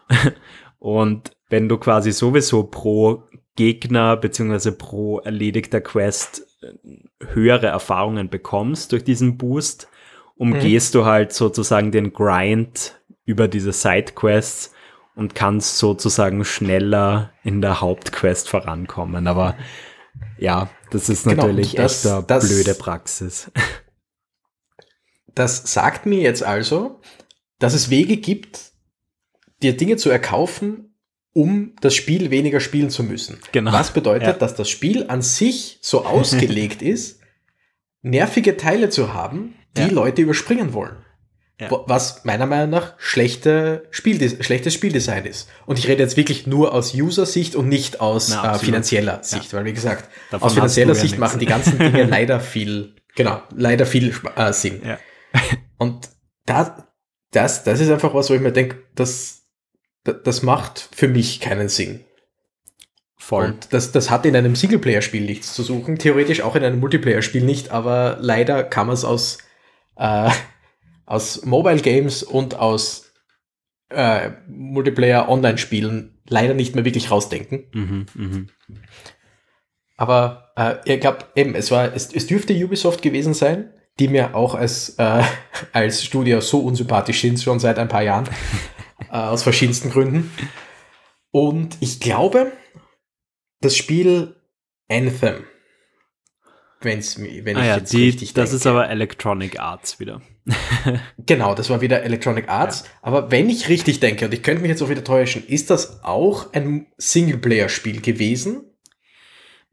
Und 0.78 1.30
wenn 1.48 1.68
du 1.68 1.78
quasi 1.78 2.10
sowieso 2.10 2.64
pro 2.64 3.22
Gegner 3.54 4.16
beziehungsweise 4.16 4.72
pro 4.72 5.20
erledigter 5.20 5.80
Quest 5.80 6.46
äh, 6.62 6.72
höhere 7.32 7.68
Erfahrungen 7.68 8.28
bekommst 8.28 8.90
durch 8.90 9.04
diesen 9.04 9.38
Boost, 9.38 9.88
umgehst 10.34 10.94
mhm. 10.94 10.98
du 10.98 11.04
halt 11.04 11.32
sozusagen 11.32 11.92
den 11.92 12.12
Grind 12.12 13.00
über 13.24 13.46
diese 13.46 13.72
Sidequests 13.72 14.74
und 15.14 15.36
kannst 15.36 15.78
sozusagen 15.78 16.44
schneller 16.44 17.30
in 17.44 17.60
der 17.60 17.80
Hauptquest 17.80 18.48
vorankommen. 18.48 19.28
Aber 19.28 19.54
ja, 20.38 20.70
das 20.92 21.08
ist 21.08 21.24
genau, 21.24 21.46
natürlich 21.46 21.72
genau, 21.72 21.82
das, 21.82 22.04
echt 22.04 22.12
eine 22.12 22.22
das, 22.24 22.48
blöde 22.48 22.74
Praxis. 22.74 23.50
Das 25.34 25.72
sagt 25.72 26.04
mir 26.04 26.20
jetzt 26.20 26.42
also, 26.42 27.00
dass 27.58 27.72
es 27.72 27.88
Wege 27.88 28.18
gibt, 28.18 28.72
dir 29.62 29.76
Dinge 29.76 29.96
zu 29.96 30.10
erkaufen, 30.10 30.94
um 31.32 31.74
das 31.80 31.94
Spiel 31.94 32.30
weniger 32.30 32.60
spielen 32.60 32.90
zu 32.90 33.02
müssen. 33.02 33.38
Genau. 33.52 33.72
Was 33.72 33.92
bedeutet, 33.92 34.28
ja. 34.28 34.32
dass 34.34 34.54
das 34.54 34.68
Spiel 34.68 35.06
an 35.08 35.22
sich 35.22 35.78
so 35.80 36.04
ausgelegt 36.04 36.82
ist, 36.82 37.20
nervige 38.02 38.56
Teile 38.56 38.90
zu 38.90 39.14
haben, 39.14 39.54
die 39.76 39.82
ja. 39.82 39.88
Leute 39.90 40.22
überspringen 40.22 40.74
wollen. 40.74 40.96
Ja. 41.62 41.84
Was 41.86 42.24
meiner 42.24 42.46
Meinung 42.46 42.70
nach 42.70 42.94
schlechte 42.98 43.86
Spieldes 43.90 44.44
schlechtes 44.44 44.74
Spieldesign 44.74 45.24
ist. 45.26 45.48
Und 45.64 45.78
ich 45.78 45.86
rede 45.86 46.02
jetzt 46.02 46.16
wirklich 46.16 46.46
nur 46.46 46.74
aus 46.74 46.92
User-Sicht 46.92 47.54
und 47.54 47.68
nicht 47.68 48.00
aus 48.00 48.30
Na, 48.30 48.56
äh, 48.56 48.58
finanzieller 48.58 49.22
Sicht, 49.22 49.52
ja. 49.52 49.58
weil 49.58 49.66
wie 49.66 49.72
gesagt, 49.72 50.10
Davon 50.32 50.46
aus 50.46 50.54
finanzieller 50.54 50.96
Sicht 50.96 51.18
machen 51.18 51.38
die 51.38 51.46
ganzen 51.46 51.78
Dinge 51.78 52.02
leider 52.10 52.40
viel, 52.40 52.96
genau, 53.14 53.42
leider 53.54 53.86
viel 53.86 54.12
äh, 54.34 54.52
Sinn. 54.52 54.82
Ja. 54.84 54.98
und 55.78 56.08
da, 56.46 56.88
das, 57.30 57.62
das 57.62 57.78
ist 57.78 57.90
einfach 57.90 58.12
was, 58.12 58.28
wo 58.28 58.34
ich 58.34 58.40
mir 58.40 58.52
denke, 58.52 58.78
das, 58.96 59.44
das 60.02 60.42
macht 60.42 60.88
für 60.92 61.06
mich 61.06 61.38
keinen 61.38 61.68
Sinn. 61.68 62.04
Voll. 63.16 63.46
Und 63.46 63.72
das, 63.72 63.92
das 63.92 64.10
hat 64.10 64.26
in 64.26 64.34
einem 64.34 64.56
Singleplayer-Spiel 64.56 65.22
nichts 65.22 65.54
zu 65.54 65.62
suchen, 65.62 65.96
theoretisch 65.96 66.40
auch 66.40 66.56
in 66.56 66.64
einem 66.64 66.80
Multiplayer-Spiel 66.80 67.44
nicht, 67.44 67.70
aber 67.70 68.18
leider 68.20 68.64
kann 68.64 68.88
man 68.88 68.94
es 68.94 69.04
aus, 69.04 69.38
äh, 69.96 70.28
aus 71.12 71.44
Mobile 71.44 71.82
Games 71.82 72.22
und 72.22 72.54
aus 72.54 73.12
äh, 73.90 74.30
Multiplayer-Online-Spielen 74.48 76.22
leider 76.26 76.54
nicht 76.54 76.74
mehr 76.74 76.86
wirklich 76.86 77.10
rausdenken. 77.10 77.66
Mhm, 77.74 78.06
mh. 78.14 78.46
Aber 79.98 80.52
äh, 80.56 80.76
ich 80.86 81.00
glaube, 81.00 81.26
eben, 81.36 81.54
es 81.54 81.70
war, 81.70 81.94
es, 81.94 82.14
es 82.14 82.28
dürfte 82.28 82.54
Ubisoft 82.54 83.02
gewesen 83.02 83.34
sein, 83.34 83.74
die 84.00 84.08
mir 84.08 84.34
auch 84.34 84.54
als, 84.54 84.94
äh, 84.98 85.22
als 85.74 86.02
Studio 86.02 86.40
so 86.40 86.60
unsympathisch 86.60 87.20
sind, 87.20 87.38
schon 87.38 87.60
seit 87.60 87.78
ein 87.78 87.88
paar 87.88 88.02
Jahren, 88.02 88.26
äh, 89.10 89.16
aus 89.16 89.42
verschiedensten 89.42 89.90
Gründen. 89.90 90.32
Und 91.30 91.76
ich 91.80 92.00
glaube, 92.00 92.52
das 93.60 93.76
Spiel 93.76 94.34
Anthem. 94.90 95.44
Wenn's, 96.84 97.18
wenn 97.18 97.56
ah 97.56 97.60
ich 97.60 97.66
ja, 97.66 97.76
jetzt 97.76 97.92
die, 97.92 98.04
richtig 98.04 98.34
Das 98.34 98.50
denke. 98.50 98.56
ist 98.56 98.66
aber 98.66 98.88
Electronic 98.88 99.60
Arts 99.60 100.00
wieder. 100.00 100.20
genau, 101.26 101.54
das 101.54 101.70
war 101.70 101.80
wieder 101.80 102.02
Electronic 102.02 102.48
Arts. 102.48 102.84
Ja. 102.84 102.90
Aber 103.02 103.30
wenn 103.30 103.48
ich 103.48 103.68
richtig 103.68 104.00
denke, 104.00 104.24
und 104.24 104.34
ich 104.34 104.42
könnte 104.42 104.62
mich 104.62 104.70
jetzt 104.70 104.82
auch 104.82 104.88
wieder 104.88 105.04
täuschen, 105.04 105.46
ist 105.46 105.70
das 105.70 106.02
auch 106.04 106.52
ein 106.52 106.86
Singleplayer-Spiel 106.98 108.00
gewesen? 108.00 108.64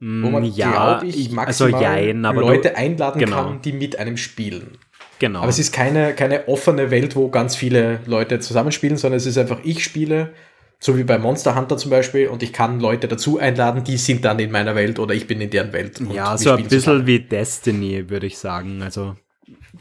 Wo 0.01 0.29
man, 0.29 0.43
mm, 0.43 0.53
ja, 0.55 1.03
ich, 1.03 1.37
also 1.37 1.67
jein, 1.67 2.23
aber 2.23 2.39
Leute 2.39 2.69
du, 2.69 2.77
einladen 2.77 3.19
genau. 3.19 3.35
kann, 3.35 3.61
die 3.61 3.73
mit 3.73 3.99
einem 3.99 4.15
spielen. 4.15 4.77
Genau. 5.19 5.39
Aber 5.39 5.49
es 5.49 5.59
ist 5.59 5.73
keine, 5.73 6.13
keine 6.13 6.47
offene 6.47 6.89
Welt, 6.89 7.17
wo 7.17 7.27
ganz 7.27 7.57
viele 7.57 7.99
Leute 8.05 8.39
zusammenspielen, 8.39 8.95
sondern 8.95 9.17
es 9.17 9.25
ist 9.25 9.37
einfach, 9.37 9.59
ich 9.65 9.83
spiele 9.83 10.33
so 10.81 10.97
wie 10.97 11.03
bei 11.03 11.19
Monster 11.19 11.55
Hunter 11.55 11.77
zum 11.77 11.91
Beispiel, 11.91 12.29
und 12.29 12.41
ich 12.41 12.53
kann 12.53 12.79
Leute 12.79 13.09
dazu 13.09 13.37
einladen, 13.37 13.83
die 13.83 13.97
sind 13.97 14.23
dann 14.23 14.39
in 14.39 14.49
meiner 14.49 14.75
Welt 14.75 14.97
oder 14.97 15.13
ich 15.13 15.27
bin 15.27 15.41
in 15.41 15.49
deren 15.49 15.73
Welt. 15.73 16.01
Ja, 16.11 16.37
so 16.37 16.51
ein 16.51 16.63
bisschen 16.63 16.79
zusammen. 16.79 17.07
wie 17.07 17.19
Destiny, 17.19 18.09
würde 18.09 18.27
ich 18.27 18.37
sagen. 18.37 18.81
Also 18.81 19.17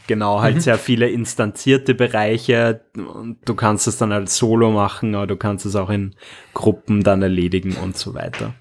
genau, 0.09 0.41
halt 0.41 0.57
mhm. 0.57 0.61
sehr 0.61 0.79
viele 0.79 1.09
instanzierte 1.09 1.95
Bereiche 1.95 2.81
und 2.97 3.39
du 3.45 3.55
kannst 3.55 3.87
es 3.87 3.97
dann 3.99 4.11
als 4.11 4.37
Solo 4.37 4.73
machen, 4.73 5.15
aber 5.15 5.29
du 5.29 5.37
kannst 5.37 5.65
es 5.67 5.77
auch 5.77 5.89
in 5.91 6.17
Gruppen 6.53 7.05
dann 7.05 7.23
erledigen 7.23 7.77
und 7.77 7.97
so 7.97 8.15
weiter. 8.15 8.55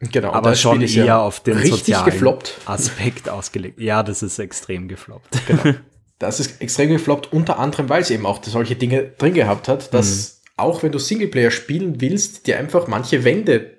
Genau, 0.00 0.32
aber 0.32 0.56
schon 0.56 0.82
eher 0.82 1.04
ja 1.04 1.18
auf 1.20 1.40
den 1.40 1.64
sozialen 1.64 2.04
gefloppt. 2.04 2.60
Aspekt 2.66 3.28
ausgelegt. 3.30 3.80
Ja, 3.80 4.02
das 4.02 4.24
ist 4.24 4.40
extrem 4.40 4.88
gefloppt. 4.88 5.46
Genau. 5.46 5.62
Das 6.18 6.40
ist 6.40 6.62
extrem 6.62 6.88
gefloppt, 6.88 7.30
unter 7.34 7.58
anderem, 7.58 7.90
weil 7.90 8.00
es 8.00 8.10
eben 8.10 8.24
auch 8.24 8.42
solche 8.42 8.74
Dinge 8.74 9.02
drin 9.18 9.34
gehabt 9.34 9.68
hat, 9.68 9.92
dass 9.92 10.30
mhm 10.30 10.35
auch 10.56 10.82
wenn 10.82 10.92
du 10.92 10.98
Singleplayer 10.98 11.50
spielen 11.50 12.00
willst, 12.00 12.46
dir 12.46 12.58
einfach 12.58 12.86
manche 12.86 13.24
Wände 13.24 13.78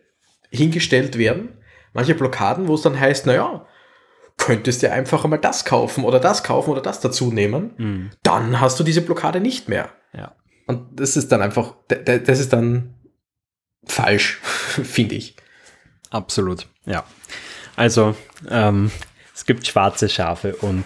hingestellt 0.50 1.18
werden, 1.18 1.58
manche 1.94 2.16
Blockaden, 2.16 2.68
wo 2.68 2.76
es 2.76 2.82
dann 2.82 3.00
heißt, 3.00 3.26
naja, 3.26 3.66
könntest 4.38 4.84
du 4.84 4.92
einfach 4.92 5.24
einmal 5.24 5.40
das 5.40 5.66
kaufen 5.66 6.04
oder 6.04 6.20
das 6.20 6.44
kaufen 6.44 6.70
oder 6.70 6.82
das 6.82 7.00
dazu 7.00 7.32
nehmen, 7.32 7.74
mhm. 7.78 8.10
dann 8.24 8.62
hast 8.62 8.80
du 8.80 8.84
diese 8.84 9.02
Blockade 9.02 9.40
nicht 9.40 9.68
mehr. 9.68 9.90
Ja. 10.14 10.36
Und 10.68 11.00
das 11.00 11.18
ist 11.18 11.32
dann 11.32 11.42
einfach, 11.42 11.76
das 11.88 12.40
ist 12.40 12.54
dann 12.54 12.94
falsch, 13.86 14.40
finde 14.44 15.16
ich. 15.16 15.36
Absolut, 16.12 16.68
ja. 16.86 17.04
Also, 17.76 18.16
ähm, 18.50 18.92
es 19.36 19.46
gibt 19.46 19.68
schwarze 19.68 20.10
Schafe 20.10 20.56
und 20.56 20.86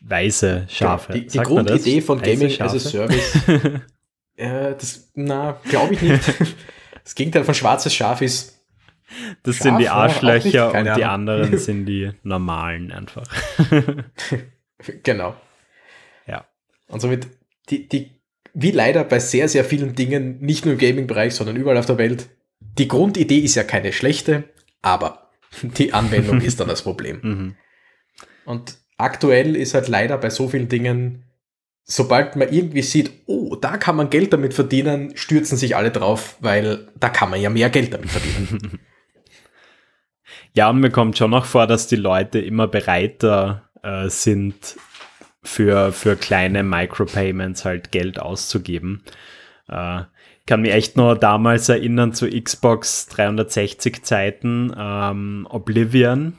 weiße 0.00 0.66
Schafe. 0.68 1.12
Genau. 1.12 1.24
Die, 1.24 1.28
die 1.28 1.38
Grundidee 1.38 2.00
von 2.00 2.20
Gaming 2.20 2.60
as 2.60 2.74
a 2.74 2.78
Service 2.78 3.38
Äh, 4.36 4.74
das, 4.74 5.10
na, 5.14 5.60
glaube 5.64 5.94
ich 5.94 6.02
nicht. 6.02 6.22
das 7.04 7.14
Gegenteil 7.14 7.44
von 7.44 7.54
schwarzes 7.54 7.94
Schaf 7.94 8.22
ist. 8.22 8.60
Das 9.42 9.56
Schaf, 9.56 9.64
sind 9.64 9.78
die 9.78 9.88
Arschlöcher 9.88 10.70
und 10.70 10.76
Ahnung. 10.76 10.94
die 10.96 11.04
anderen 11.04 11.58
sind 11.58 11.86
die 11.86 12.10
normalen 12.22 12.92
einfach. 12.92 13.26
genau. 15.02 15.36
Ja. 16.26 16.46
Und 16.88 17.00
somit, 17.00 17.28
die, 17.68 17.88
die, 17.88 18.20
wie 18.54 18.70
leider 18.70 19.04
bei 19.04 19.18
sehr, 19.18 19.48
sehr 19.48 19.64
vielen 19.64 19.94
Dingen, 19.94 20.40
nicht 20.40 20.64
nur 20.64 20.74
im 20.74 20.80
Gaming-Bereich, 20.80 21.34
sondern 21.34 21.56
überall 21.56 21.76
auf 21.76 21.86
der 21.86 21.98
Welt, 21.98 22.28
die 22.78 22.88
Grundidee 22.88 23.38
ist 23.38 23.54
ja 23.54 23.64
keine 23.64 23.92
schlechte, 23.92 24.44
aber 24.80 25.30
die 25.62 25.92
Anwendung 25.92 26.40
ist 26.40 26.60
dann 26.60 26.68
das 26.68 26.82
Problem. 26.82 27.20
Mhm. 27.22 27.56
Und 28.44 28.78
aktuell 28.96 29.56
ist 29.56 29.74
halt 29.74 29.88
leider 29.88 30.16
bei 30.16 30.30
so 30.30 30.48
vielen 30.48 30.68
Dingen 30.68 31.24
sobald 31.84 32.36
man 32.36 32.52
irgendwie 32.52 32.82
sieht, 32.82 33.12
oh, 33.26 33.56
da 33.56 33.76
kann 33.76 33.96
man 33.96 34.10
Geld 34.10 34.32
damit 34.32 34.54
verdienen, 34.54 35.16
stürzen 35.16 35.56
sich 35.56 35.76
alle 35.76 35.90
drauf, 35.90 36.36
weil 36.40 36.88
da 36.98 37.08
kann 37.08 37.30
man 37.30 37.40
ja 37.40 37.50
mehr 37.50 37.70
Geld 37.70 37.92
damit 37.92 38.10
verdienen. 38.10 38.78
ja, 40.54 40.70
und 40.70 40.80
mir 40.80 40.90
kommt 40.90 41.18
schon 41.18 41.30
noch 41.30 41.44
vor, 41.44 41.66
dass 41.66 41.86
die 41.86 41.96
Leute 41.96 42.38
immer 42.38 42.68
bereiter 42.68 43.68
äh, 43.82 44.08
sind, 44.08 44.76
für, 45.44 45.92
für 45.92 46.14
kleine 46.14 46.62
Micropayments 46.62 47.64
halt 47.64 47.90
Geld 47.90 48.20
auszugeben. 48.20 49.02
Äh, 49.68 50.02
kann 50.46 50.62
mich 50.62 50.72
echt 50.72 50.96
nur 50.96 51.16
damals 51.16 51.68
erinnern 51.68 52.12
zu 52.12 52.28
Xbox 52.28 53.06
360 53.08 54.04
Zeiten, 54.04 54.72
ähm, 54.76 55.48
Oblivion. 55.50 56.38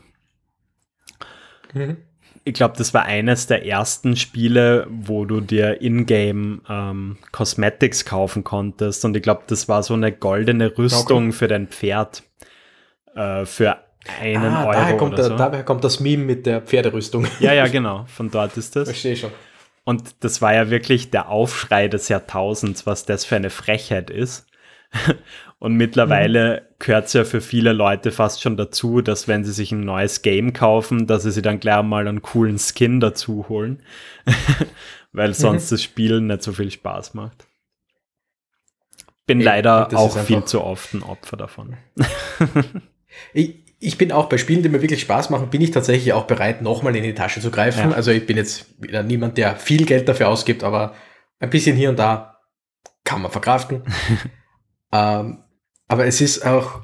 Mhm 1.74 1.98
ich 2.46 2.54
glaube, 2.54 2.76
das 2.78 2.94
war 2.94 3.04
eines 3.04 3.48
der 3.48 3.66
ersten 3.66 4.16
Spiele, 4.16 4.88
wo 4.90 5.26
du 5.26 5.40
dir 5.40 5.82
in-game 5.82 6.62
ähm, 6.70 7.18
Cosmetics 7.32 8.06
kaufen 8.06 8.44
konntest. 8.44 9.06
Und 9.06 9.16
ich 9.16 9.24
glaube, 9.24 9.44
das 9.48 9.70
war 9.70 9.82
so 9.84 9.94
eine 9.94 10.12
goldene 10.12 10.78
Rüstung 10.78 11.28
okay. 11.28 11.32
für 11.32 11.48
dein 11.48 11.68
Pferd. 11.68 12.24
Äh, 13.16 13.46
für 13.46 13.78
einen 14.20 14.54
ah, 14.54 14.66
Euro. 14.66 14.74
Daher 14.74 14.98
kommt, 14.98 15.14
oder 15.14 15.24
so. 15.24 15.38
daher 15.38 15.64
kommt 15.64 15.84
das 15.84 16.00
Meme 16.02 16.26
mit 16.26 16.46
der 16.46 16.62
Pferderüstung. 16.62 17.28
Ja, 17.40 17.54
ja, 17.54 17.68
genau. 17.70 18.06
Von 18.08 18.30
dort 18.30 18.58
ist 18.58 18.76
das. 18.76 18.90
Verstehe 18.90 19.16
schon. 19.16 19.32
Und 19.86 20.24
das 20.24 20.42
war 20.42 20.54
ja 20.54 20.70
wirklich 20.70 21.12
der 21.12 21.30
Aufschrei 21.30 21.88
des 21.88 22.10
Jahrtausends, 22.10 22.86
was 22.86 23.06
das 23.06 23.26
für 23.26 23.36
eine 23.36 23.50
Frechheit 23.50 24.10
ist. 24.10 24.48
Und 25.64 25.76
mittlerweile 25.76 26.60
mhm. 26.60 26.76
gehört 26.80 27.06
es 27.06 27.14
ja 27.14 27.24
für 27.24 27.40
viele 27.40 27.72
Leute 27.72 28.12
fast 28.12 28.42
schon 28.42 28.58
dazu, 28.58 29.00
dass 29.00 29.30
wenn 29.30 29.46
sie 29.46 29.54
sich 29.54 29.72
ein 29.72 29.80
neues 29.80 30.22
Game 30.22 30.52
kaufen, 30.52 31.08
dass 31.08 31.24
sie 31.24 31.32
sich 31.32 31.42
dann 31.42 31.62
gleich 31.62 31.82
mal 31.84 32.06
einen 32.06 32.22
coolen 32.22 32.60
Skin 32.60 33.00
dazu 33.00 33.48
holen, 33.48 33.82
weil 35.14 35.34
sonst 35.34 35.72
mhm. 35.72 35.76
das 35.76 35.84
Spiel 35.84 36.20
nicht 36.20 36.44
so 36.44 36.52
viel 36.52 36.70
Spaß 36.70 37.14
macht. 37.14 37.48
Bin 39.26 39.40
Ey, 39.40 39.46
leider 39.46 39.88
auch 39.98 40.18
viel 40.18 40.44
zu 40.44 40.62
oft 40.62 40.94
ein 40.96 41.02
Opfer 41.02 41.38
davon. 41.38 41.78
ich, 43.34 43.56
ich 43.80 43.98
bin 43.98 44.12
auch 44.12 44.28
bei 44.28 44.38
Spielen, 44.38 44.64
die 44.64 44.70
mir 44.70 44.82
wirklich 44.82 45.00
Spaß 45.00 45.30
machen, 45.30 45.50
bin 45.50 45.62
ich 45.62 45.72
tatsächlich 45.72 46.12
auch 46.12 46.26
bereit, 46.26 46.62
nochmal 46.62 46.94
in 46.98 47.04
die 47.04 47.16
Tasche 47.16 47.40
zu 47.40 47.52
greifen. 47.52 47.92
Ja. 47.92 47.96
Also 47.96 48.12
ich 48.12 48.26
bin 48.26 48.36
jetzt 48.36 48.82
wieder 48.84 49.02
niemand, 49.02 49.38
der 49.38 49.56
viel 49.56 49.86
Geld 49.86 50.10
dafür 50.10 50.28
ausgibt, 50.28 50.62
aber 50.62 50.94
ein 51.40 51.50
bisschen 51.50 51.78
hier 51.78 51.90
und 51.90 52.00
da 52.00 52.42
kann 53.06 53.22
man 53.22 53.32
verkraften. 53.32 53.84
ähm, 54.92 55.40
aber 55.88 56.06
es 56.06 56.22
ist 56.22 56.46
auch, 56.46 56.82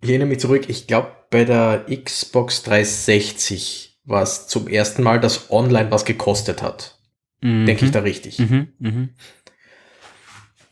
ich 0.00 0.10
erinnere 0.10 0.28
mich 0.28 0.40
zurück, 0.40 0.68
ich 0.68 0.86
glaube, 0.86 1.12
bei 1.30 1.44
der 1.44 1.86
Xbox 1.88 2.62
360 2.62 4.00
war 4.04 4.22
es 4.22 4.46
zum 4.46 4.68
ersten 4.68 5.02
Mal, 5.02 5.20
dass 5.20 5.50
online 5.50 5.90
was 5.90 6.04
gekostet 6.04 6.62
hat. 6.62 6.98
Mhm. 7.42 7.66
Denke 7.66 7.84
ich 7.84 7.90
da 7.90 8.00
richtig. 8.00 8.38
Mhm. 8.38 8.68
Mhm. 8.78 9.10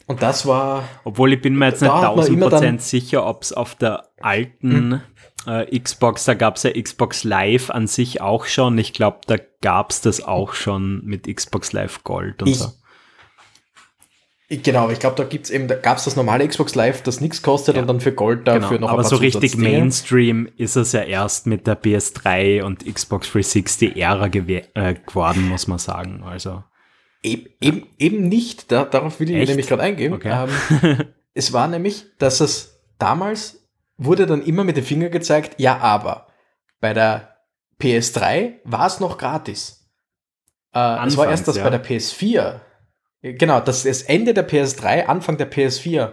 Und 0.06 0.22
das 0.22 0.46
war. 0.46 0.88
Obwohl 1.04 1.32
ich 1.32 1.42
bin 1.42 1.56
mir 1.56 1.66
jetzt 1.66 1.82
nicht 1.82 1.90
1000% 1.90 2.78
sicher, 2.78 3.26
ob 3.26 3.42
es 3.42 3.52
auf 3.52 3.74
der 3.74 4.08
alten 4.20 5.02
hm. 5.46 5.52
äh, 5.52 5.78
Xbox, 5.78 6.24
da 6.24 6.34
gab 6.34 6.56
es 6.56 6.62
ja 6.62 6.70
Xbox 6.80 7.24
Live 7.24 7.70
an 7.70 7.88
sich 7.88 8.20
auch 8.20 8.46
schon. 8.46 8.78
Ich 8.78 8.92
glaube, 8.92 9.18
da 9.26 9.36
gab 9.60 9.90
es 9.90 10.00
das 10.00 10.22
auch 10.22 10.54
schon 10.54 11.04
mit 11.04 11.26
Xbox 11.26 11.72
Live 11.72 12.04
Gold 12.04 12.42
und 12.42 12.48
ich, 12.48 12.58
so. 12.58 12.70
Genau, 14.48 14.90
ich 14.90 15.00
glaube, 15.00 15.16
da 15.16 15.24
gibt's 15.24 15.50
eben, 15.50 15.66
da 15.66 15.74
gab 15.74 15.98
es 15.98 16.04
das 16.04 16.14
normale 16.14 16.46
Xbox 16.46 16.76
Live, 16.76 17.02
das 17.02 17.20
nichts 17.20 17.42
kostet 17.42 17.74
ja, 17.74 17.82
und 17.82 17.88
dann 17.88 18.00
für 18.00 18.12
Gold 18.12 18.46
dafür 18.46 18.78
genau, 18.78 18.86
noch 18.86 18.92
Aber 18.92 19.02
so 19.02 19.16
richtig 19.16 19.56
Mainstream 19.56 20.48
ist 20.56 20.76
es 20.76 20.92
ja 20.92 21.02
erst 21.02 21.48
mit 21.48 21.66
der 21.66 21.80
PS3 21.80 22.62
und 22.62 22.86
Xbox 22.86 23.32
360 23.32 23.96
Ära 23.96 24.26
äh, 24.26 24.94
geworden, 24.94 25.48
muss 25.48 25.66
man 25.66 25.78
sagen. 25.78 26.22
Also 26.24 26.62
eben, 27.24 27.48
eben, 27.60 27.86
eben 27.98 28.28
nicht, 28.28 28.70
da, 28.70 28.84
darauf 28.84 29.18
will 29.18 29.30
ich 29.30 29.36
Echt? 29.36 29.48
nämlich 29.48 29.66
gerade 29.66 29.82
eingehen. 29.82 30.12
Okay. 30.12 30.46
Ähm, 30.84 31.04
es 31.34 31.52
war 31.52 31.66
nämlich, 31.66 32.04
dass 32.18 32.38
es 32.38 32.80
damals 32.98 33.66
wurde 33.96 34.26
dann 34.26 34.42
immer 34.42 34.62
mit 34.62 34.76
dem 34.76 34.84
Finger 34.84 35.08
gezeigt, 35.08 35.56
ja, 35.58 35.78
aber 35.78 36.28
bei 36.80 36.94
der 36.94 37.36
PS3 37.80 38.60
war 38.62 38.86
es 38.86 39.00
noch 39.00 39.18
gratis. 39.18 39.90
Äh, 40.72 40.78
Anfangs, 40.78 41.12
es 41.12 41.18
war 41.18 41.30
erst 41.30 41.48
das 41.48 41.56
ja. 41.56 41.64
bei 41.64 41.70
der 41.70 41.84
PS4 41.84 42.60
Genau, 43.34 43.60
das, 43.60 43.82
das 43.82 44.02
Ende 44.02 44.34
der 44.34 44.48
PS3, 44.48 45.06
Anfang 45.06 45.36
der 45.36 45.50
PS4 45.50 46.12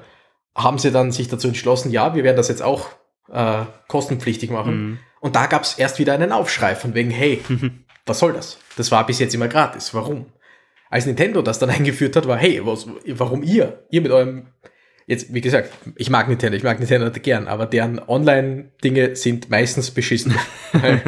haben 0.56 0.78
sie 0.78 0.92
dann 0.92 1.12
sich 1.12 1.28
dazu 1.28 1.48
entschlossen, 1.48 1.92
ja, 1.92 2.16
wir 2.16 2.24
werden 2.24 2.38
das 2.38 2.48
jetzt 2.48 2.62
auch 2.62 2.90
äh, 3.32 3.64
kostenpflichtig 3.88 4.50
machen. 4.50 4.76
Mhm. 4.76 5.00
Und 5.20 5.36
da 5.36 5.46
gab 5.46 5.64
es 5.64 5.76
erst 5.76 6.00
wieder 6.00 6.14
einen 6.14 6.32
Aufschrei 6.32 6.76
von 6.76 6.94
wegen, 6.94 7.10
hey, 7.10 7.42
was 8.06 8.20
soll 8.20 8.34
das? 8.34 8.58
Das 8.78 8.92
war 8.92 9.06
bis 9.06 9.20
jetzt 9.20 9.34
immer 9.34 9.48
gratis. 9.48 9.94
Warum? 9.94 10.28
Als 10.90 11.06
Nintendo 11.06 11.42
das 11.42 11.60
dann 11.60 11.70
eingeführt 11.72 12.16
hat, 12.16 12.28
war, 12.28 12.38
hey, 12.38 12.66
was, 12.66 12.88
warum 13.08 13.44
ihr? 13.44 13.86
Ihr 13.90 14.02
mit 14.02 14.12
eurem 14.12 14.48
jetzt, 15.06 15.34
wie 15.34 15.42
gesagt, 15.42 15.72
ich 15.96 16.10
mag 16.10 16.28
Nintendo, 16.28 16.56
ich 16.56 16.64
mag 16.64 16.80
Nintendo 16.80 17.10
gern, 17.12 17.48
aber 17.48 17.66
deren 17.66 18.00
Online-Dinge 18.00 19.16
sind 19.16 19.50
meistens 19.50 19.92
beschissen. 19.92 20.34
ja. 20.74 21.00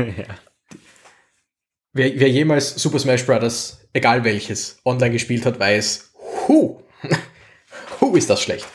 Wer, 1.96 2.20
wer 2.20 2.30
jemals 2.30 2.76
Super 2.76 3.00
Smash 3.00 3.26
Bros., 3.26 3.80
egal 3.94 4.24
welches, 4.24 4.80
online 4.86 5.12
gespielt 5.12 5.46
hat, 5.46 5.60
weiß, 5.60 6.12
hu, 6.48 6.82
hu 8.02 8.16
ist 8.16 8.30
das 8.30 8.42
schlecht. 8.42 8.68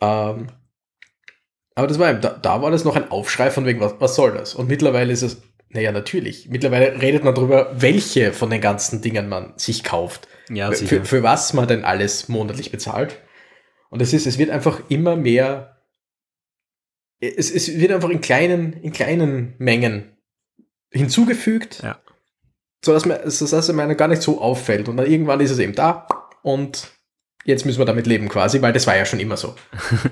Ähm, 0.00 0.48
aber 1.74 1.86
das 1.86 1.98
war, 1.98 2.12
da, 2.14 2.30
da 2.30 2.62
war 2.62 2.70
das 2.70 2.84
noch 2.84 2.94
ein 2.94 3.10
Aufschrei 3.10 3.50
von 3.50 3.66
wegen, 3.66 3.80
was, 3.80 3.94
was 3.98 4.14
soll 4.14 4.32
das? 4.32 4.54
Und 4.54 4.68
mittlerweile 4.68 5.12
ist 5.12 5.22
es, 5.22 5.42
naja, 5.70 5.92
natürlich. 5.92 6.48
Mittlerweile 6.48 7.00
redet 7.00 7.24
man 7.24 7.34
darüber, 7.34 7.72
welche 7.80 8.32
von 8.32 8.50
den 8.50 8.60
ganzen 8.60 9.00
Dingen 9.02 9.28
man 9.28 9.54
sich 9.56 9.82
kauft. 9.82 10.28
Ja, 10.50 10.72
für, 10.72 11.04
für 11.04 11.22
was 11.22 11.52
man 11.52 11.68
denn 11.68 11.84
alles 11.84 12.28
monatlich 12.28 12.70
bezahlt. 12.70 13.18
Und 13.88 14.02
es 14.02 14.12
ist, 14.12 14.26
es 14.26 14.36
wird 14.36 14.50
einfach 14.50 14.82
immer 14.88 15.16
mehr, 15.16 15.80
es, 17.20 17.50
es 17.50 17.78
wird 17.78 17.92
einfach 17.92 18.10
in 18.10 18.20
kleinen, 18.20 18.72
in 18.74 18.92
kleinen 18.92 19.54
Mengen 19.58 20.16
hinzugefügt, 20.90 21.82
ja. 21.82 22.00
Sodass, 22.84 23.04
sodass 23.38 23.68
es 23.68 23.74
mir 23.74 23.94
gar 23.94 24.08
nicht 24.08 24.22
so 24.22 24.40
auffällt. 24.40 24.88
Und 24.88 24.96
dann 24.96 25.06
irgendwann 25.06 25.40
ist 25.40 25.50
es 25.50 25.58
eben 25.58 25.74
da 25.74 26.06
und 26.42 26.88
jetzt 27.44 27.66
müssen 27.66 27.78
wir 27.78 27.86
damit 27.86 28.06
leben 28.06 28.28
quasi, 28.28 28.62
weil 28.62 28.72
das 28.72 28.86
war 28.86 28.96
ja 28.96 29.04
schon 29.04 29.20
immer 29.20 29.36
so. 29.36 29.54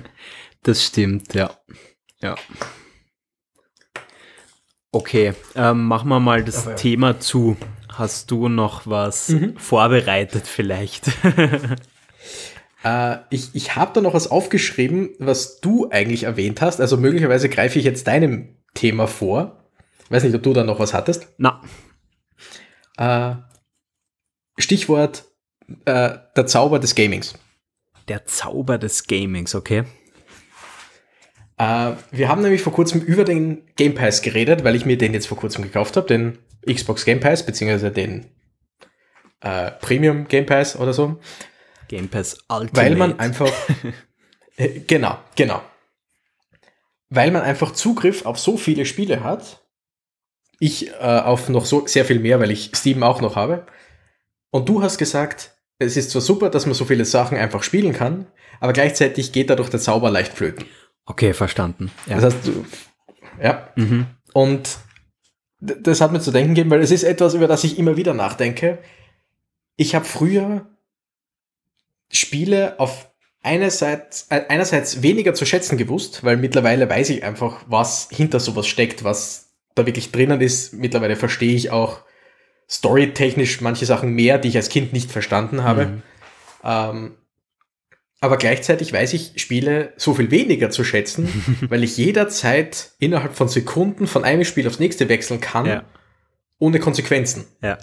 das 0.63 0.83
stimmt, 0.83 1.33
ja. 1.33 1.51
Ja. 2.21 2.35
Okay, 4.91 5.33
ähm, 5.55 5.85
machen 5.85 6.09
wir 6.09 6.19
mal 6.19 6.43
das 6.43 6.65
ja. 6.65 6.73
Thema 6.73 7.19
zu. 7.19 7.57
Hast 7.93 8.31
du 8.31 8.49
noch 8.49 8.87
was 8.87 9.29
mhm. 9.29 9.55
vorbereitet 9.57 10.47
vielleicht? 10.47 11.07
äh, 12.83 13.17
ich 13.29 13.49
ich 13.53 13.75
habe 13.75 13.91
da 13.93 14.01
noch 14.01 14.15
was 14.15 14.31
aufgeschrieben, 14.31 15.11
was 15.19 15.59
du 15.59 15.89
eigentlich 15.91 16.23
erwähnt 16.23 16.61
hast. 16.61 16.81
Also 16.81 16.97
möglicherweise 16.97 17.49
greife 17.49 17.77
ich 17.77 17.85
jetzt 17.85 18.07
deinem 18.07 18.55
Thema 18.73 19.05
vor. 19.05 19.63
Weiß 20.09 20.23
nicht, 20.23 20.35
ob 20.35 20.41
du 20.41 20.53
da 20.53 20.63
noch 20.63 20.79
was 20.79 20.93
hattest. 20.93 21.27
Na. 21.37 21.61
Äh, 22.99 23.35
Stichwort 24.57 25.23
äh, 25.85 26.17
der 26.35 26.47
Zauber 26.47 26.79
des 26.79 26.95
Gamings. 26.95 27.33
Der 28.09 28.25
Zauber 28.25 28.77
des 28.77 29.07
Gamings, 29.07 29.55
okay. 29.55 29.83
Uh, 31.61 31.95
wir 32.11 32.29
haben 32.29 32.41
nämlich 32.41 32.61
vor 32.61 32.71
kurzem 32.71 33.01
über 33.01 33.25
den 33.25 33.65
Game 33.75 33.93
Pass 33.93 34.21
geredet, 34.21 34.63
weil 34.63 34.75
ich 34.75 34.85
mir 34.85 34.97
den 34.97 35.13
jetzt 35.13 35.27
vor 35.27 35.37
kurzem 35.37 35.63
gekauft 35.63 35.97
habe, 35.97 36.07
den 36.07 36.39
Xbox 36.65 37.03
Game 37.03 37.19
Pass, 37.19 37.45
beziehungsweise 37.45 37.91
den 37.91 38.31
uh, 39.43 39.69
Premium 39.81 40.27
Game 40.27 40.45
Pass 40.45 40.77
oder 40.77 40.93
so. 40.93 41.19
Game 41.89 42.07
Pass 42.07 42.37
Ultimate. 42.49 42.75
Weil 42.77 42.95
man 42.95 43.19
einfach, 43.19 43.51
äh, 44.57 44.79
genau, 44.87 45.17
genau. 45.35 45.61
Weil 47.09 47.31
man 47.31 47.41
einfach 47.41 47.73
Zugriff 47.73 48.25
auf 48.25 48.39
so 48.39 48.57
viele 48.57 48.85
Spiele 48.85 49.23
hat. 49.23 49.58
Ich 50.59 50.89
äh, 50.89 50.93
auf 50.99 51.49
noch 51.49 51.65
so 51.65 51.87
sehr 51.87 52.05
viel 52.05 52.19
mehr, 52.19 52.39
weil 52.39 52.51
ich 52.51 52.71
Steam 52.75 53.01
auch 53.03 53.21
noch 53.21 53.35
habe. 53.35 53.65
Und 54.51 54.67
du 54.67 54.81
hast 54.81 54.97
gesagt, 54.97 55.51
es 55.77 55.95
ist 55.95 56.11
zwar 56.11 56.21
super, 56.21 56.49
dass 56.49 56.65
man 56.65 56.75
so 56.75 56.85
viele 56.85 57.05
Sachen 57.05 57.37
einfach 57.37 57.63
spielen 57.63 57.93
kann, 57.93 58.27
aber 58.59 58.73
gleichzeitig 58.73 59.31
geht 59.31 59.49
dadurch 59.49 59.69
der 59.69 59.79
Zauber 59.79 60.11
leicht 60.11 60.33
flöten. 60.33 60.65
Okay, 61.05 61.33
verstanden. 61.33 61.91
Ja. 62.07 62.19
Das 62.19 62.35
heißt, 62.35 62.47
du, 62.47 62.65
ja. 63.41 63.69
Mhm. 63.75 64.07
Und 64.33 64.77
das 65.59 66.01
hat 66.01 66.11
mir 66.11 66.19
zu 66.19 66.31
denken 66.31 66.55
gegeben, 66.55 66.69
weil 66.69 66.81
es 66.81 66.91
ist 66.91 67.03
etwas, 67.03 67.33
über 67.33 67.47
das 67.47 67.63
ich 67.63 67.79
immer 67.79 67.97
wieder 67.97 68.13
nachdenke. 68.13 68.79
Ich 69.75 69.95
habe 69.95 70.05
früher 70.05 70.67
Spiele 72.11 72.79
auf 72.79 73.09
einerseits, 73.41 74.27
äh, 74.29 74.43
einerseits 74.49 75.01
weniger 75.01 75.33
zu 75.33 75.45
schätzen 75.45 75.77
gewusst, 75.77 76.23
weil 76.23 76.37
mittlerweile 76.37 76.89
weiß 76.89 77.09
ich 77.09 77.23
einfach, 77.23 77.63
was 77.67 78.09
hinter 78.11 78.39
sowas 78.39 78.67
steckt, 78.67 79.03
was 79.03 79.48
da 79.79 79.85
wirklich 79.85 80.11
drinnen 80.11 80.41
ist. 80.41 80.73
Mittlerweile 80.73 81.15
verstehe 81.15 81.55
ich 81.55 81.71
auch 81.71 82.01
storytechnisch 82.69 83.61
manche 83.61 83.85
Sachen 83.85 84.13
mehr, 84.13 84.37
die 84.37 84.49
ich 84.49 84.55
als 84.57 84.69
Kind 84.69 84.93
nicht 84.93 85.11
verstanden 85.11 85.63
habe. 85.63 85.85
Mhm. 85.85 86.03
Ähm, 86.63 87.15
aber 88.21 88.37
gleichzeitig 88.37 88.91
weiß 88.91 89.13
ich 89.13 89.33
Spiele 89.37 89.93
so 89.97 90.13
viel 90.13 90.29
weniger 90.29 90.69
zu 90.69 90.83
schätzen, 90.83 91.29
weil 91.69 91.83
ich 91.83 91.97
jederzeit 91.97 92.91
innerhalb 92.99 93.35
von 93.35 93.47
Sekunden 93.47 94.07
von 94.07 94.23
einem 94.23 94.43
Spiel 94.43 94.67
aufs 94.67 94.79
nächste 94.79 95.09
wechseln 95.09 95.39
kann, 95.39 95.65
ja. 95.65 95.83
ohne 96.59 96.79
Konsequenzen. 96.79 97.45
Ja. 97.63 97.77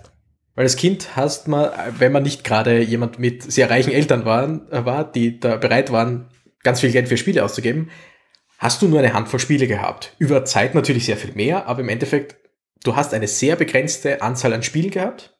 Weil 0.55 0.65
als 0.65 0.77
Kind 0.77 1.17
hast 1.17 1.49
man, 1.49 1.71
wenn 1.99 2.13
man 2.13 2.23
nicht 2.23 2.45
gerade 2.45 2.81
jemand 2.81 3.19
mit 3.19 3.51
sehr 3.51 3.71
reichen 3.71 3.93
Eltern 3.93 4.25
war, 4.25 4.61
war, 4.85 5.11
die 5.11 5.41
da 5.41 5.57
bereit 5.57 5.91
waren, 5.93 6.29
ganz 6.63 6.81
viel 6.81 6.93
Geld 6.93 7.09
für 7.09 7.17
Spiele 7.17 7.45
auszugeben, 7.45 7.91
hast 8.59 8.83
du 8.83 8.89
nur 8.89 8.99
eine 8.99 9.13
Handvoll 9.13 9.41
Spiele 9.41 9.67
gehabt. 9.67 10.15
Über 10.19 10.45
Zeit 10.45 10.75
natürlich 10.75 11.07
sehr 11.07 11.17
viel 11.17 11.33
mehr, 11.33 11.67
aber 11.67 11.81
im 11.81 11.89
Endeffekt, 11.89 12.37
du 12.83 12.97
hast 12.97 13.15
eine 13.15 13.29
sehr 13.29 13.57
begrenzte 13.57 14.23
Anzahl 14.23 14.53
an 14.53 14.63
Spielen 14.63 14.91
gehabt 14.91 15.37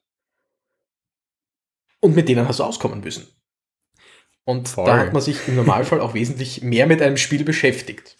und 2.01 2.15
mit 2.15 2.29
denen 2.29 2.47
hast 2.47 2.61
du 2.61 2.65
auskommen 2.65 3.01
müssen. 3.01 3.27
Und 4.45 4.69
Voll. 4.69 4.87
da 4.87 4.99
hat 4.99 5.13
man 5.13 5.23
sich 5.23 5.49
im 5.49 5.57
Normalfall 5.57 6.01
auch 6.01 6.15
wesentlich 6.15 6.63
mehr 6.63 6.87
mit 6.87 7.03
einem 7.03 7.17
Spiel 7.17 7.43
beschäftigt. 7.43 8.17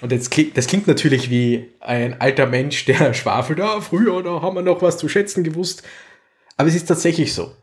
Und 0.00 0.12
jetzt 0.12 0.30
klingt, 0.30 0.56
das 0.56 0.66
klingt 0.66 0.86
natürlich 0.86 1.30
wie 1.30 1.72
ein 1.80 2.20
alter 2.20 2.46
Mensch, 2.46 2.84
der 2.84 3.14
schwafelt, 3.14 3.60
ah, 3.60 3.80
früher, 3.80 4.22
da 4.22 4.42
haben 4.42 4.56
wir 4.56 4.62
noch 4.62 4.82
was 4.82 4.98
zu 4.98 5.08
schätzen 5.08 5.42
gewusst. 5.42 5.82
Aber 6.56 6.68
es 6.68 6.74
ist 6.74 6.86
tatsächlich 6.86 7.34
so. 7.34 7.56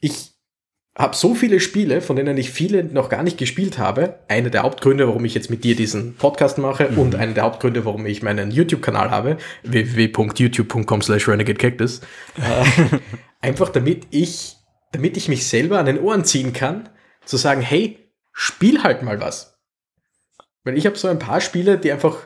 Ich 0.00 0.32
habe 0.98 1.16
so 1.16 1.34
viele 1.34 1.60
Spiele, 1.60 2.00
von 2.00 2.16
denen 2.16 2.36
ich 2.36 2.50
viele 2.50 2.84
noch 2.84 3.08
gar 3.08 3.22
nicht 3.22 3.38
gespielt 3.38 3.78
habe. 3.78 4.18
Einer 4.28 4.50
der 4.50 4.64
Hauptgründe, 4.64 5.06
warum 5.06 5.24
ich 5.24 5.34
jetzt 5.34 5.48
mit 5.48 5.64
dir 5.64 5.76
diesen 5.76 6.16
Podcast 6.16 6.58
mache 6.58 6.90
mhm. 6.90 6.98
und 6.98 7.14
einer 7.14 7.34
der 7.34 7.44
Hauptgründe, 7.44 7.84
warum 7.84 8.04
ich 8.04 8.22
meinen 8.22 8.50
YouTube-Kanal 8.50 9.10
habe, 9.10 9.38
www.youtube.com 9.62 11.02
slash 11.02 11.28
renegadecactus. 11.28 12.00
äh, 12.36 12.98
einfach 13.40 13.68
damit 13.68 14.08
ich 14.10 14.58
damit 14.92 15.16
ich 15.16 15.28
mich 15.28 15.46
selber 15.46 15.78
an 15.78 15.86
den 15.86 16.00
Ohren 16.00 16.24
ziehen 16.24 16.52
kann, 16.52 16.88
zu 17.24 17.36
sagen, 17.36 17.60
hey, 17.60 17.98
spiel 18.32 18.82
halt 18.82 19.02
mal 19.02 19.20
was. 19.20 19.58
Weil 20.64 20.78
ich 20.78 20.86
habe 20.86 20.96
so 20.96 21.08
ein 21.08 21.18
paar 21.18 21.40
Spiele, 21.40 21.78
die 21.78 21.92
einfach, 21.92 22.16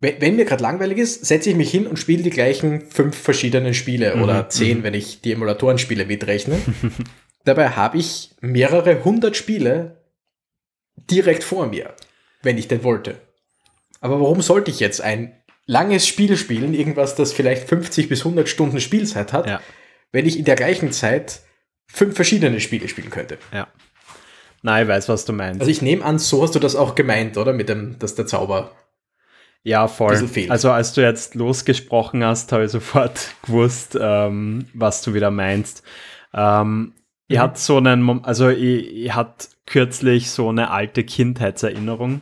wenn, 0.00 0.20
wenn 0.20 0.36
mir 0.36 0.44
gerade 0.44 0.62
langweilig 0.62 0.98
ist, 0.98 1.26
setze 1.26 1.50
ich 1.50 1.56
mich 1.56 1.70
hin 1.70 1.86
und 1.86 1.98
spiele 1.98 2.22
die 2.22 2.30
gleichen 2.30 2.82
fünf 2.90 3.16
verschiedenen 3.16 3.74
Spiele 3.74 4.16
mhm, 4.16 4.22
oder 4.22 4.48
zehn, 4.48 4.78
mhm. 4.78 4.82
wenn 4.84 4.94
ich 4.94 5.20
die 5.20 5.32
Emulatoren-Spiele 5.32 6.06
mitrechne. 6.06 6.58
Dabei 7.46 7.70
habe 7.70 7.96
ich 7.96 8.34
mehrere 8.40 9.04
hundert 9.04 9.36
Spiele 9.36 10.02
direkt 10.96 11.44
vor 11.44 11.68
mir, 11.68 11.94
wenn 12.42 12.58
ich 12.58 12.66
denn 12.66 12.82
wollte. 12.82 13.20
Aber 14.00 14.20
warum 14.20 14.42
sollte 14.42 14.72
ich 14.72 14.80
jetzt 14.80 15.00
ein 15.00 15.32
langes 15.64 16.08
Spiel 16.08 16.36
spielen, 16.36 16.74
irgendwas, 16.74 17.14
das 17.14 17.32
vielleicht 17.32 17.68
50 17.68 18.08
bis 18.08 18.20
100 18.20 18.48
Stunden 18.48 18.80
Spielzeit 18.80 19.32
hat, 19.32 19.46
ja. 19.46 19.60
wenn 20.10 20.26
ich 20.26 20.38
in 20.38 20.44
der 20.44 20.56
gleichen 20.56 20.90
Zeit 20.90 21.42
fünf 21.86 22.16
verschiedene 22.16 22.60
Spiele 22.60 22.88
spielen 22.88 23.10
könnte. 23.10 23.38
Ja. 23.52 23.68
Nein, 24.62 24.82
ich 24.82 24.88
weiß, 24.88 25.08
was 25.08 25.24
du 25.24 25.32
meinst. 25.32 25.60
Also 25.60 25.70
ich 25.70 25.82
nehme 25.82 26.04
an, 26.04 26.18
so 26.18 26.42
hast 26.42 26.56
du 26.56 26.58
das 26.58 26.74
auch 26.74 26.96
gemeint, 26.96 27.36
oder? 27.36 27.52
Mit 27.52 27.68
dem, 27.68 27.96
dass 28.00 28.16
der 28.16 28.26
Zauber. 28.26 28.72
Ja, 29.62 29.86
voll. 29.86 30.28
Also 30.48 30.72
als 30.72 30.94
du 30.94 31.00
jetzt 31.00 31.36
losgesprochen 31.36 32.24
hast, 32.24 32.50
habe 32.50 32.64
ich 32.64 32.72
sofort 32.72 33.34
gewusst, 33.42 33.96
ähm, 34.00 34.66
was 34.74 35.02
du 35.02 35.14
wieder 35.14 35.30
meinst. 35.30 35.84
Ähm, 36.34 36.92
ich 37.28 37.38
mhm. 37.38 37.42
hatte 37.42 37.60
so 37.60 37.76
einen, 37.78 38.24
also 38.24 38.48
ich, 38.48 39.04
ich 39.04 39.14
hatte 39.14 39.48
kürzlich 39.66 40.30
so 40.30 40.48
eine 40.48 40.70
alte 40.70 41.04
Kindheitserinnerung. 41.04 42.20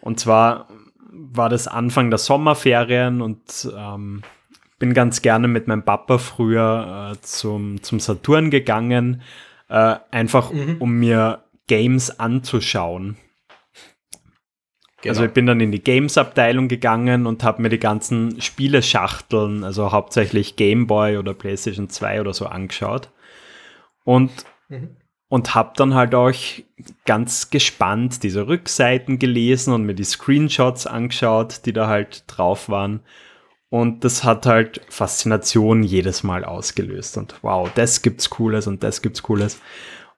Und 0.00 0.20
zwar 0.20 0.68
war 1.10 1.48
das 1.48 1.68
Anfang 1.68 2.10
der 2.10 2.18
Sommerferien 2.18 3.22
und 3.22 3.68
ähm, 3.76 4.22
bin 4.78 4.94
ganz 4.94 5.22
gerne 5.22 5.48
mit 5.48 5.68
meinem 5.68 5.84
Papa 5.84 6.18
früher 6.18 7.12
äh, 7.12 7.20
zum, 7.22 7.82
zum 7.82 8.00
Saturn 8.00 8.50
gegangen, 8.50 9.22
äh, 9.68 9.96
einfach 10.10 10.52
mhm. 10.52 10.76
um 10.80 10.92
mir 10.98 11.44
Games 11.68 12.18
anzuschauen. 12.18 13.16
Genau. 15.02 15.12
Also 15.12 15.24
ich 15.24 15.32
bin 15.32 15.46
dann 15.46 15.60
in 15.60 15.72
die 15.72 15.82
Games-Abteilung 15.82 16.68
gegangen 16.68 17.26
und 17.26 17.42
habe 17.42 17.62
mir 17.62 17.68
die 17.68 17.78
ganzen 17.78 18.40
Spieleschachteln, 18.40 19.64
also 19.64 19.90
hauptsächlich 19.90 20.56
Game 20.56 20.86
Boy 20.86 21.16
oder 21.16 21.34
PlayStation 21.34 21.88
2 21.88 22.20
oder 22.20 22.34
so 22.34 22.46
angeschaut. 22.46 23.10
Und, 24.04 24.30
mhm. 24.68 24.96
und 25.28 25.54
habe 25.54 25.72
dann 25.76 25.94
halt 25.94 26.14
auch 26.14 26.32
ganz 27.04 27.50
gespannt 27.50 28.22
diese 28.22 28.46
Rückseiten 28.46 29.18
gelesen 29.18 29.72
und 29.72 29.84
mir 29.84 29.94
die 29.94 30.04
Screenshots 30.04 30.86
angeschaut, 30.86 31.66
die 31.66 31.72
da 31.72 31.86
halt 31.88 32.24
drauf 32.26 32.68
waren. 32.68 33.00
Und 33.72 34.04
das 34.04 34.22
hat 34.22 34.44
halt 34.44 34.82
Faszination 34.90 35.82
jedes 35.82 36.22
Mal 36.22 36.44
ausgelöst. 36.44 37.16
Und 37.16 37.36
wow, 37.42 37.70
das 37.74 38.02
gibt's 38.02 38.28
Cooles 38.28 38.66
und 38.66 38.82
das 38.82 39.00
gibt's 39.00 39.22
Cooles. 39.22 39.62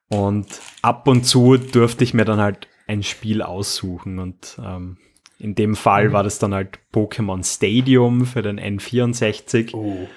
Und 0.09 0.61
ab 0.83 1.07
und 1.07 1.25
zu 1.25 1.57
durfte 1.57 2.03
ich 2.03 2.15
mir 2.15 2.25
dann 2.25 2.41
halt 2.41 2.67
ein 2.89 3.05
Spiel 3.05 3.43
aussuchen. 3.43 4.19
Und 4.19 4.59
ähm, 4.61 4.99
in 5.39 5.55
dem 5.55 5.77
Fall 5.77 6.09
mhm. 6.09 6.13
war 6.13 6.23
das 6.25 6.39
dann 6.39 6.53
halt 6.53 6.81
Pokémon 6.93 7.45
Stadium 7.45 8.27
für 8.27 8.43
den 8.43 8.59
N64. 8.59 9.75
Oh. 9.75 10.09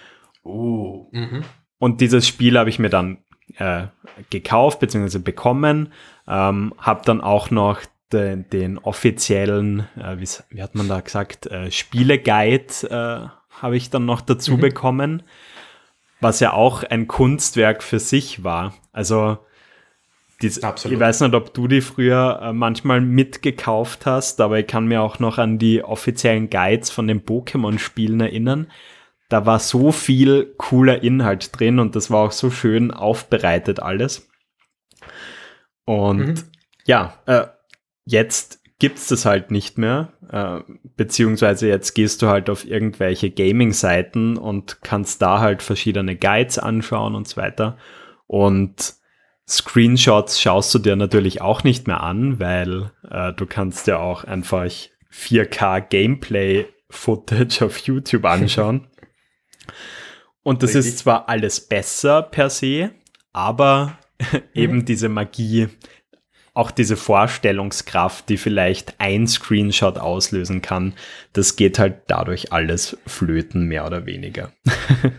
Oh. 0.43 1.09
Mhm. 1.11 1.43
Und 1.79 2.01
dieses 2.01 2.27
Spiel 2.27 2.57
habe 2.57 2.69
ich 2.69 2.79
mir 2.79 2.89
dann 2.89 3.19
äh, 3.57 3.87
gekauft 4.29 4.79
bzw. 4.79 5.19
bekommen. 5.19 5.93
Ähm, 6.27 6.73
habe 6.77 7.01
dann 7.05 7.21
auch 7.21 7.51
noch 7.51 7.81
den, 8.11 8.49
den 8.49 8.77
offiziellen, 8.77 9.87
äh, 9.97 10.17
wie, 10.19 10.27
wie, 10.49 10.61
hat 10.61 10.75
man 10.75 10.87
da 10.87 10.99
gesagt, 11.01 11.47
äh, 11.47 11.71
Spieleguide 11.71 12.89
äh, 12.89 13.61
habe 13.61 13.77
ich 13.77 13.89
dann 13.89 14.05
noch 14.05 14.21
dazu 14.21 14.53
mhm. 14.53 14.61
bekommen, 14.61 15.23
was 16.21 16.39
ja 16.39 16.53
auch 16.53 16.83
ein 16.83 17.07
Kunstwerk 17.07 17.83
für 17.83 17.99
sich 17.99 18.43
war. 18.43 18.73
Also 18.93 19.39
dies, 20.41 20.57
ich 20.57 20.99
weiß 20.99 21.21
nicht, 21.21 21.33
ob 21.33 21.53
du 21.53 21.67
die 21.67 21.81
früher 21.81 22.39
äh, 22.41 22.53
manchmal 22.53 23.01
mitgekauft 23.01 24.05
hast, 24.05 24.39
aber 24.39 24.59
ich 24.59 24.67
kann 24.67 24.87
mir 24.87 25.01
auch 25.01 25.17
noch 25.17 25.39
an 25.39 25.57
die 25.57 25.83
offiziellen 25.83 26.49
Guides 26.49 26.91
von 26.91 27.07
den 27.07 27.21
Pokémon-Spielen 27.25 28.21
erinnern. 28.21 28.67
Da 29.29 29.45
war 29.45 29.59
so 29.59 29.91
viel 29.91 30.53
cooler 30.57 31.03
Inhalt 31.03 31.57
drin 31.59 31.79
und 31.79 31.95
das 31.95 32.09
war 32.09 32.25
auch 32.27 32.31
so 32.31 32.49
schön 32.49 32.91
aufbereitet 32.91 33.79
alles. 33.79 34.29
Und 35.85 36.27
mhm. 36.27 36.35
ja, 36.85 37.13
äh, 37.25 37.47
jetzt 38.05 38.61
gibt's 38.79 39.07
das 39.07 39.25
halt 39.25 39.51
nicht 39.51 39.77
mehr, 39.77 40.13
äh, 40.31 40.59
beziehungsweise 40.95 41.67
jetzt 41.67 41.93
gehst 41.93 42.21
du 42.21 42.27
halt 42.27 42.49
auf 42.49 42.65
irgendwelche 42.65 43.31
Gaming-Seiten 43.31 44.37
und 44.37 44.81
kannst 44.81 45.21
da 45.21 45.39
halt 45.39 45.63
verschiedene 45.63 46.15
Guides 46.15 46.59
anschauen 46.59 47.15
und 47.15 47.27
so 47.27 47.37
weiter. 47.37 47.77
Und 48.27 48.95
Screenshots 49.47 50.41
schaust 50.41 50.73
du 50.75 50.79
dir 50.79 50.95
natürlich 50.95 51.41
auch 51.41 51.63
nicht 51.63 51.87
mehr 51.87 52.01
an, 52.01 52.39
weil 52.39 52.91
äh, 53.09 53.33
du 53.33 53.45
kannst 53.45 53.87
ja 53.87 53.97
auch 53.97 54.25
einfach 54.25 54.69
4K 55.11 55.81
Gameplay-Footage 55.81 57.65
auf 57.65 57.77
YouTube 57.79 58.25
anschauen. 58.25 58.87
Und 60.43 60.63
das 60.63 60.75
Richtig. 60.75 60.93
ist 60.93 60.99
zwar 60.99 61.27
alles 61.29 61.59
besser 61.59 62.21
per 62.21 62.49
se, 62.49 62.91
aber 63.33 63.97
eben 64.53 64.77
mhm. 64.77 64.85
diese 64.85 65.09
Magie, 65.09 65.67
auch 66.53 66.71
diese 66.71 66.97
Vorstellungskraft, 66.97 68.29
die 68.29 68.37
vielleicht 68.37 68.95
ein 68.99 69.27
Screenshot 69.27 69.97
auslösen 69.97 70.61
kann, 70.61 70.93
das 71.33 71.55
geht 71.55 71.77
halt 71.79 72.03
dadurch 72.07 72.51
alles 72.51 72.97
flöten, 73.05 73.67
mehr 73.67 73.85
oder 73.85 74.05
weniger. 74.05 74.53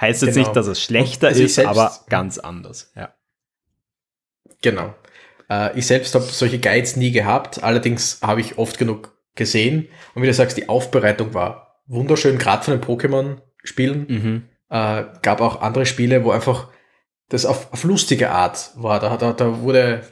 Heißt 0.00 0.22
jetzt 0.22 0.34
genau. 0.34 0.46
nicht, 0.46 0.56
dass 0.56 0.66
es 0.66 0.82
schlechter 0.82 1.28
also 1.28 1.42
ist, 1.42 1.58
aber 1.58 1.92
ganz 2.08 2.38
anders, 2.38 2.92
ja. 2.96 3.14
Genau. 4.62 4.94
Äh, 5.50 5.78
ich 5.78 5.86
selbst 5.86 6.14
habe 6.14 6.24
solche 6.24 6.58
Guides 6.58 6.96
nie 6.96 7.12
gehabt, 7.12 7.62
allerdings 7.62 8.20
habe 8.22 8.40
ich 8.40 8.58
oft 8.58 8.78
genug 8.78 9.16
gesehen. 9.34 9.88
Und 10.14 10.22
wie 10.22 10.26
du 10.26 10.34
sagst, 10.34 10.56
die 10.56 10.68
Aufbereitung 10.68 11.34
war 11.34 11.67
wunderschön, 11.88 12.38
gerade 12.38 12.62
von 12.62 12.78
den 12.78 12.82
Pokémon-Spielen. 12.82 14.06
Mhm. 14.08 14.42
Äh, 14.70 15.04
gab 15.22 15.40
auch 15.40 15.60
andere 15.62 15.86
Spiele, 15.86 16.24
wo 16.24 16.30
einfach 16.30 16.68
das 17.28 17.46
auf, 17.46 17.72
auf 17.72 17.84
lustige 17.84 18.30
Art 18.30 18.70
war. 18.76 19.00
Da, 19.00 19.16
da, 19.16 19.32
da 19.32 19.60
wurde 19.60 20.02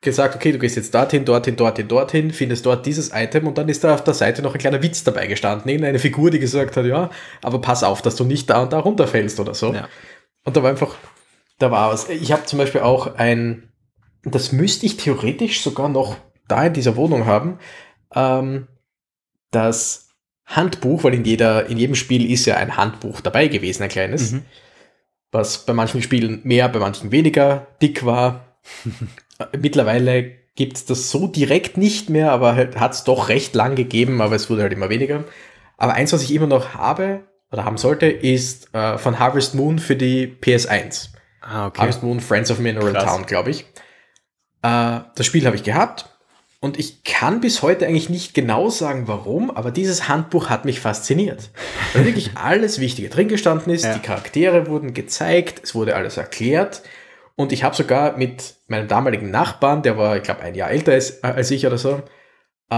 gesagt, 0.00 0.34
okay, 0.34 0.52
du 0.52 0.58
gehst 0.58 0.76
jetzt 0.76 0.94
dorthin, 0.94 1.24
dorthin, 1.24 1.56
dorthin, 1.56 1.88
dorthin, 1.88 2.32
findest 2.32 2.66
dort 2.66 2.84
dieses 2.84 3.12
Item 3.14 3.46
und 3.46 3.56
dann 3.56 3.68
ist 3.68 3.84
da 3.84 3.94
auf 3.94 4.04
der 4.04 4.14
Seite 4.14 4.42
noch 4.42 4.52
ein 4.52 4.58
kleiner 4.58 4.82
Witz 4.82 5.04
dabei 5.04 5.28
gestanden. 5.28 5.68
Irgendeine 5.68 6.00
Figur, 6.00 6.30
die 6.30 6.40
gesagt 6.40 6.76
hat, 6.76 6.84
ja, 6.84 7.10
aber 7.40 7.60
pass 7.60 7.84
auf, 7.84 8.02
dass 8.02 8.16
du 8.16 8.24
nicht 8.24 8.50
da 8.50 8.62
und 8.62 8.72
da 8.72 8.80
runterfällst 8.80 9.38
oder 9.38 9.54
so. 9.54 9.72
Ja. 9.72 9.88
Und 10.44 10.56
da 10.56 10.62
war 10.62 10.70
einfach, 10.70 10.96
da 11.58 11.70
war 11.70 11.92
was. 11.92 12.08
Ich 12.08 12.32
habe 12.32 12.44
zum 12.46 12.58
Beispiel 12.58 12.80
auch 12.80 13.14
ein, 13.14 13.72
das 14.24 14.50
müsste 14.50 14.86
ich 14.86 14.96
theoretisch 14.96 15.62
sogar 15.62 15.88
noch 15.88 16.16
da 16.48 16.66
in 16.66 16.72
dieser 16.72 16.96
Wohnung 16.96 17.26
haben, 17.26 17.58
ähm, 18.14 18.66
das 19.52 20.11
Handbuch, 20.56 21.04
weil 21.04 21.14
in 21.14 21.24
jeder, 21.24 21.66
in 21.66 21.78
jedem 21.78 21.94
Spiel 21.94 22.30
ist 22.30 22.46
ja 22.46 22.56
ein 22.56 22.76
Handbuch 22.76 23.20
dabei 23.20 23.48
gewesen, 23.48 23.82
ein 23.82 23.88
kleines, 23.88 24.32
mhm. 24.32 24.42
was 25.30 25.64
bei 25.64 25.72
manchen 25.72 26.02
Spielen 26.02 26.40
mehr, 26.44 26.68
bei 26.68 26.78
manchen 26.78 27.10
weniger 27.10 27.66
dick 27.80 28.04
war. 28.04 28.58
Mittlerweile 29.58 30.30
gibt 30.54 30.76
es 30.76 30.84
das 30.84 31.10
so 31.10 31.26
direkt 31.26 31.78
nicht 31.78 32.10
mehr, 32.10 32.32
aber 32.32 32.56
hat 32.56 32.92
es 32.92 33.04
doch 33.04 33.28
recht 33.28 33.54
lang 33.54 33.74
gegeben, 33.74 34.20
aber 34.20 34.36
es 34.36 34.50
wurde 34.50 34.62
halt 34.62 34.72
immer 34.72 34.90
weniger. 34.90 35.24
Aber 35.78 35.94
eins, 35.94 36.12
was 36.12 36.22
ich 36.22 36.34
immer 36.34 36.46
noch 36.46 36.74
habe 36.74 37.24
oder 37.50 37.64
haben 37.64 37.78
sollte, 37.78 38.06
ist 38.06 38.72
äh, 38.74 38.98
von 38.98 39.18
Harvest 39.18 39.54
Moon 39.54 39.78
für 39.78 39.96
die 39.96 40.26
PS1. 40.26 41.08
Ah, 41.40 41.66
okay. 41.66 41.80
Harvest 41.80 42.02
Moon 42.02 42.20
Friends 42.20 42.50
of 42.50 42.58
Mineral 42.58 42.92
Krass. 42.92 43.04
Town, 43.04 43.26
glaube 43.26 43.50
ich. 43.50 43.62
Äh, 44.62 45.00
das 45.14 45.26
Spiel 45.26 45.46
habe 45.46 45.56
ich 45.56 45.64
gehabt 45.64 46.11
und 46.62 46.78
ich 46.78 47.02
kann 47.02 47.40
bis 47.40 47.60
heute 47.60 47.88
eigentlich 47.88 48.08
nicht 48.08 48.34
genau 48.34 48.70
sagen, 48.70 49.08
warum, 49.08 49.50
aber 49.50 49.72
dieses 49.72 50.08
Handbuch 50.08 50.48
hat 50.48 50.64
mich 50.64 50.78
fasziniert. 50.78 51.50
Weil 51.92 52.04
wirklich 52.04 52.30
alles 52.36 52.78
Wichtige 52.78 53.08
drin 53.08 53.26
gestanden 53.26 53.72
ist, 53.72 53.84
ja. 53.84 53.94
die 53.94 54.00
Charaktere 54.00 54.68
wurden 54.68 54.94
gezeigt, 54.94 55.60
es 55.64 55.74
wurde 55.74 55.96
alles 55.96 56.18
erklärt 56.18 56.82
und 57.34 57.50
ich 57.50 57.64
habe 57.64 57.74
sogar 57.74 58.16
mit 58.16 58.54
meinem 58.68 58.86
damaligen 58.86 59.32
Nachbarn, 59.32 59.82
der 59.82 59.98
war, 59.98 60.16
ich 60.16 60.22
glaube, 60.22 60.42
ein 60.42 60.54
Jahr 60.54 60.70
älter 60.70 60.92
als, 60.92 61.24
als 61.24 61.50
ich 61.50 61.66
oder 61.66 61.78
so, 61.78 62.00
äh, 62.70 62.74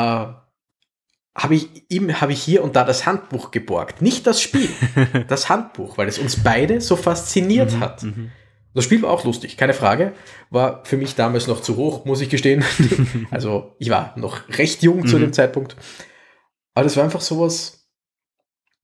habe 1.37 1.55
ich 1.55 1.69
ihm 1.91 2.23
habe 2.23 2.33
ich 2.33 2.43
hier 2.43 2.65
und 2.65 2.77
da 2.77 2.85
das 2.85 3.05
Handbuch 3.05 3.51
geborgt. 3.51 4.01
Nicht 4.01 4.27
das 4.27 4.41
Spiel, 4.41 4.71
das 5.29 5.51
Handbuch, 5.51 5.99
weil 5.99 6.09
es 6.09 6.19
uns 6.19 6.43
beide 6.43 6.81
so 6.81 6.97
fasziniert 6.97 7.73
mhm, 7.73 7.81
hat. 7.81 8.03
Mhm. 8.03 8.33
Das 8.75 8.85
Spiel 8.85 9.03
war 9.03 9.11
auch 9.11 9.25
lustig, 9.25 9.57
keine 9.57 9.73
Frage. 9.73 10.13
War 10.51 10.85
für 10.85 10.97
mich 10.97 11.15
damals 11.15 11.47
noch 11.47 11.63
zu 11.63 11.77
hoch, 11.77 12.05
muss 12.05 12.21
ich 12.21 12.29
gestehen. 12.29 12.65
also 13.31 13.75
ich 13.79 13.89
war 13.89 14.13
noch 14.19 14.49
recht 14.49 14.83
jung 14.83 15.01
mhm. 15.01 15.07
zu 15.07 15.19
dem 15.19 15.33
Zeitpunkt. 15.33 15.77
Aber 16.75 16.83
das 16.85 16.97
war 16.97 17.05
einfach 17.05 17.21
sowas, 17.21 17.89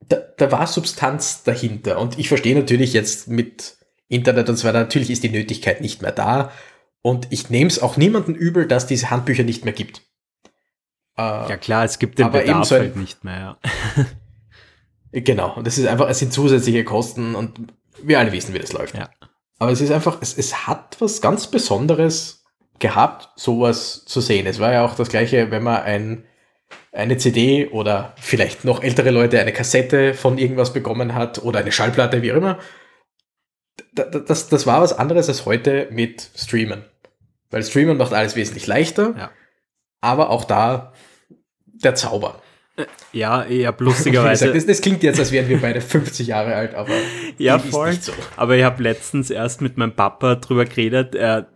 da, 0.09 0.17
da 0.17 0.53
war 0.53 0.67
Substanz 0.69 1.43
dahinter. 1.43 1.99
Und 1.99 2.19
ich 2.19 2.29
verstehe 2.29 2.55
natürlich 2.55 2.93
jetzt 2.93 3.27
mit 3.29 3.79
Internet 4.09 4.49
und 4.49 4.57
so 4.57 4.67
weiter, 4.67 4.81
natürlich 4.81 5.11
ist 5.11 5.25
die 5.25 5.29
Nötigkeit 5.29 5.81
nicht 5.81 6.03
mehr 6.03 6.13
da. 6.13 6.53
Und 7.03 7.29
ich 7.31 7.51
nehme 7.51 7.69
es 7.69 7.83
auch 7.83 7.97
niemanden 7.97 8.35
übel, 8.35 8.67
dass 8.67 8.87
diese 8.87 9.11
Handbücher 9.11 9.43
nicht 9.43 9.65
mehr 9.65 9.75
gibt. 9.75 10.03
Äh, 11.17 11.23
ja 11.23 11.57
klar, 11.57 11.85
es 11.85 11.99
gibt 11.99 12.19
den 12.19 12.27
aber 12.27 12.41
Bedarf 12.41 12.67
so 12.67 12.77
ein, 12.77 12.81
halt 12.83 12.97
nicht 12.97 13.25
mehr. 13.25 13.59
Ja. 13.97 14.07
genau, 15.21 15.57
und 15.57 15.67
das 15.67 15.79
ist 15.79 15.87
einfach, 15.87 16.09
es 16.09 16.19
sind 16.19 16.33
zusätzliche 16.33 16.85
Kosten 16.85 17.35
und 17.35 17.73
wir 18.03 18.19
alle 18.19 18.33
wissen, 18.33 18.55
wie 18.55 18.59
das 18.59 18.73
läuft. 18.73 18.97
Ja. 18.97 19.11
Aber 19.61 19.71
es 19.71 19.81
ist 19.81 19.93
einfach, 19.93 20.19
es, 20.21 20.37
es 20.37 20.67
hat 20.67 20.97
was 20.99 21.21
ganz 21.21 21.47
Besonderes 21.47 22.45
gehabt, 22.81 23.29
sowas 23.37 24.05
zu 24.05 24.21
sehen. 24.21 24.49
Es 24.49 24.59
war 24.59 24.73
ja 24.73 24.85
auch 24.85 24.97
das 24.97 25.09
gleiche, 25.11 25.53
wenn 25.53 25.63
man 25.63 25.83
ein, 25.83 26.25
eine 26.91 27.17
CD 27.19 27.69
oder 27.69 28.15
vielleicht 28.19 28.65
noch 28.65 28.83
ältere 28.83 29.11
Leute 29.11 29.39
eine 29.39 29.53
Kassette 29.53 30.15
von 30.15 30.39
irgendwas 30.39 30.73
bekommen 30.73 31.15
hat 31.15 31.45
oder 31.45 31.61
eine 31.61 31.71
Schallplatte, 31.71 32.23
wie 32.23 32.33
auch 32.33 32.37
immer 32.37 32.59
das, 33.93 34.49
das 34.49 34.67
war 34.67 34.81
was 34.81 34.93
anderes 34.93 35.29
als 35.29 35.47
heute 35.47 35.89
mit 35.91 36.31
Streamen. 36.37 36.85
Weil 37.51 37.63
Streamen 37.63 37.97
macht 37.97 38.13
alles 38.13 38.37
wesentlich 38.37 38.67
leichter, 38.67 39.15
ja. 39.17 39.31
aber 40.01 40.31
auch 40.31 40.45
da 40.45 40.93
der 41.65 41.95
Zauber. 41.95 42.41
Äh, 42.83 42.87
ja, 43.13 43.45
eher 43.45 43.75
lustigerweise. 43.79 44.45
Gesagt, 44.53 44.57
das, 44.57 44.67
das, 44.67 44.81
klingt 44.81 45.03
jetzt, 45.03 45.19
als 45.19 45.33
wären 45.33 45.49
wir 45.49 45.61
beide 45.61 45.81
50 45.81 46.27
Jahre 46.27 46.55
alt, 46.55 46.75
aber 46.75 46.93
ja, 47.39 47.59
voll. 47.59 47.93
So. 47.95 48.13
Aber 48.37 48.57
ich 48.57 48.65
habe 48.65 48.83
letztens 48.83 49.31
erst 49.31 49.61
mit 49.61 49.77
meinem 49.77 49.95
Papa 49.95 50.37
drüber 50.37 50.65
geredet. 50.65 51.15
Er 51.15 51.49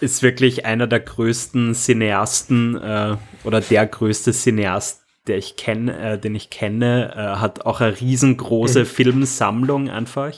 ist 0.00 0.22
wirklich 0.22 0.64
einer 0.64 0.86
der 0.86 1.00
größten 1.00 1.74
Cineasten 1.74 2.76
äh, 2.76 3.16
oder 3.44 3.60
der 3.60 3.86
größte 3.86 4.32
Cineast, 4.32 5.02
der 5.26 5.38
ich 5.38 5.56
kenne, 5.56 6.14
äh, 6.14 6.18
den 6.18 6.34
ich 6.34 6.50
kenne, 6.50 7.12
äh, 7.14 7.40
hat 7.40 7.64
auch 7.64 7.80
eine 7.80 8.00
riesengroße 8.00 8.80
mhm. 8.80 8.86
Filmsammlung 8.86 9.90
einfach 9.90 10.34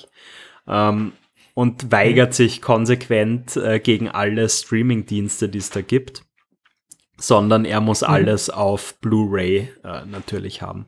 ähm, 0.69 1.13
und 1.55 1.91
weigert 1.91 2.31
mhm. 2.31 2.35
sich 2.35 2.61
konsequent 2.61 3.57
äh, 3.57 3.79
gegen 3.81 4.09
alle 4.09 4.49
Streaming-Dienste, 4.49 5.49
die 5.49 5.59
es 5.59 5.71
da 5.71 5.81
gibt, 5.81 6.25
sondern 7.27 7.65
er 7.65 7.81
muss 7.81 8.03
mhm. 8.03 8.09
alles 8.09 8.51
auf 8.51 8.95
Blu-ray 9.01 9.69
äh, 9.83 10.07
natürlich 10.07 10.63
haben. 10.63 10.87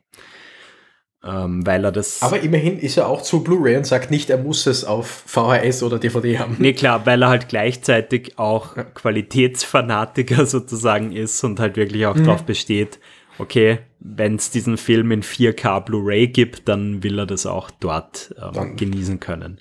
Ähm, 1.25 1.67
weil 1.67 1.85
er 1.85 1.93
das. 1.93 2.23
Aber 2.23 2.41
immerhin 2.41 2.79
ist 2.79 2.97
er 2.97 3.09
auch 3.09 3.23
zu 3.23 3.43
Blu-ray 3.43 3.77
und 3.77 3.87
sagt 3.87 4.11
nicht, 4.11 4.31
er 4.31 4.39
muss 4.39 4.67
es 4.67 4.85
auf 4.85 5.25
VHS 5.27 5.83
oder 5.83 5.99
DVD 5.99 6.39
haben. 6.39 6.57
Nee, 6.59 6.73
klar, 6.73 7.05
weil 7.05 7.23
er 7.23 7.31
halt 7.31 7.49
gleichzeitig 7.49 8.39
auch 8.39 8.77
Qualitätsfanatiker 8.95 10.47
sozusagen 10.47 11.13
ist 11.13 11.43
und 11.43 11.59
halt 11.59 11.77
wirklich 11.77 12.07
auch 12.07 12.15
mhm. 12.15 12.25
darauf 12.25 12.45
besteht, 12.45 13.01
okay, 13.39 13.81
wenn 13.99 14.37
es 14.37 14.51
diesen 14.51 14.77
Film 14.77 15.11
in 15.11 15.23
4K 15.23 15.81
Blu-ray 15.81 16.29
gibt, 16.29 16.69
dann 16.69 17.03
will 17.03 17.19
er 17.19 17.27
das 17.27 17.47
auch 17.47 17.71
dort 17.71 18.35
ähm, 18.41 18.77
genießen 18.77 19.19
können. 19.19 19.61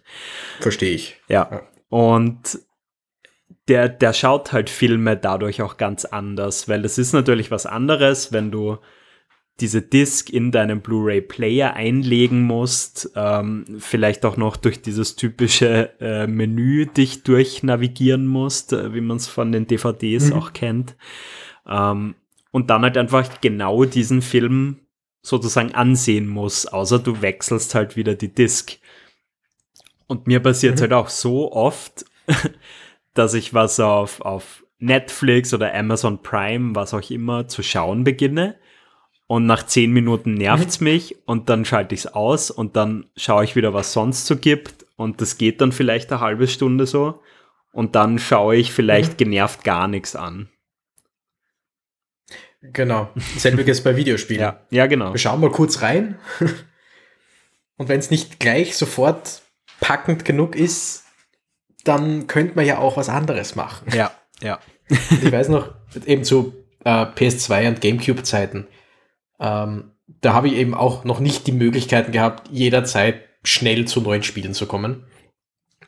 Verstehe 0.60 0.94
ich. 0.94 1.20
Ja. 1.28 1.50
ja. 1.52 1.62
Und 1.90 2.60
der, 3.68 3.90
der 3.90 4.14
schaut 4.14 4.52
halt 4.52 4.70
Filme 4.70 5.18
dadurch 5.18 5.62
auch 5.62 5.78
ganz 5.78 6.06
anders, 6.06 6.68
weil 6.70 6.86
es 6.86 6.98
ist 6.98 7.14
natürlich 7.14 7.52
was 7.52 7.66
anderes, 7.66 8.32
wenn 8.32 8.52
du 8.52 8.78
diese 9.60 9.82
Disc 9.82 10.30
in 10.30 10.52
deinen 10.52 10.82
Blu-ray-Player 10.82 11.74
einlegen 11.74 12.42
musst, 12.42 13.12
ähm, 13.16 13.66
vielleicht 13.80 14.26
auch 14.26 14.36
noch 14.36 14.58
durch 14.58 14.82
dieses 14.82 15.16
typische 15.16 15.92
äh, 16.02 16.28
Menü 16.28 16.88
dich 16.88 17.24
durchnavigieren 17.24 18.28
musst, 18.28 18.74
äh, 18.74 18.94
wie 18.94 19.02
man 19.02 19.18
es 19.18 19.28
von 19.28 19.54
den 19.54 19.66
DVDs 19.66 20.32
mhm. 20.32 20.34
auch 20.34 20.54
kennt. 20.54 20.98
Ähm, 21.66 22.16
und 22.52 22.70
dann 22.70 22.82
halt 22.82 22.98
einfach 22.98 23.40
genau 23.42 23.86
diesen 23.86 24.22
Film 24.22 24.82
sozusagen 25.22 25.74
ansehen 25.74 26.28
muss, 26.28 26.66
außer 26.66 27.00
du 27.00 27.22
wechselst 27.22 27.76
halt 27.76 27.96
wieder 27.96 28.16
die 28.16 28.34
Disc. 28.34 28.78
Und 30.08 30.28
mir 30.28 30.42
passiert 30.42 30.76
es 30.76 30.82
mhm. 30.82 30.84
halt 30.84 30.94
auch 30.94 31.10
so 31.10 31.52
oft, 31.54 32.06
dass 33.16 33.34
ich 33.34 33.54
was 33.54 33.80
auf, 33.80 34.22
auf 34.22 34.64
Netflix 34.78 35.54
oder 35.54 35.74
Amazon 35.74 36.22
Prime, 36.22 36.76
was 36.76 36.94
auch 36.94 37.10
immer, 37.10 37.48
zu 37.48 37.64
schauen 37.64 38.04
beginne. 38.04 38.56
Und 39.28 39.48
nach 39.48 39.66
zehn 39.66 39.92
Minuten 39.92 40.36
nervt's 40.36 40.80
mhm. 40.80 40.84
mich 40.86 41.16
und 41.26 41.50
dann 41.50 41.66
schalte 41.66 41.96
ich's 41.96 42.06
aus 42.06 42.52
und 42.52 42.76
dann 42.76 43.08
schaue 43.16 43.44
ich 43.44 43.56
wieder, 43.56 43.74
was 43.74 43.92
sonst 43.92 44.28
so 44.28 44.36
gibt. 44.36 44.86
Und 44.98 45.20
das 45.20 45.38
geht 45.38 45.62
dann 45.62 45.72
vielleicht 45.72 46.12
eine 46.12 46.22
halbe 46.22 46.48
Stunde 46.48 46.86
so. 46.86 47.22
Und 47.72 47.96
dann 47.96 48.20
schaue 48.20 48.56
ich 48.56 48.72
vielleicht 48.72 49.14
mhm. 49.14 49.18
genervt 49.18 49.64
gar 49.64 49.88
nichts 49.88 50.16
an. 50.16 50.50
Genau. 52.62 53.10
Selbiges 53.38 53.84
bei 53.84 53.96
Videospielen. 53.96 54.42
Ja, 54.42 54.62
ja, 54.70 54.88
genau. 54.88 55.14
Wir 55.14 55.20
schauen 55.20 55.42
mal 55.42 55.52
kurz 55.52 55.82
rein. 55.82 56.20
Und 57.78 57.90
wenn 57.90 58.00
es 58.00 58.12
nicht 58.12 58.40
gleich 58.40 58.78
sofort 58.78 59.42
packend 59.80 60.24
genug 60.24 60.56
ist, 60.56 61.05
dann 61.86 62.28
könnte 62.28 62.56
man 62.56 62.66
ja 62.66 62.80
auch 62.80 62.98
was 62.98 63.10
anderes 63.10 63.56
machen. 63.56 63.88
Ja, 63.94 64.12
ja. 64.42 64.60
ich 64.90 65.32
weiß 65.32 65.50
noch, 65.50 65.74
eben 66.06 66.24
zu 66.24 66.54
äh, 66.84 66.90
PS2 66.90 67.70
und 67.70 67.82
GameCube-Zeiten, 67.82 68.68
ähm, 69.40 69.92
da 70.22 70.34
habe 70.34 70.48
ich 70.48 70.56
eben 70.56 70.74
auch 70.74 71.04
noch 71.04 71.20
nicht 71.20 71.48
die 71.48 71.52
Möglichkeiten 71.52 72.12
gehabt, 72.12 72.50
jederzeit 72.52 73.22
schnell 73.44 73.86
zu 73.86 74.02
neuen 74.02 74.24
Spielen 74.24 74.54
zu 74.54 74.66
kommen. 74.66 75.06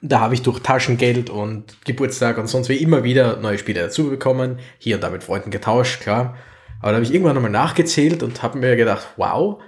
Da 0.01 0.19
habe 0.19 0.35
ich 0.35 0.43
durch 0.43 0.59
Taschengeld 0.59 1.29
und 1.29 1.83
Geburtstag 1.85 2.37
und 2.37 2.47
sonst 2.47 2.69
wie 2.69 2.77
immer 2.77 3.03
wieder 3.03 3.37
neue 3.37 3.57
Spiele 3.57 3.81
dazu 3.81 4.09
bekommen, 4.09 4.59
hier 4.77 4.95
und 4.95 5.03
da 5.03 5.09
mit 5.09 5.23
Freunden 5.23 5.49
getauscht, 5.49 6.01
klar. 6.01 6.37
Aber 6.81 6.91
da 6.91 6.95
habe 6.97 7.03
ich 7.03 7.13
irgendwann 7.13 7.35
nochmal 7.35 7.51
nachgezählt 7.51 8.21
und 8.21 8.43
habe 8.43 8.59
mir 8.59 8.75
gedacht, 8.75 9.07
wow, 9.17 9.59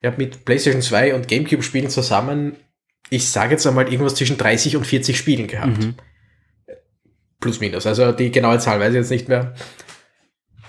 ich 0.00 0.06
habe 0.06 0.18
mit 0.18 0.44
PlayStation 0.44 0.82
2 0.82 1.14
und 1.14 1.28
GameCube-Spielen 1.28 1.88
zusammen, 1.88 2.56
ich 3.10 3.28
sage 3.28 3.52
jetzt 3.52 3.66
einmal 3.66 3.88
irgendwas 3.88 4.14
zwischen 4.14 4.36
30 4.36 4.76
und 4.76 4.86
40 4.86 5.16
Spielen 5.16 5.46
gehabt. 5.46 5.78
Mhm. 5.78 5.94
Plus 7.40 7.60
minus. 7.60 7.86
Also 7.86 8.12
die 8.12 8.30
genaue 8.30 8.58
Zahl 8.58 8.80
weiß 8.80 8.90
ich 8.90 8.96
jetzt 8.96 9.10
nicht 9.10 9.28
mehr. 9.28 9.54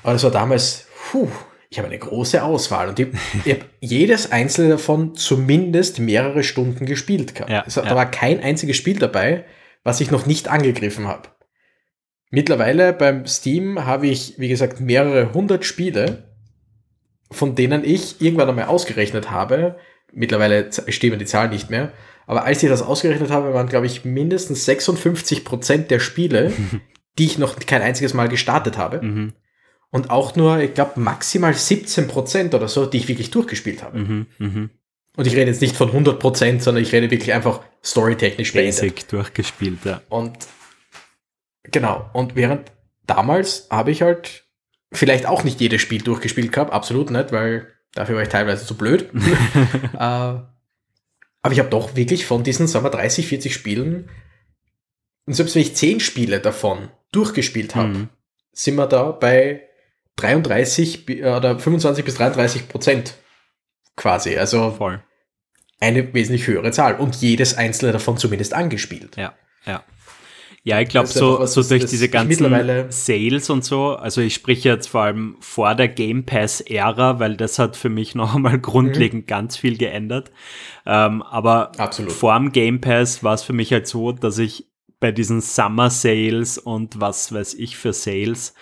Aber 0.04 0.14
das 0.14 0.24
war 0.24 0.32
damals, 0.32 0.88
puh, 1.12 1.28
ich 1.70 1.78
habe 1.78 1.88
eine 1.88 2.00
große 2.00 2.44
Auswahl 2.44 2.90
und 2.90 3.00
ich, 3.00 3.08
ich 3.46 3.54
habe 3.54 3.66
jedes 3.80 4.32
einzelne 4.32 4.70
davon 4.70 5.16
zumindest 5.16 6.00
mehrere 6.00 6.44
Stunden 6.44 6.86
gespielt 6.86 7.36
gehabt. 7.36 7.52
Ja, 7.52 7.62
also, 7.62 7.82
ja. 7.82 7.90
Da 7.90 7.96
war 7.96 8.10
kein 8.10 8.42
einziges 8.42 8.78
Spiel 8.78 8.98
dabei, 8.98 9.46
was 9.84 10.02
ich 10.02 10.12
noch 10.12 10.26
nicht 10.26 10.48
angegriffen 10.48 11.08
habe. 11.08 11.30
Mittlerweile 12.32 12.94
beim 12.94 13.26
Steam 13.26 13.86
habe 13.86 14.08
ich, 14.08 14.36
wie 14.38 14.50
gesagt, 14.50 14.80
mehrere 14.80 15.34
hundert 15.34 15.66
Spiele, 15.66 16.30
von 17.32 17.56
denen 17.56 17.84
ich 17.84 18.22
irgendwann 18.22 18.50
einmal 18.50 18.66
ausgerechnet 18.66 19.32
habe. 19.32 19.78
Mittlerweile 20.12 20.70
stimmen 20.90 21.18
die 21.18 21.26
Zahlen 21.26 21.52
nicht 21.52 21.70
mehr. 21.70 21.92
Aber 22.30 22.46
als 22.46 22.62
ich 22.62 22.70
das 22.70 22.84
ausgerechnet 22.84 23.32
habe, 23.32 23.56
waren, 23.56 23.68
glaube 23.68 23.88
ich, 23.88 24.06
mindestens 24.06 24.64
56 24.66 25.44
Prozent 25.44 25.90
der 25.90 25.98
Spiele, 25.98 26.54
die 27.18 27.26
ich 27.26 27.40
noch 27.40 27.56
kein 27.58 27.82
einziges 27.82 28.14
Mal 28.14 28.30
gestartet 28.30 28.78
habe. 28.78 29.02
Mhm. 29.02 29.34
Und 29.90 30.12
auch 30.12 30.36
nur, 30.36 30.60
ich 30.60 30.76
glaube, 30.76 31.00
maximal 31.00 31.56
17 31.56 32.08
Prozent 32.08 32.54
oder 32.54 32.68
so, 32.68 32.86
die 32.86 32.98
ich 32.98 33.08
wirklich 33.08 33.32
durchgespielt 33.32 33.82
habe. 33.82 33.98
Mhm, 33.98 34.28
mh. 34.38 34.70
Und 35.18 35.26
ich 35.26 35.36
rede 35.36 35.50
jetzt 35.50 35.62
nicht 35.62 35.76
von 35.76 35.88
100 35.88 36.20
Prozent, 36.20 36.62
sondern 36.62 36.84
ich 36.84 36.92
rede 36.92 37.10
wirklich 37.10 37.34
einfach 37.34 37.62
storytechnisch 37.84 38.54
Basic 38.54 39.08
durchgespielt, 39.08 39.80
ja. 39.86 40.02
Und 40.10 40.38
genau. 41.64 42.12
Und 42.14 42.36
während 42.36 42.72
damals 43.08 43.66
habe 43.72 43.90
ich 43.90 44.04
halt 44.04 44.46
vielleicht 44.92 45.26
auch 45.26 45.44
nicht 45.44 45.60
jedes 45.60 45.82
Spiel 45.82 46.04
durchgespielt 46.04 46.52
gehabt, 46.52 46.74
absolut 46.74 47.10
nicht, 47.10 47.32
weil 47.32 47.70
dafür 47.96 48.18
war 48.18 48.22
ich 48.22 48.30
teilweise 48.30 48.68
zu 48.68 48.78
blöd. 48.78 49.10
äh, 50.00 50.34
aber 51.42 51.54
ich 51.54 51.60
habe 51.60 51.70
doch 51.70 51.96
wirklich 51.96 52.26
von 52.26 52.44
diesen, 52.44 52.68
sagen 52.68 52.86
wir, 52.86 52.90
30, 52.90 53.28
40 53.28 53.54
Spielen, 53.54 54.10
und 55.26 55.34
selbst 55.34 55.54
wenn 55.56 55.62
ich 55.62 55.76
10 55.76 56.00
Spiele 56.00 56.40
davon 56.40 56.90
durchgespielt 57.12 57.76
habe, 57.76 57.90
mhm. 57.90 58.10
sind 58.52 58.76
wir 58.76 58.88
da 58.88 59.12
bei 59.12 59.70
33 60.16 61.08
äh, 61.10 61.32
oder 61.32 61.60
25 61.60 62.04
bis 62.04 62.16
33 62.16 62.68
Prozent 62.68 63.14
quasi. 63.96 64.38
Also 64.38 64.72
Voll. 64.72 65.04
eine 65.80 66.14
wesentlich 66.14 66.48
höhere 66.48 66.72
Zahl 66.72 66.96
und 66.96 67.16
jedes 67.18 67.56
einzelne 67.56 67.92
davon 67.92 68.18
zumindest 68.18 68.54
angespielt. 68.54 69.18
Ja, 69.18 69.36
ja. 69.66 69.84
Ja, 70.64 70.80
ich 70.82 70.90
glaube, 70.90 71.08
so, 71.08 71.40
was, 71.40 71.54
so 71.54 71.64
durch 71.64 71.86
diese 71.86 72.10
ganzen 72.10 72.92
Sales 72.92 73.50
und 73.50 73.64
so, 73.64 73.96
also 73.96 74.22
ich 74.22 74.34
spreche 74.34 74.70
jetzt 74.70 74.88
vor 74.88 75.02
allem 75.02 75.38
vor 75.40 75.74
der 75.74 75.88
Game 75.88 76.26
Pass-Ära, 76.26 77.20
weil 77.20 77.38
das 77.38 77.60
hat 77.60 77.78
für 77.78 77.90
mich 77.90 78.14
noch 78.16 78.36
einmal 78.36 78.60
grundlegend 78.60 79.24
mhm. 79.24 79.28
ganz 79.28 79.58
viel 79.58 79.78
geändert. 79.78 80.32
Ähm, 80.86 81.22
aber 81.24 81.72
Absolut. 81.78 82.12
vor 82.12 82.38
dem 82.38 82.52
Game 82.52 82.82
Pass 82.82 83.24
war 83.24 83.34
es 83.34 83.44
für 83.44 83.54
mich 83.54 83.72
halt 83.72 83.88
so, 83.88 84.12
dass 84.12 84.38
ich 84.38 84.68
bei 85.00 85.12
diesen 85.12 85.40
Summer 85.40 85.90
Sales 85.90 86.58
und 86.58 87.00
was 87.00 87.34
weiß 87.34 87.54
ich 87.54 87.78
für 87.78 87.94
Sales 87.94 88.54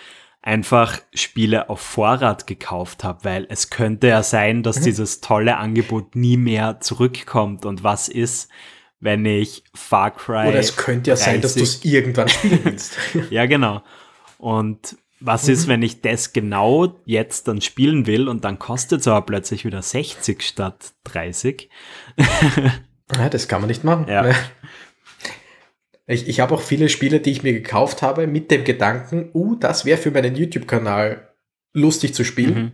einfach 0.47 0.99
Spiele 1.13 1.69
auf 1.69 1.81
Vorrat 1.81 2.47
gekauft 2.47 3.03
habe, 3.03 3.25
weil 3.25 3.47
es 3.49 3.69
könnte 3.69 4.07
ja 4.07 4.23
sein, 4.23 4.63
dass 4.63 4.79
mhm. 4.79 4.83
dieses 4.85 5.19
tolle 5.19 5.57
Angebot 5.57 6.15
nie 6.15 6.37
mehr 6.37 6.79
zurückkommt. 6.79 7.65
Und 7.65 7.83
was 7.83 8.07
ist, 8.07 8.49
wenn 8.99 9.25
ich 9.25 9.63
Far 9.73 10.11
Cry. 10.11 10.47
Oder 10.47 10.59
es 10.59 10.75
könnte 10.75 11.11
ja 11.11 11.15
30, 11.15 11.25
sein, 11.25 11.41
dass 11.41 11.53
du 11.55 11.63
es 11.63 11.85
irgendwann 11.85 12.29
spielen 12.29 12.59
willst. 12.63 12.97
ja, 13.29 13.45
genau. 13.45 13.83
Und 14.37 14.97
was 15.19 15.47
mhm. 15.47 15.53
ist, 15.53 15.67
wenn 15.67 15.81
ich 15.81 16.01
das 16.01 16.33
genau 16.33 16.99
jetzt 17.05 17.47
dann 17.47 17.61
spielen 17.61 18.05
will 18.05 18.27
und 18.27 18.43
dann 18.43 18.59
kostet 18.59 19.01
es 19.01 19.07
aber 19.07 19.25
plötzlich 19.25 19.65
wieder 19.65 19.81
60 19.81 20.41
statt 20.41 20.93
30? 21.05 21.69
ja, 23.15 23.29
das 23.29 23.47
kann 23.47 23.61
man 23.61 23.67
nicht 23.67 23.83
machen. 23.83 24.07
Ja. 24.07 24.33
Ich, 26.05 26.27
ich 26.27 26.39
habe 26.39 26.55
auch 26.55 26.61
viele 26.61 26.87
Spiele, 26.87 27.19
die 27.19 27.31
ich 27.31 27.43
mir 27.43 27.53
gekauft 27.53 28.01
habe, 28.01 28.27
mit 28.27 28.49
dem 28.49 28.63
Gedanken, 28.63 29.29
uh, 29.33 29.55
das 29.55 29.85
wäre 29.85 29.97
für 29.97 30.11
meinen 30.11 30.35
YouTube-Kanal 30.35 31.33
lustig 31.73 32.13
zu 32.13 32.23
spielen, 32.23 32.55
mhm. 32.55 32.71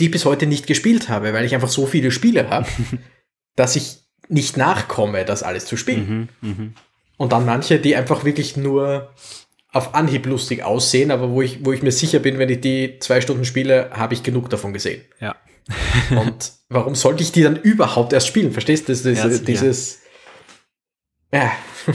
die 0.00 0.06
ich 0.06 0.10
bis 0.10 0.24
heute 0.24 0.46
nicht 0.46 0.66
gespielt 0.66 1.08
habe, 1.08 1.34
weil 1.34 1.44
ich 1.44 1.54
einfach 1.54 1.68
so 1.68 1.86
viele 1.86 2.10
Spiele 2.10 2.48
habe, 2.48 2.66
dass 3.56 3.76
ich 3.76 4.02
nicht 4.28 4.56
nachkomme, 4.56 5.24
das 5.24 5.42
alles 5.42 5.66
zu 5.66 5.76
spielen. 5.76 6.28
Mhm, 6.40 6.48
mh. 6.48 6.70
Und 7.16 7.32
dann 7.32 7.46
manche, 7.46 7.78
die 7.78 7.94
einfach 7.94 8.24
wirklich 8.24 8.56
nur 8.56 9.12
auf 9.72 9.94
Anhieb 9.94 10.26
lustig 10.26 10.62
aussehen, 10.62 11.10
aber 11.10 11.30
wo 11.30 11.40
ich, 11.40 11.64
wo 11.64 11.72
ich 11.72 11.82
mir 11.82 11.92
sicher 11.92 12.18
bin, 12.18 12.38
wenn 12.38 12.48
ich 12.48 12.60
die 12.60 12.98
zwei 13.00 13.20
Stunden 13.20 13.44
spiele, 13.44 13.90
habe 13.92 14.14
ich 14.14 14.22
genug 14.22 14.50
davon 14.50 14.72
gesehen. 14.72 15.02
Ja. 15.18 15.36
Und 16.10 16.52
warum 16.68 16.94
sollte 16.94 17.22
ich 17.22 17.32
die 17.32 17.42
dann 17.42 17.56
überhaupt 17.56 18.12
erst 18.12 18.26
spielen? 18.26 18.52
Verstehst 18.52 18.88
du? 18.88 18.92
Das, 18.92 19.02
das, 19.02 19.18
ja, 19.18 19.28
dieses. 19.38 20.00
Ja. 21.32 21.52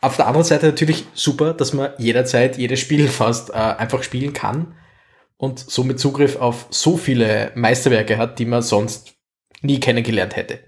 Auf 0.00 0.16
der 0.16 0.26
anderen 0.28 0.44
Seite 0.46 0.66
natürlich 0.66 1.04
super, 1.14 1.52
dass 1.52 1.72
man 1.72 1.90
jederzeit 1.98 2.58
jedes 2.58 2.78
Spiel 2.78 3.08
fast 3.08 3.50
äh, 3.50 3.54
einfach 3.54 4.02
spielen 4.02 4.32
kann 4.32 4.76
und 5.36 5.58
somit 5.58 5.98
Zugriff 5.98 6.36
auf 6.36 6.66
so 6.70 6.96
viele 6.96 7.50
Meisterwerke 7.54 8.18
hat, 8.18 8.38
die 8.38 8.44
man 8.44 8.62
sonst 8.62 9.14
nie 9.62 9.80
kennengelernt 9.80 10.36
hätte. 10.36 10.60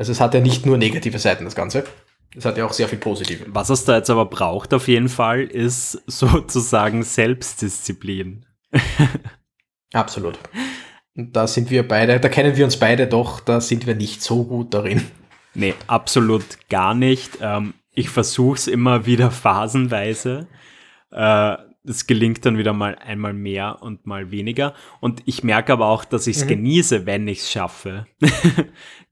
Also 0.00 0.12
es 0.12 0.20
hat 0.22 0.32
ja 0.32 0.40
nicht 0.40 0.64
nur 0.64 0.78
negative 0.78 1.18
Seiten, 1.18 1.44
das 1.44 1.54
Ganze. 1.54 1.84
Es 2.34 2.46
hat 2.46 2.56
ja 2.56 2.64
auch 2.64 2.72
sehr 2.72 2.88
viel 2.88 2.98
positive. 2.98 3.44
Was 3.48 3.68
es 3.68 3.84
da 3.84 3.98
jetzt 3.98 4.08
aber 4.08 4.24
braucht 4.24 4.72
auf 4.72 4.88
jeden 4.88 5.10
Fall, 5.10 5.42
ist 5.42 5.92
sozusagen 6.06 7.02
Selbstdisziplin. 7.02 8.46
Absolut. 9.92 10.38
Und 11.14 11.36
da 11.36 11.46
sind 11.46 11.70
wir 11.70 11.86
beide, 11.86 12.18
da 12.18 12.30
kennen 12.30 12.56
wir 12.56 12.64
uns 12.64 12.78
beide 12.78 13.08
doch, 13.08 13.40
da 13.40 13.60
sind 13.60 13.86
wir 13.86 13.94
nicht 13.94 14.22
so 14.22 14.44
gut 14.44 14.72
darin. 14.72 15.02
Nee, 15.52 15.74
absolut 15.86 16.44
gar 16.70 16.94
nicht. 16.94 17.38
Ähm, 17.42 17.74
ich 17.92 18.08
versuche 18.08 18.56
es 18.56 18.68
immer 18.68 19.04
wieder 19.04 19.30
phasenweise. 19.30 20.46
Äh, 21.10 21.56
es 21.84 22.06
gelingt 22.06 22.46
dann 22.46 22.56
wieder 22.56 22.72
mal 22.72 22.94
einmal 22.94 23.32
mehr 23.32 23.82
und 23.82 24.06
mal 24.06 24.30
weniger. 24.30 24.74
Und 25.00 25.22
ich 25.26 25.42
merke 25.42 25.72
aber 25.72 25.88
auch, 25.88 26.04
dass 26.04 26.26
ich 26.26 26.36
es 26.36 26.44
mhm. 26.44 26.48
genieße, 26.48 27.04
wenn 27.04 27.26
ich 27.28 27.40
es 27.40 27.50
schaffe. 27.50 28.06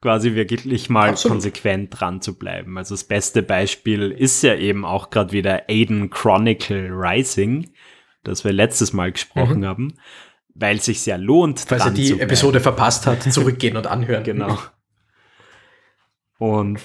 Quasi 0.00 0.34
wirklich 0.34 0.88
mal 0.90 1.10
Absolut. 1.10 1.34
konsequent 1.34 1.98
dran 1.98 2.20
zu 2.20 2.38
bleiben. 2.38 2.78
Also 2.78 2.94
das 2.94 3.04
beste 3.04 3.42
Beispiel 3.42 4.12
ist 4.12 4.42
ja 4.42 4.54
eben 4.54 4.84
auch 4.84 5.10
gerade 5.10 5.32
wieder 5.32 5.64
Aiden 5.68 6.10
Chronicle 6.10 6.88
Rising, 6.92 7.70
das 8.22 8.44
wir 8.44 8.52
letztes 8.52 8.92
Mal 8.92 9.10
gesprochen 9.10 9.60
mhm. 9.60 9.66
haben, 9.66 9.94
weil 10.54 10.76
es 10.76 10.84
sich 10.84 11.00
sehr 11.00 11.18
lohnt. 11.18 11.60
Falls 11.66 11.84
er 11.84 11.90
die 11.90 12.20
Episode 12.20 12.60
verpasst 12.60 13.06
hat, 13.06 13.24
zurückgehen 13.32 13.76
und 13.76 13.88
anhören. 13.88 14.22
Genau. 14.22 14.58
Und 16.38 16.80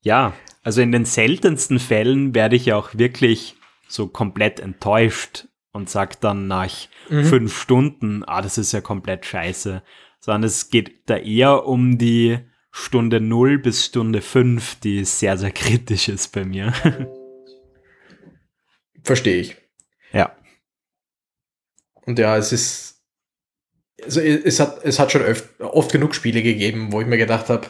ja, 0.00 0.32
also 0.62 0.80
in 0.80 0.92
den 0.92 1.04
seltensten 1.04 1.78
Fällen 1.78 2.34
werde 2.34 2.56
ich 2.56 2.66
ja 2.66 2.76
auch 2.76 2.90
wirklich 2.94 3.56
so 3.88 4.06
komplett 4.06 4.60
enttäuscht 4.60 5.48
und 5.72 5.88
sage 5.88 6.16
dann 6.20 6.46
nach 6.46 6.70
mhm. 7.08 7.24
fünf 7.24 7.60
Stunden, 7.60 8.24
ah, 8.24 8.42
das 8.42 8.58
ist 8.58 8.72
ja 8.72 8.80
komplett 8.80 9.26
scheiße. 9.26 9.82
Sondern 10.20 10.44
es 10.44 10.70
geht 10.70 11.08
da 11.08 11.16
eher 11.16 11.66
um 11.66 11.98
die 11.98 12.38
Stunde 12.70 13.20
0 13.20 13.58
bis 13.58 13.86
Stunde 13.86 14.20
5, 14.20 14.76
die 14.80 15.04
sehr, 15.04 15.36
sehr 15.36 15.50
kritisch 15.50 16.08
ist 16.08 16.32
bei 16.32 16.44
mir. 16.44 16.72
Verstehe 19.02 19.40
ich. 19.40 19.56
Ja. 20.12 20.36
Und 22.06 22.18
ja, 22.18 22.36
es 22.36 22.52
ist. 22.52 22.94
Also 24.02 24.20
es 24.20 24.60
hat, 24.60 24.84
es 24.84 25.00
hat 25.00 25.10
schon 25.10 25.24
oft, 25.24 25.60
oft 25.60 25.90
genug 25.90 26.14
Spiele 26.14 26.42
gegeben, 26.42 26.92
wo 26.92 27.00
ich 27.00 27.06
mir 27.06 27.18
gedacht 27.18 27.48
habe, 27.48 27.68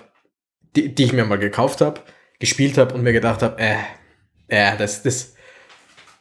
die, 0.77 0.95
die 0.95 1.05
ich 1.05 1.15
mir 1.15 1.25
mal 1.25 1.39
gekauft 1.39 1.81
habe, 1.81 2.03
gespielt 2.39 2.77
habe 2.77 2.95
und 2.95 3.03
mir 3.03 3.15
gedacht 3.15 3.41
habe, 3.43 3.59
äh, 3.59 3.79
äh, 4.49 4.77
das, 4.77 5.03
das 5.03 5.35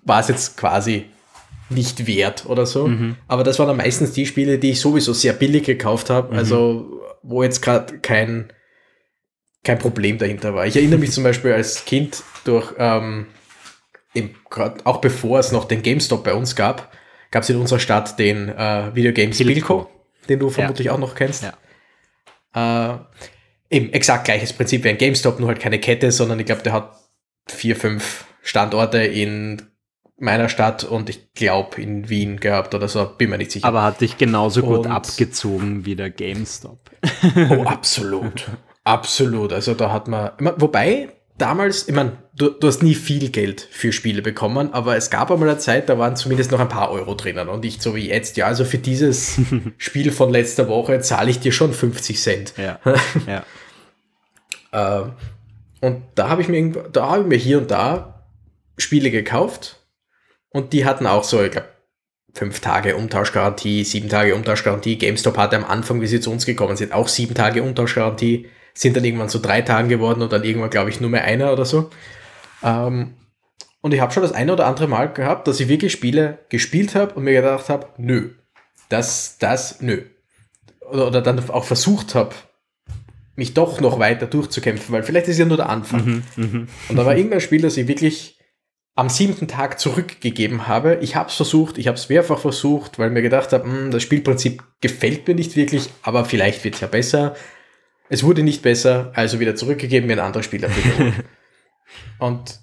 war 0.04 0.22
es 0.22 0.30
jetzt 0.30 0.56
quasi 0.56 1.12
nicht 1.70 2.08
wert 2.08 2.46
oder 2.48 2.66
so. 2.66 2.88
Mhm. 2.88 3.16
Aber 3.28 3.44
das 3.44 3.60
waren 3.60 3.68
dann 3.68 3.78
meistens 3.78 4.12
die 4.14 4.26
Spiele, 4.26 4.58
die 4.60 4.72
ich 4.72 4.80
sowieso 4.80 5.14
sehr 5.14 5.34
billig 5.34 5.64
gekauft 5.64 6.10
habe, 6.10 6.34
mhm. 6.34 6.40
also 6.40 7.02
wo 7.24 7.44
jetzt 7.44 7.62
gerade 7.62 8.00
kein, 8.00 8.52
kein 9.64 9.80
Problem 9.80 10.18
dahinter 10.18 10.54
war. 10.54 10.66
Ich 10.66 10.76
erinnere 10.76 11.00
mich 11.00 11.12
zum 11.12 11.24
Beispiel 11.24 11.54
als 11.54 11.86
Kind 11.86 12.24
durch, 12.46 12.74
ähm, 12.78 13.28
grad, 14.50 14.86
auch 14.86 15.02
bevor 15.02 15.40
es 15.40 15.52
noch 15.52 15.66
den 15.66 15.82
GameStop 15.82 16.24
bei 16.24 16.34
uns 16.34 16.56
gab, 16.56 16.92
gab 17.32 17.44
es 17.44 17.50
in 17.50 17.58
unserer 17.58 17.80
Stadt 17.80 18.18
den 18.18 18.50
äh, 18.50 18.96
Videogames 18.96 19.38
Bilko, 19.38 19.90
den 20.30 20.40
du 20.40 20.50
vermutlich 20.50 20.88
ja. 20.88 20.94
auch 20.94 21.00
noch 21.00 21.16
kennst. 21.16 21.44
Ja. 21.44 22.96
Äh, 22.96 22.98
eben 23.70 23.92
exakt 23.92 24.26
gleiches 24.26 24.54
Prinzip 24.54 24.84
wie 24.84 24.90
ein 24.90 24.98
GameStop, 24.98 25.40
nur 25.40 25.50
halt 25.50 25.60
keine 25.60 25.80
Kette, 25.80 26.12
sondern 26.12 26.40
ich 26.40 26.46
glaube, 26.46 26.64
der 26.64 26.74
hat 26.74 26.96
vier, 27.48 27.76
fünf 27.76 28.26
Standorte 28.42 29.00
in 29.00 29.62
meiner 30.20 30.50
Stadt 30.50 30.84
und 30.84 31.10
ich 31.10 31.34
glaube 31.34 31.82
in 31.82 32.10
Wien 32.10 32.40
gehabt 32.40 32.74
oder 32.74 32.88
so, 32.88 33.06
bin 33.06 33.30
mir 33.30 33.38
nicht 33.38 33.52
sicher. 33.52 33.68
Aber 33.68 33.84
hat 33.84 34.02
dich 34.02 34.18
genauso 34.18 34.62
gut 34.62 34.86
und 34.86 34.88
abgezogen 34.88 35.86
wie 35.86 35.96
der 35.96 36.10
GameStop. 36.10 36.80
oh, 37.52 37.64
absolut. 37.64 38.50
absolut. 38.84 39.54
Also 39.54 39.76
da 39.76 39.92
hat 39.92 40.08
man, 40.08 40.32
wobei 40.58 41.10
damals, 41.38 41.88
ich 41.88 41.94
meine, 41.94 42.18
du, 42.36 42.50
du 42.50 42.68
hast 42.68 42.82
nie 42.82 42.96
viel 42.96 43.30
Geld 43.30 43.62
für 43.62 43.92
Spiele 43.92 44.24
bekommen, 44.24 44.74
aber 44.74 44.98
es 44.98 45.12
gab 45.12 45.30
einmal 45.30 45.50
eine 45.50 45.60
Zeit, 45.60 45.88
da 45.88 46.00
waren 46.00 46.16
zumindest 46.16 46.52
noch 46.52 46.60
ein 46.60 46.70
paar 46.70 46.90
Euro 46.90 47.14
drinnen 47.14 47.48
und 47.48 47.64
nicht 47.64 47.84
so 47.84 47.96
wie 47.96 48.10
jetzt, 48.10 48.38
ja, 48.38 48.48
also 48.48 48.66
für 48.66 48.80
dieses 48.80 49.40
Spiel 49.78 50.12
von 50.12 50.32
letzter 50.32 50.68
Woche 50.68 51.00
zahle 51.02 51.30
ich 51.30 51.40
dir 51.40 51.52
schon 51.52 51.74
50 51.74 52.20
Cent. 52.20 52.54
Ja. 52.58 52.80
ja. 54.72 55.02
äh, 55.02 55.10
und 55.80 56.02
da 56.16 56.30
habe 56.30 56.42
ich 56.42 56.48
mir, 56.48 56.72
da 56.92 57.12
habe 57.12 57.22
ich 57.22 57.28
mir 57.28 57.38
hier 57.38 57.60
und 57.60 57.70
da 57.70 58.24
Spiele 58.80 59.12
gekauft 59.12 59.77
und 60.50 60.74
die 60.74 60.86
hatten 60.86 61.06
auch 61.08 61.24
so, 61.24 61.42
ich 61.44 61.52
glaube, 61.52 61.68
fünf 62.34 62.60
Tage 62.60 62.96
Umtauschgarantie, 62.96 63.84
sieben 63.84 64.10
Tage 64.10 64.36
Umtauschgarantie. 64.36 64.98
GameStop 64.98 65.38
hatte 65.38 65.58
am 65.58 65.66
Anfang, 65.66 66.02
wie 66.02 66.08
sie 66.08 66.20
zu 66.20 66.32
uns 66.32 66.46
gekommen 66.46 66.78
sind, 66.78 66.94
auch 66.94 67.08
sieben 67.08 67.34
Tage 67.34 67.64
Umtauschgarantie, 67.64 68.48
sind 68.74 68.96
dann 68.96 69.04
irgendwann 69.04 69.30
zu 69.30 69.40
drei 69.40 69.62
Tagen 69.62 69.90
geworden 69.90 70.22
und 70.22 70.32
dann 70.32 70.44
irgendwann, 70.44 70.70
glaube 70.70 70.92
ich, 70.92 71.02
nur 71.02 71.10
mehr 71.10 71.24
einer 71.24 71.52
oder 71.52 71.66
so. 71.66 71.90
Ähm, 72.64 73.14
und 73.82 73.94
ich 73.94 74.00
habe 74.00 74.14
schon 74.14 74.24
das 74.24 74.34
eine 74.34 74.54
oder 74.54 74.68
andere 74.68 74.88
Mal 74.88 75.12
gehabt, 75.12 75.48
dass 75.48 75.60
ich 75.60 75.68
wirklich 75.68 75.92
Spiele 75.92 76.40
gespielt 76.50 76.94
habe 76.94 77.16
und 77.16 77.24
mir 77.24 77.34
gedacht 77.34 77.70
habe, 77.70 77.88
nö, 77.98 78.32
das, 78.90 79.38
das, 79.40 79.82
nö. 79.82 80.04
Oder, 80.92 81.08
oder 81.08 81.22
dann 81.22 81.50
auch 81.50 81.66
versucht 81.66 82.14
habe, 82.14 82.36
mich 83.36 83.54
doch 83.54 83.82
noch 83.82 84.00
weiter 84.00 84.26
durchzukämpfen, 84.26 84.94
weil 84.94 85.04
vielleicht 85.04 85.28
ist 85.28 85.38
ja 85.38 85.46
nur 85.46 85.58
der 85.58 85.70
Anfang. 85.70 86.06
Mhm, 86.06 86.24
mh. 86.36 86.68
Und 86.90 86.96
da 86.96 87.06
war 87.06 87.16
irgendein 87.16 87.42
Spiel, 87.42 87.62
das 87.62 87.78
ich 87.78 87.88
wirklich 87.88 88.37
am 88.98 89.10
siebten 89.10 89.48
Tag 89.48 89.80
zurückgegeben 89.80 90.68
habe. 90.68 90.98
Ich 91.02 91.16
habe 91.16 91.30
es 91.30 91.36
versucht, 91.36 91.78
ich 91.78 91.88
habe 91.88 91.98
es 91.98 92.10
mehrfach 92.10 92.40
versucht, 92.40 92.98
weil 92.98 93.12
mir 93.12 93.22
gedacht 93.22 93.54
habe, 93.54 93.64
hm, 93.64 93.92
das 93.92 94.02
Spielprinzip 94.02 94.64
gefällt 94.82 95.28
mir 95.28 95.36
nicht 95.36 95.56
wirklich, 95.56 95.90
aber 96.02 96.26
vielleicht 96.26 96.64
wird 96.64 96.76
es 96.76 96.82
ja 96.82 96.88
besser. 96.88 97.36
Es 98.10 98.24
wurde 98.24 98.42
nicht 98.42 98.64
besser, 98.64 99.12
also 99.14 99.40
wieder 99.40 99.56
zurückgegeben, 99.56 100.08
mir 100.08 100.14
ein 100.14 100.26
anderes 100.26 100.46
Spiel 100.46 100.62
dafür 100.62 101.14
Und 102.20 102.60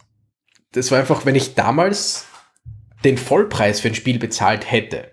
das 0.73 0.91
war 0.91 0.99
einfach, 0.99 1.25
wenn 1.25 1.37
ich 1.37 1.55
damals 1.55 2.27
den 3.05 3.17
Vollpreis 3.17 3.79
für 3.79 3.89
ein 3.89 3.95
Spiel 3.95 4.19
bezahlt 4.19 4.69
hätte, 4.69 5.13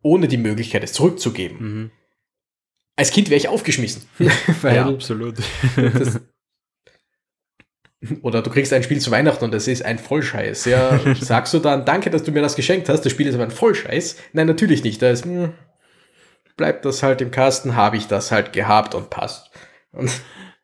ohne 0.00 0.28
die 0.28 0.36
Möglichkeit, 0.36 0.84
es 0.84 0.92
zurückzugeben, 0.92 1.58
mhm. 1.58 1.90
als 2.94 3.10
Kind 3.10 3.30
wäre 3.30 3.38
ich 3.38 3.48
aufgeschmissen. 3.48 4.02
ja, 4.62 4.86
absolut. 4.86 5.38
Das, 5.74 6.20
oder 8.22 8.42
du 8.42 8.50
kriegst 8.50 8.72
ein 8.72 8.82
Spiel 8.82 9.00
zu 9.00 9.10
Weihnachten 9.10 9.44
und 9.44 9.54
es 9.54 9.68
ist 9.68 9.84
ein 9.84 9.98
Vollscheiß. 9.98 10.64
Ja, 10.64 11.00
sagst 11.20 11.52
du 11.52 11.58
dann, 11.58 11.84
danke, 11.84 12.10
dass 12.10 12.22
du 12.22 12.32
mir 12.32 12.42
das 12.42 12.56
geschenkt 12.56 12.88
hast, 12.88 13.02
das 13.02 13.12
Spiel 13.12 13.26
ist 13.26 13.34
aber 13.34 13.44
ein 13.44 13.50
Vollscheiß? 13.50 14.16
Nein, 14.32 14.46
natürlich 14.46 14.84
nicht. 14.84 15.02
Da 15.02 15.10
ist, 15.10 15.24
hm, 15.24 15.52
bleibt 16.56 16.84
das 16.84 17.02
halt 17.02 17.20
im 17.20 17.30
Kasten, 17.30 17.76
habe 17.76 17.96
ich 17.96 18.06
das 18.06 18.32
halt 18.32 18.52
gehabt 18.52 18.94
und 18.94 19.10
passt. 19.10 19.50
Und, 19.92 20.10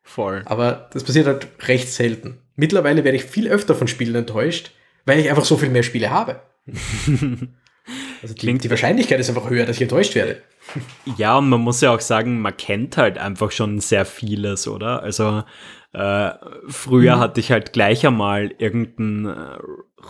Voll. 0.02 0.42
Aber 0.46 0.88
das 0.92 1.04
passiert 1.04 1.26
halt 1.26 1.48
recht 1.66 1.92
selten. 1.92 2.38
Mittlerweile 2.54 3.04
werde 3.04 3.16
ich 3.16 3.24
viel 3.24 3.48
öfter 3.48 3.74
von 3.74 3.88
Spielen 3.88 4.14
enttäuscht, 4.14 4.70
weil 5.04 5.18
ich 5.18 5.28
einfach 5.28 5.44
so 5.44 5.56
viel 5.56 5.68
mehr 5.68 5.82
Spiele 5.82 6.10
habe. 6.10 6.40
Also 8.22 8.34
die, 8.34 8.58
die 8.58 8.70
Wahrscheinlichkeit 8.70 9.20
ist 9.20 9.28
einfach 9.28 9.48
höher, 9.48 9.66
dass 9.66 9.76
ich 9.76 9.82
enttäuscht 9.82 10.14
werde. 10.14 10.42
Ja, 11.16 11.38
und 11.38 11.48
man 11.48 11.60
muss 11.60 11.80
ja 11.80 11.94
auch 11.94 12.00
sagen, 12.00 12.40
man 12.40 12.56
kennt 12.56 12.96
halt 12.96 13.18
einfach 13.18 13.52
schon 13.52 13.78
sehr 13.78 14.04
vieles, 14.04 14.66
oder? 14.66 15.02
Also 15.02 15.44
äh, 15.92 16.32
früher 16.68 17.16
mhm. 17.16 17.20
hatte 17.20 17.40
ich 17.40 17.50
halt 17.52 17.72
gleich 17.72 18.06
einmal 18.06 18.52
irgendein 18.58 19.26
äh, 19.26 19.58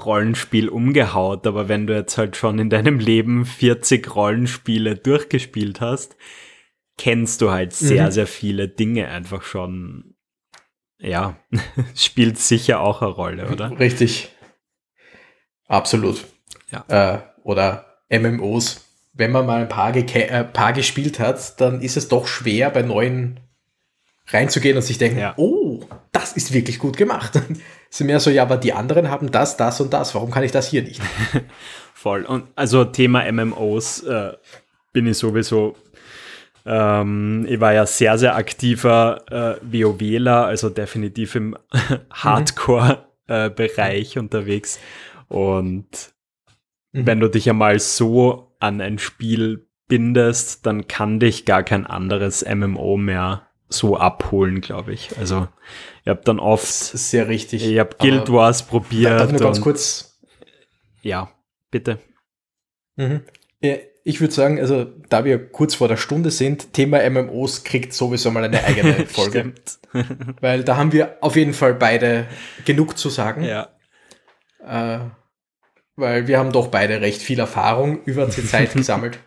Rollenspiel 0.05 0.69
umgehaut, 0.69 1.47
aber 1.47 1.69
wenn 1.69 1.87
du 1.87 1.95
jetzt 1.95 2.19
halt 2.19 2.37
schon 2.37 2.59
in 2.59 2.71
deinem 2.71 2.99
Leben 2.99 3.45
40 3.45 4.15
Rollenspiele 4.15 4.97
durchgespielt 4.97 5.81
hast, 5.81 6.17
kennst 6.99 7.41
du 7.41 7.51
halt 7.51 7.73
sehr, 7.73 8.07
mhm. 8.07 8.11
sehr 8.11 8.27
viele 8.27 8.69
Dinge 8.69 9.09
einfach 9.09 9.43
schon. 9.43 10.15
Ja, 10.99 11.37
spielt 11.95 12.39
sicher 12.39 12.81
auch 12.81 13.03
eine 13.03 13.11
Rolle, 13.11 13.49
oder? 13.49 13.79
Richtig. 13.79 14.31
Absolut. 15.69 16.25
Ja. 16.71 16.85
Äh, 16.89 17.19
oder 17.43 17.99
MMOs. 18.09 18.83
Wenn 19.13 19.33
man 19.33 19.47
mal 19.47 19.63
ein 19.63 19.69
paar, 19.69 19.95
äh, 19.95 20.45
paar 20.45 20.73
gespielt 20.73 21.21
hat, 21.21 21.61
dann 21.61 21.81
ist 21.81 21.97
es 21.97 22.09
doch 22.09 22.27
schwer 22.27 22.71
bei 22.71 22.83
neuen 22.83 23.41
reinzugehen 24.29 24.77
und 24.77 24.83
sich 24.83 24.99
denken, 24.99 25.19
ja. 25.19 25.35
oh, 25.37 25.81
das 26.13 26.33
ist 26.33 26.53
wirklich 26.53 26.79
gut 26.79 26.97
gemacht. 26.97 27.41
Ist 27.91 28.03
mehr 28.03 28.19
so, 28.19 28.31
ja, 28.31 28.43
aber 28.43 28.57
die 28.57 28.73
anderen 28.73 29.11
haben 29.11 29.31
das, 29.31 29.57
das 29.57 29.81
und 29.81 29.93
das. 29.93 30.13
Warum 30.15 30.33
kann 30.33 30.43
ich 30.43 30.51
das 30.51 30.69
hier 30.69 30.83
nicht? 30.83 31.01
Voll. 31.95 32.25
Und 32.25 32.49
also 32.57 32.85
Thema 32.85 33.31
MMOs 33.31 34.03
äh, 34.03 34.33
bin 34.93 35.07
ich 35.07 35.19
sowieso. 35.19 35.77
Ähm, 36.65 37.47
ich 37.49 37.61
war 37.61 37.73
ja 37.73 37.87
sehr, 37.87 38.19
sehr 38.19 38.35
aktiver 38.35 39.25
äh, 39.31 39.55
WoWler, 39.63 40.47
also 40.47 40.69
definitiv 40.69 41.37
im 41.37 41.57
Hardcore-Bereich 42.13 44.17
äh, 44.17 44.19
unterwegs. 44.19 44.81
Und 45.29 45.87
mhm. 46.93 47.07
wenn 47.07 47.21
du 47.21 47.29
dich 47.29 47.49
einmal 47.49 47.79
so 47.79 48.57
an 48.59 48.81
ein 48.81 48.99
Spiel 48.99 49.69
bindest, 49.87 50.67
dann 50.67 50.89
kann 50.89 51.21
dich 51.21 51.45
gar 51.45 51.63
kein 51.63 51.87
anderes 51.87 52.45
MMO 52.45 52.97
mehr 52.97 53.46
so 53.69 53.97
abholen, 53.97 54.61
glaube 54.61 54.93
ich. 54.93 55.17
Also 55.19 55.49
ich 56.03 56.09
habe 56.09 56.23
dann 56.25 56.39
oft 56.39 56.67
sehr 56.67 57.29
richtig. 57.29 57.67
Ich 57.67 57.79
habe 57.79 57.97
Guild 57.99 58.31
Wars 58.31 58.63
probiert. 58.65 59.13
Darf 59.13 59.27
ich 59.27 59.39
nur 59.39 59.41
ganz 59.41 59.61
kurz? 59.61 60.19
Ja, 61.03 61.31
bitte. 61.71 61.99
Mhm. 62.97 63.23
Ich 64.05 64.21
würde 64.21 64.33
sagen, 64.33 64.61
also 64.61 64.85
da 65.09 65.25
wir 65.25 65.49
kurz 65.49 65.75
vor 65.75 65.89
der 65.89 65.97
Stunde 65.97 66.31
sind, 66.31 66.73
Thema 66.73 67.09
MMOs 67.11 67.65
kriegt 67.65 67.93
sowieso 67.93 68.31
mal 68.31 68.45
eine 68.45 68.63
eigene 68.63 68.95
Folge. 69.07 69.55
Weil 70.41 70.63
da 70.63 70.77
haben 70.77 70.93
wir 70.93 71.17
auf 71.21 71.37
jeden 71.37 71.55
Fall 71.55 71.75
beide 71.75 72.27
genug 72.65 72.97
zu 72.97 73.11
sagen. 73.11 73.43
Ja. 73.43 73.69
Äh, 74.65 75.01
weil 75.97 76.29
wir 76.29 76.39
haben 76.39 76.53
doch 76.53 76.69
beide 76.69 77.01
recht 77.01 77.23
viel 77.23 77.39
Erfahrung 77.39 78.03
über 78.05 78.27
die 78.27 78.45
Zeit 78.45 78.73
gesammelt. 78.75 79.19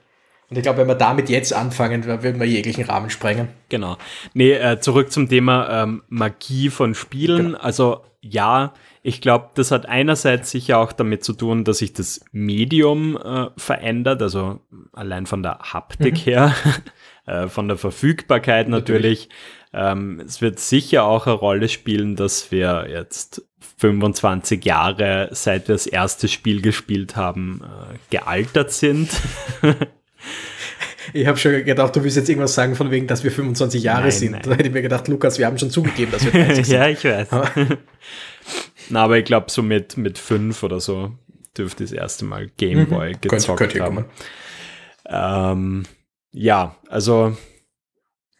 Und 0.50 0.58
ich 0.58 0.64
glaube, 0.64 0.80
wenn 0.80 0.88
wir 0.88 0.96
damit 0.96 1.30
jetzt 1.30 1.54
anfangen, 1.54 2.06
würden 2.06 2.40
wir 2.40 2.48
jeglichen 2.48 2.84
Rahmen 2.86 3.10
sprengen. 3.10 3.50
Genau. 3.70 3.98
Nee, 4.34 4.54
äh, 4.54 4.80
zurück 4.80 5.12
zum 5.12 5.30
Thema 5.30 5.84
ähm, 5.84 6.04
Magie 6.10 6.70
von 6.70 6.96
Spielen. 6.96 7.48
Genau. 7.48 7.60
Also 7.60 8.02
ja, 8.22 8.74
ich 9.02 9.22
glaube, 9.22 9.50
das 9.56 9.72
hat 9.72 9.86
einerseits 9.88 10.52
sicher 10.52 10.80
auch 10.80 10.92
damit 10.92 11.24
zu 11.24 11.34
tun, 11.34 11.64
dass 11.64 11.78
sich 11.78 11.94
das 11.94 12.22
Medium 12.32 13.16
äh, 13.18 13.48
verändert, 13.58 14.22
also 14.22 14.60
allein 14.92 15.26
von 15.26 15.44
der 15.44 15.60
Haptik 15.60 16.16
mhm. 16.16 16.32
her, 16.32 16.56
äh, 17.26 17.48
von 17.48 17.68
der 17.68 17.78
Verfügbarkeit 17.78 18.68
natürlich. 18.68 19.30
natürlich. 19.30 19.30
Ähm, 19.72 20.20
es 20.26 20.42
wird 20.42 20.60
sicher 20.60 21.04
auch 21.04 21.28
eine 21.28 21.36
Rolle 21.36 21.70
spielen, 21.70 22.16
dass 22.16 22.52
wir 22.52 22.88
jetzt 22.90 23.44
25 23.78 24.66
Jahre, 24.66 25.30
seit 25.32 25.68
wir 25.68 25.76
das 25.76 25.86
erste 25.86 26.28
Spiel 26.28 26.62
gespielt 26.62 27.16
haben, 27.16 27.62
äh, 27.64 27.98
gealtert 28.10 28.72
sind. 28.72 29.12
Ich 31.14 31.28
habe 31.28 31.38
schon 31.38 31.64
gedacht, 31.64 31.96
du 31.96 32.04
willst 32.04 32.18
jetzt 32.18 32.30
irgendwas 32.30 32.54
sagen 32.54 32.76
von 32.76 32.92
wegen, 32.92 33.08
dass 33.08 33.24
wir 33.24 33.32
25 33.32 33.84
Jahre 33.84 34.04
nein, 34.04 34.12
sind. 34.12 34.32
Nein. 34.32 34.42
Da 34.44 34.52
hätte 34.52 34.68
ich 34.68 34.74
mir 34.74 34.82
gedacht, 34.82 35.08
Lukas, 35.08 35.38
wir 35.38 35.46
haben 35.46 35.58
schon 35.58 35.72
zugegeben, 35.72 36.12
dass 36.12 36.26
wir 36.26 36.32
30 36.46 36.66
sind. 36.66 36.76
ja, 36.76 36.88
ich 36.88 37.04
weiß. 37.04 37.28
Na, 38.90 39.04
aber 39.04 39.18
ich 39.18 39.26
glaube, 39.26 39.50
so 39.50 39.62
mit, 39.62 39.98
mit 39.98 40.18
fünf 40.18 40.64
oder 40.64 40.80
so 40.80 41.12
dürfte 41.58 41.84
das 41.84 41.92
erste 41.92 42.26
Mal 42.26 42.50
Gameboy 42.58 43.14
mhm. 43.14 43.22
gezockt 43.22 43.60
könnte, 43.60 43.80
könnte 43.80 44.06
haben. 45.10 45.60
Ähm, 45.60 45.84
ja, 46.32 46.76
also 46.88 47.36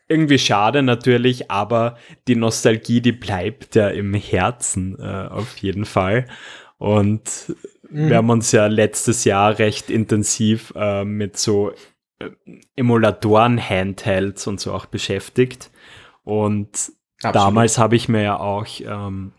irgendwie 0.08 0.40
schade 0.40 0.82
natürlich, 0.82 1.52
aber 1.52 1.98
die 2.28 2.36
Nostalgie, 2.36 3.00
die 3.00 3.12
bleibt 3.12 3.76
ja 3.76 3.90
im 3.90 4.14
Herzen 4.16 4.98
äh, 5.00 5.28
auf 5.30 5.58
jeden 5.58 5.86
Fall. 5.86 6.26
Und 6.78 7.56
mhm. 7.90 8.10
wir 8.10 8.18
haben 8.18 8.30
uns 8.30 8.52
ja 8.52 8.68
letztes 8.68 9.24
Jahr 9.24 9.60
recht 9.60 9.90
intensiv 9.90 10.74
äh, 10.76 11.06
mit 11.06 11.38
so 11.38 11.74
äh, 12.20 12.30
Emulatoren, 12.76 13.60
Handhelds 13.60 14.48
und 14.48 14.60
so 14.60 14.74
auch 14.74 14.86
beschäftigt. 14.86 15.72
Und 16.24 16.92
Absolut. 17.18 17.36
damals 17.36 17.78
habe 17.78 17.96
ich 17.96 18.08
mir 18.08 18.22
ja 18.22 18.40
auch 18.40 18.66
ähm, 18.82 19.34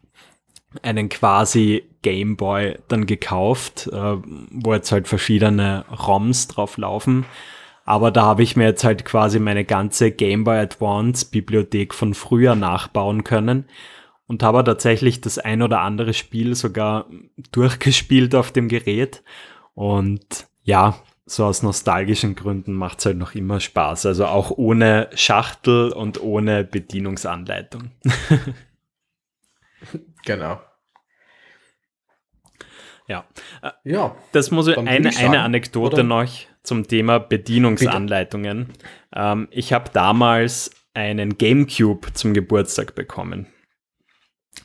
einen 0.83 1.09
quasi 1.09 1.85
Gameboy 2.03 2.79
dann 2.89 3.07
gekauft, 3.07 3.89
äh, 3.93 4.17
wo 4.51 4.75
jetzt 4.75 4.93
halt 4.93 5.09
verschiedene 5.09 5.85
ROMs 5.91 6.49
drauf 6.49 6.77
laufen. 6.77 7.27
Aber 7.85 8.11
da 8.11 8.23
habe 8.23 8.43
ich 8.43 8.57
mir 8.57 8.65
jetzt 8.65 8.85
halt 8.85 9.05
quasi 9.05 9.41
meine 9.41 9.65
ganze 9.65 10.11
Game 10.11 10.45
Boy 10.45 10.59
Advance 10.59 11.27
Bibliothek 11.27 11.93
von 11.95 12.15
früher 12.15 12.55
nachbauen 12.55 13.25
können 13.25 13.65
und 14.27 14.43
habe 14.45 14.63
tatsächlich 14.63 15.21
das 15.21 15.39
ein 15.39 15.61
oder 15.61 15.81
andere 15.81 16.15
Spiel 16.15 16.55
sogar 16.55 17.07
durchgespielt 17.51 18.35
auf 18.35 18.53
dem 18.53 18.69
Gerät. 18.69 19.25
Und 19.75 20.47
ja, 20.63 20.95
so 21.31 21.45
aus 21.45 21.63
nostalgischen 21.63 22.35
Gründen 22.35 22.73
macht 22.73 22.99
es 22.99 23.07
halt 23.07 23.17
noch 23.17 23.35
immer 23.35 23.61
Spaß. 23.61 24.07
Also 24.07 24.27
auch 24.27 24.51
ohne 24.51 25.09
Schachtel 25.15 25.93
und 25.93 26.21
ohne 26.21 26.65
Bedienungsanleitung. 26.65 27.91
genau. 30.25 30.61
Ja. 33.07 33.25
ja. 33.85 34.17
Das 34.33 34.51
muss 34.51 34.69
ich 34.69 34.77
eine, 34.77 35.17
eine 35.17 35.43
Anekdote 35.43 35.97
oder? 35.97 36.03
noch 36.03 36.29
zum 36.63 36.87
Thema 36.87 37.19
Bedienungsanleitungen. 37.19 38.69
Ähm, 39.15 39.49
ich 39.51 39.73
habe 39.73 39.91
damals 39.93 40.71
einen 40.95 41.39
GameCube 41.39 42.13
zum 42.13 42.35
Geburtstag 42.35 42.95
bekommen. 42.95 43.47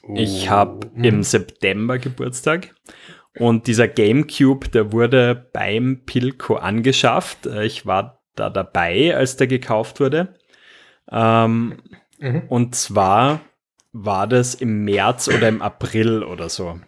Oh. 0.02 0.16
Ich 0.16 0.50
habe 0.50 0.92
im 0.96 1.24
September 1.24 2.00
Geburtstag 2.00 2.76
und 3.38 3.68
dieser 3.68 3.88
GameCube, 3.88 4.70
der 4.70 4.92
wurde 4.92 5.50
beim 5.54 6.02
Pilco 6.06 6.56
angeschafft. 6.56 7.46
Äh, 7.46 7.66
ich 7.66 7.86
war 7.86 8.22
da 8.36 8.50
dabei, 8.50 9.16
als 9.16 9.38
der 9.38 9.48
gekauft 9.48 10.00
wurde. 10.00 10.36
Ähm, 11.12 11.78
mhm. 12.20 12.44
Und 12.48 12.76
zwar 12.76 13.42
war 13.92 14.28
das 14.28 14.56
im 14.56 14.84
März 14.84 15.28
oder 15.28 15.48
im 15.48 15.62
April 15.62 16.24
oder 16.24 16.50
so. 16.50 16.80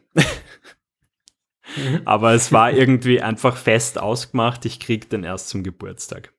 Mhm. 1.76 2.02
Aber 2.06 2.34
es 2.34 2.52
war 2.52 2.72
irgendwie 2.72 3.22
einfach 3.22 3.58
fest 3.58 4.00
ausgemacht, 4.00 4.66
ich 4.66 4.80
krieg 4.80 5.10
den 5.10 5.24
erst 5.24 5.50
zum 5.50 5.64
Geburtstag. 5.64 6.34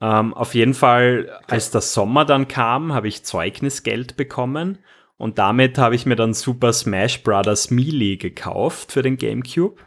Ähm, 0.00 0.32
auf 0.32 0.54
jeden 0.54 0.74
Fall, 0.74 1.40
als 1.48 1.70
der 1.70 1.80
Sommer 1.80 2.24
dann 2.24 2.46
kam, 2.46 2.92
habe 2.92 3.08
ich 3.08 3.24
Zeugnisgeld 3.24 4.16
bekommen 4.16 4.78
und 5.18 5.38
damit 5.38 5.76
habe 5.78 5.96
ich 5.96 6.06
mir 6.06 6.16
dann 6.16 6.32
Super 6.32 6.72
Smash 6.72 7.22
Bros. 7.24 7.70
Melee 7.70 8.16
gekauft 8.16 8.92
für 8.92 9.02
den 9.02 9.18
GameCube. 9.18 9.82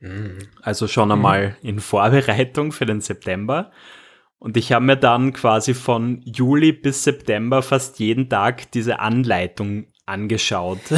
Mhm. 0.00 0.38
Also 0.60 0.86
schon 0.86 1.10
einmal 1.10 1.56
mhm. 1.62 1.68
in 1.68 1.80
Vorbereitung 1.80 2.72
für 2.72 2.84
den 2.84 3.00
September. 3.00 3.72
Und 4.38 4.58
ich 4.58 4.72
habe 4.72 4.84
mir 4.84 4.96
dann 4.96 5.32
quasi 5.32 5.72
von 5.72 6.20
Juli 6.24 6.72
bis 6.72 7.04
September 7.04 7.62
fast 7.62 7.98
jeden 7.98 8.28
Tag 8.28 8.70
diese 8.72 9.00
Anleitung 9.00 9.86
angeschaut. 10.04 10.80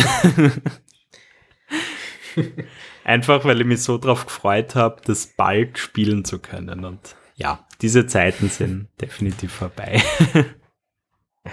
Einfach 3.04 3.44
weil 3.44 3.60
ich 3.60 3.66
mich 3.66 3.82
so 3.82 3.96
drauf 3.96 4.26
gefreut 4.26 4.74
habe, 4.74 5.00
das 5.04 5.34
bald 5.36 5.78
spielen 5.78 6.24
zu 6.24 6.40
können. 6.40 6.84
Und 6.84 7.14
ja, 7.36 7.64
diese 7.80 8.08
Zeiten 8.08 8.48
sind 8.48 8.88
definitiv 9.00 9.52
vorbei. 9.52 10.02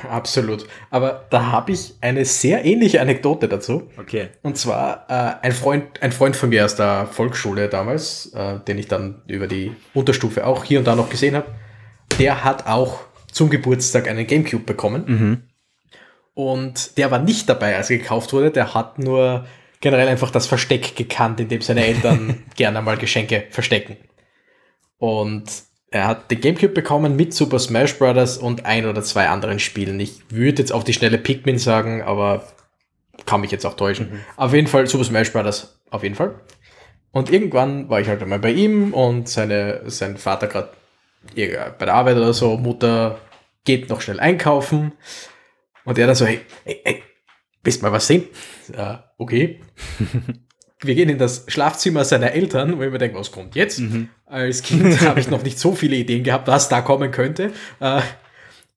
Absolut. 0.10 0.68
Aber 0.90 1.26
da 1.30 1.52
habe 1.52 1.72
ich 1.72 1.96
eine 2.02 2.26
sehr 2.26 2.66
ähnliche 2.66 3.02
Anekdote 3.02 3.48
dazu. 3.48 3.90
Okay. 3.98 4.30
Und 4.42 4.58
zwar 4.58 5.06
äh, 5.10 5.46
ein, 5.46 5.52
Freund, 5.52 6.02
ein 6.02 6.12
Freund 6.12 6.36
von 6.36 6.50
mir 6.50 6.66
aus 6.66 6.76
der 6.76 7.08
Volksschule 7.08 7.70
damals, 7.70 8.34
äh, 8.34 8.60
den 8.60 8.78
ich 8.78 8.88
dann 8.88 9.22
über 9.28 9.48
die 9.48 9.76
Unterstufe 9.94 10.46
auch 10.46 10.64
hier 10.64 10.80
und 10.80 10.86
da 10.86 10.96
noch 10.96 11.10
gesehen 11.10 11.36
habe, 11.36 11.48
der 12.20 12.44
hat 12.44 12.68
auch 12.68 13.00
zum 13.32 13.50
Geburtstag 13.50 14.08
einen 14.08 14.28
Gamecube 14.28 14.64
bekommen. 14.64 15.04
Mhm. 15.08 15.44
Und 16.34 16.98
der 16.98 17.12
war 17.12 17.20
nicht 17.20 17.48
dabei, 17.50 17.76
als 17.76 17.90
er 17.90 17.98
gekauft 17.98 18.34
wurde. 18.34 18.52
Der 18.52 18.74
hat 18.74 19.00
nur 19.00 19.46
generell 19.82 20.08
einfach 20.08 20.32
das 20.32 20.48
Versteck 20.48 20.96
gekannt, 20.96 21.40
in 21.40 21.48
dem 21.48 21.62
seine 21.62 21.86
Eltern 21.86 22.44
gerne 22.56 22.82
mal 22.82 22.98
Geschenke 22.98 23.46
verstecken. 23.50 23.98
Und 24.98 25.44
er 25.96 26.08
hat 26.08 26.30
den 26.30 26.42
Gamecube 26.42 26.74
bekommen 26.74 27.16
mit 27.16 27.34
Super 27.34 27.58
Smash 27.58 27.98
Bros. 27.98 28.38
und 28.38 28.66
ein 28.66 28.86
oder 28.86 29.02
zwei 29.02 29.30
anderen 29.30 29.60
Spielen. 29.60 29.98
Ich 30.02 30.30
würde 30.30 30.62
jetzt 30.62 30.74
auf 30.74 30.84
die 30.84 30.92
schnelle 30.92 31.18
Pikmin 31.18 31.58
sagen, 31.58 32.02
aber 32.02 32.46
kann 33.26 33.40
mich 33.40 33.52
jetzt 33.52 33.66
auch 33.66 33.76
täuschen. 33.76 34.12
Mhm. 34.12 34.20
Auf 34.36 34.54
jeden 34.54 34.68
Fall 34.68 34.88
Super 34.88 35.06
Smash 35.06 35.32
Bros. 35.32 35.80
Auf 35.92 36.04
jeden 36.04 36.16
Fall. 36.16 36.36
Und 37.12 37.32
irgendwann 37.32 37.88
war 37.88 38.02
ich 38.02 38.10
halt 38.10 38.22
einmal 38.22 38.40
bei 38.40 38.52
ihm 38.52 38.94
und 38.94 39.30
seine, 39.30 39.90
sein 39.90 40.18
Vater 40.18 40.48
gerade 40.48 40.72
bei 41.34 41.86
der 41.86 41.94
Arbeit 41.94 42.18
oder 42.18 42.34
so, 42.34 42.58
Mutter 42.58 43.18
geht 43.64 43.90
noch 43.90 44.02
schnell 44.02 44.20
einkaufen. 44.20 44.92
Und 45.86 45.98
er 45.98 46.08
dann 46.08 46.16
so, 46.18 46.26
hey, 46.26 46.42
hey, 46.66 46.82
hey, 46.84 47.04
willst 47.64 47.82
mal 47.82 47.94
was 47.94 48.06
sehen? 48.06 48.26
Uh, 48.78 48.98
okay. 49.18 49.62
wir 50.86 50.96
gehen 50.96 51.10
in 51.10 51.18
das 51.18 51.46
Schlafzimmer 51.48 52.04
seiner 52.04 52.32
Eltern, 52.32 52.78
wo 52.78 52.84
ich 52.84 52.92
mir 52.92 52.98
denke, 52.98 53.18
was 53.18 53.32
kommt 53.32 53.56
jetzt? 53.56 53.80
Mhm. 53.80 54.10
Als 54.26 54.64
Kind 54.64 55.02
habe 55.08 55.20
ich 55.20 55.30
noch 55.30 55.44
nicht 55.44 55.60
so 55.60 55.74
viele 55.74 55.96
Ideen 55.96 56.24
gehabt, 56.24 56.48
was 56.48 56.70
da 56.70 56.82
kommen 56.82 57.12
könnte. 57.12 57.52
Uh, 57.82 58.02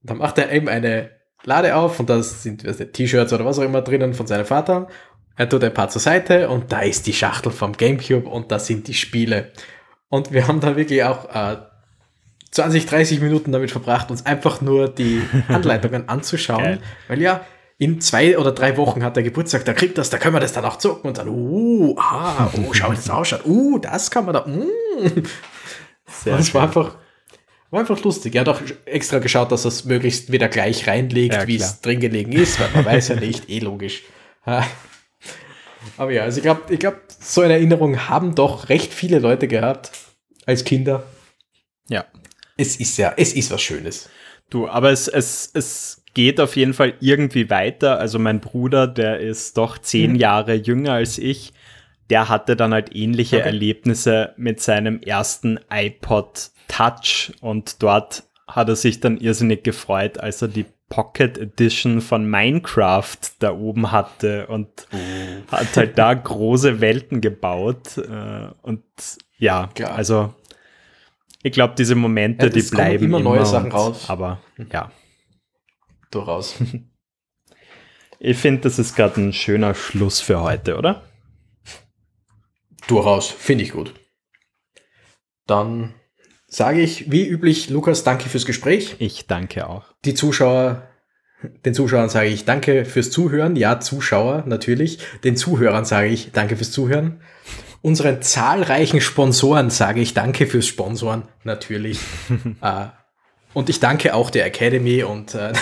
dann 0.02 0.18
macht 0.18 0.38
er 0.38 0.52
eben 0.52 0.68
eine 0.68 1.10
Lade 1.44 1.76
auf 1.76 1.98
und 2.00 2.10
da 2.10 2.22
sind 2.22 2.62
T-Shirts 2.92 3.32
oder 3.32 3.44
was 3.44 3.58
auch 3.58 3.64
immer 3.64 3.82
drinnen 3.82 4.14
von 4.14 4.26
seinem 4.26 4.44
Vater. 4.44 4.88
Er 5.36 5.48
tut 5.48 5.62
ein 5.62 5.72
paar 5.72 5.88
zur 5.88 6.00
Seite 6.00 6.48
und 6.48 6.72
da 6.72 6.80
ist 6.80 7.06
die 7.06 7.12
Schachtel 7.12 7.52
vom 7.52 7.72
Gamecube 7.72 8.28
und 8.28 8.50
da 8.50 8.58
sind 8.58 8.88
die 8.88 8.94
Spiele. 8.94 9.52
Und 10.08 10.32
wir 10.32 10.48
haben 10.48 10.60
da 10.60 10.76
wirklich 10.76 11.04
auch 11.04 11.32
äh, 11.32 11.58
20, 12.50 12.86
30 12.86 13.20
Minuten 13.20 13.52
damit 13.52 13.70
verbracht, 13.70 14.10
uns 14.10 14.26
einfach 14.26 14.60
nur 14.60 14.88
die 14.88 15.22
Anleitungen 15.48 16.08
anzuschauen. 16.08 16.64
Geil. 16.64 16.78
Weil 17.06 17.22
ja, 17.22 17.46
in 17.78 18.00
zwei 18.00 18.36
oder 18.36 18.52
drei 18.52 18.76
Wochen 18.76 19.04
hat 19.04 19.16
er 19.16 19.22
Geburtstag, 19.22 19.64
da 19.64 19.72
kriegt 19.72 19.96
das, 19.98 20.10
da 20.10 20.18
können 20.18 20.34
wir 20.34 20.40
das 20.40 20.52
dann 20.52 20.64
auch 20.64 20.78
zocken 20.78 21.08
und 21.08 21.18
dann, 21.18 21.28
uh, 21.28 21.94
ah, 21.96 22.50
oh, 22.56 22.72
schau, 22.72 22.90
wie 22.90 22.96
das 22.96 23.08
ausschaut. 23.08 23.46
Uh, 23.46 23.78
das 23.78 24.10
kann 24.10 24.24
man 24.24 24.34
da, 24.34 24.46
mm. 24.46 25.22
Sehr 26.06 26.36
das 26.36 26.52
war 26.54 26.64
einfach, 26.64 26.96
war 27.70 27.80
einfach 27.80 28.02
lustig. 28.02 28.34
Er 28.34 28.40
hat 28.40 28.48
auch 28.48 28.60
extra 28.84 29.18
geschaut, 29.18 29.52
dass 29.52 29.64
er 29.64 29.68
es 29.68 29.84
möglichst 29.84 30.32
wieder 30.32 30.48
gleich 30.48 30.88
reinlegt, 30.88 31.34
ja, 31.34 31.46
wie 31.46 31.56
es 31.56 31.80
drin 31.80 32.00
gelegen 32.00 32.32
ist, 32.32 32.58
weil 32.58 32.70
man 32.74 32.84
weiß 32.84 33.08
ja 33.08 33.16
nicht, 33.16 33.48
eh 33.48 33.60
logisch. 33.60 34.02
Aber 35.96 36.10
ja, 36.10 36.22
also 36.22 36.38
ich 36.38 36.42
glaube, 36.42 36.62
ich 36.72 36.80
glaub, 36.80 36.96
so 37.20 37.42
eine 37.42 37.54
Erinnerung 37.54 38.08
haben 38.08 38.34
doch 38.34 38.68
recht 38.68 38.92
viele 38.92 39.18
Leute 39.18 39.46
gehabt 39.48 39.92
als 40.46 40.64
Kinder. 40.64 41.04
Ja. 41.88 42.06
Es 42.56 42.76
ist 42.76 42.96
ja, 42.96 43.12
es 43.16 43.34
ist 43.34 43.50
was 43.50 43.62
Schönes. 43.62 44.08
Du, 44.50 44.66
aber 44.66 44.90
es, 44.90 45.08
es, 45.08 45.50
es 45.52 45.97
geht 46.18 46.40
auf 46.40 46.56
jeden 46.56 46.74
Fall 46.74 46.94
irgendwie 46.98 47.48
weiter. 47.48 48.00
Also 48.00 48.18
mein 48.18 48.40
Bruder, 48.40 48.88
der 48.88 49.20
ist 49.20 49.56
doch 49.56 49.78
zehn 49.78 50.14
mhm. 50.14 50.18
Jahre 50.18 50.54
jünger 50.54 50.94
als 50.94 51.16
ich, 51.16 51.52
der 52.10 52.28
hatte 52.28 52.56
dann 52.56 52.74
halt 52.74 52.92
ähnliche 52.92 53.36
okay. 53.36 53.46
Erlebnisse 53.46 54.34
mit 54.36 54.60
seinem 54.60 55.00
ersten 55.00 55.60
iPod 55.70 56.50
Touch 56.66 57.30
und 57.40 57.84
dort 57.84 58.24
hat 58.48 58.68
er 58.68 58.74
sich 58.74 58.98
dann 58.98 59.18
irrsinnig 59.18 59.62
gefreut, 59.62 60.18
als 60.18 60.42
er 60.42 60.48
die 60.48 60.66
Pocket 60.88 61.38
Edition 61.38 62.00
von 62.00 62.28
Minecraft 62.28 63.18
da 63.38 63.52
oben 63.52 63.92
hatte 63.92 64.48
und 64.48 64.88
oh. 64.92 65.52
hat 65.52 65.76
halt 65.76 65.98
da 65.98 66.14
große 66.14 66.80
Welten 66.80 67.20
gebaut. 67.20 67.96
Äh, 67.96 68.48
und 68.62 68.82
ja, 69.36 69.70
Klar. 69.72 69.94
also 69.94 70.34
ich 71.44 71.52
glaube, 71.52 71.74
diese 71.78 71.94
Momente, 71.94 72.46
ja, 72.46 72.52
die 72.52 72.62
bleiben 72.62 73.04
immer 73.04 73.20
neue 73.20 73.36
immer 73.36 73.46
Sachen 73.46 73.66
und, 73.66 73.72
raus. 73.72 74.10
Aber 74.10 74.40
ja 74.72 74.90
durchaus. 76.10 76.56
Ich 78.20 78.36
finde, 78.36 78.62
das 78.62 78.78
ist 78.80 78.96
gerade 78.96 79.20
ein 79.20 79.32
schöner 79.32 79.74
Schluss 79.74 80.20
für 80.20 80.40
heute, 80.42 80.76
oder? 80.76 81.02
Durchaus, 82.88 83.28
finde 83.28 83.62
ich 83.64 83.70
gut. 83.70 83.94
Dann 85.46 85.94
sage 86.48 86.80
ich, 86.80 87.10
wie 87.10 87.26
üblich, 87.26 87.70
Lukas, 87.70 88.02
danke 88.02 88.28
fürs 88.28 88.46
Gespräch. 88.46 88.96
Ich 88.98 89.26
danke 89.26 89.68
auch. 89.68 89.84
Die 90.04 90.14
Zuschauer, 90.14 90.88
den 91.64 91.74
Zuschauern 91.74 92.08
sage 92.08 92.28
ich 92.28 92.44
danke 92.44 92.84
fürs 92.84 93.10
Zuhören. 93.10 93.54
Ja, 93.54 93.78
Zuschauer 93.78 94.44
natürlich. 94.46 94.98
Den 95.22 95.36
Zuhörern 95.36 95.84
sage 95.84 96.08
ich 96.08 96.32
danke 96.32 96.56
fürs 96.56 96.72
Zuhören. 96.72 97.20
Unseren 97.82 98.22
zahlreichen 98.22 99.00
Sponsoren 99.00 99.70
sage 99.70 100.00
ich 100.00 100.14
danke 100.14 100.46
fürs 100.46 100.66
Sponsoren 100.66 101.28
natürlich. 101.44 102.00
äh, 102.62 102.86
und 103.54 103.68
ich 103.68 103.80
danke 103.80 104.14
auch 104.14 104.30
der 104.30 104.46
Academy 104.46 105.02
und 105.02 105.34
äh, 105.34 105.52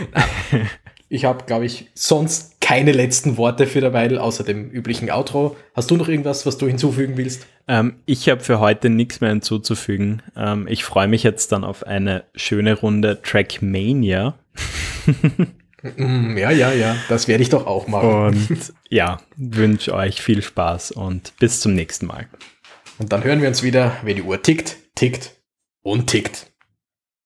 ich 1.08 1.24
habe, 1.24 1.44
glaube 1.44 1.66
ich, 1.66 1.90
sonst 1.94 2.60
keine 2.60 2.92
letzten 2.92 3.36
Worte 3.36 3.66
für 3.66 3.80
derweil, 3.80 4.18
außer 4.18 4.44
dem 4.44 4.70
üblichen 4.70 5.10
Outro. 5.10 5.56
Hast 5.74 5.90
du 5.90 5.96
noch 5.96 6.08
irgendwas, 6.08 6.46
was 6.46 6.56
du 6.56 6.68
hinzufügen 6.68 7.16
willst? 7.16 7.46
Ähm, 7.66 7.96
ich 8.06 8.28
habe 8.28 8.40
für 8.42 8.60
heute 8.60 8.90
nichts 8.90 9.20
mehr 9.20 9.30
hinzuzufügen. 9.30 10.22
Ähm, 10.36 10.68
ich 10.68 10.84
freue 10.84 11.08
mich 11.08 11.24
jetzt 11.24 11.50
dann 11.52 11.64
auf 11.64 11.84
eine 11.84 12.24
schöne 12.34 12.74
Runde 12.74 13.20
Trackmania. 13.22 14.38
Mm, 15.96 16.36
ja, 16.36 16.50
ja, 16.50 16.72
ja, 16.72 16.94
das 17.08 17.26
werde 17.26 17.42
ich 17.42 17.48
doch 17.48 17.66
auch 17.66 17.88
machen. 17.88 18.08
Und 18.10 18.74
ja, 18.90 19.18
wünsche 19.36 19.94
euch 19.94 20.20
viel 20.20 20.42
Spaß 20.42 20.90
und 20.90 21.32
bis 21.38 21.60
zum 21.60 21.74
nächsten 21.74 22.04
Mal. 22.04 22.28
Und 22.98 23.12
dann 23.12 23.24
hören 23.24 23.40
wir 23.40 23.48
uns 23.48 23.62
wieder, 23.62 23.96
wenn 24.02 24.16
die 24.16 24.22
Uhr 24.22 24.42
tickt, 24.42 24.76
tickt 24.94 25.40
und 25.82 26.08
tickt. 26.08 26.49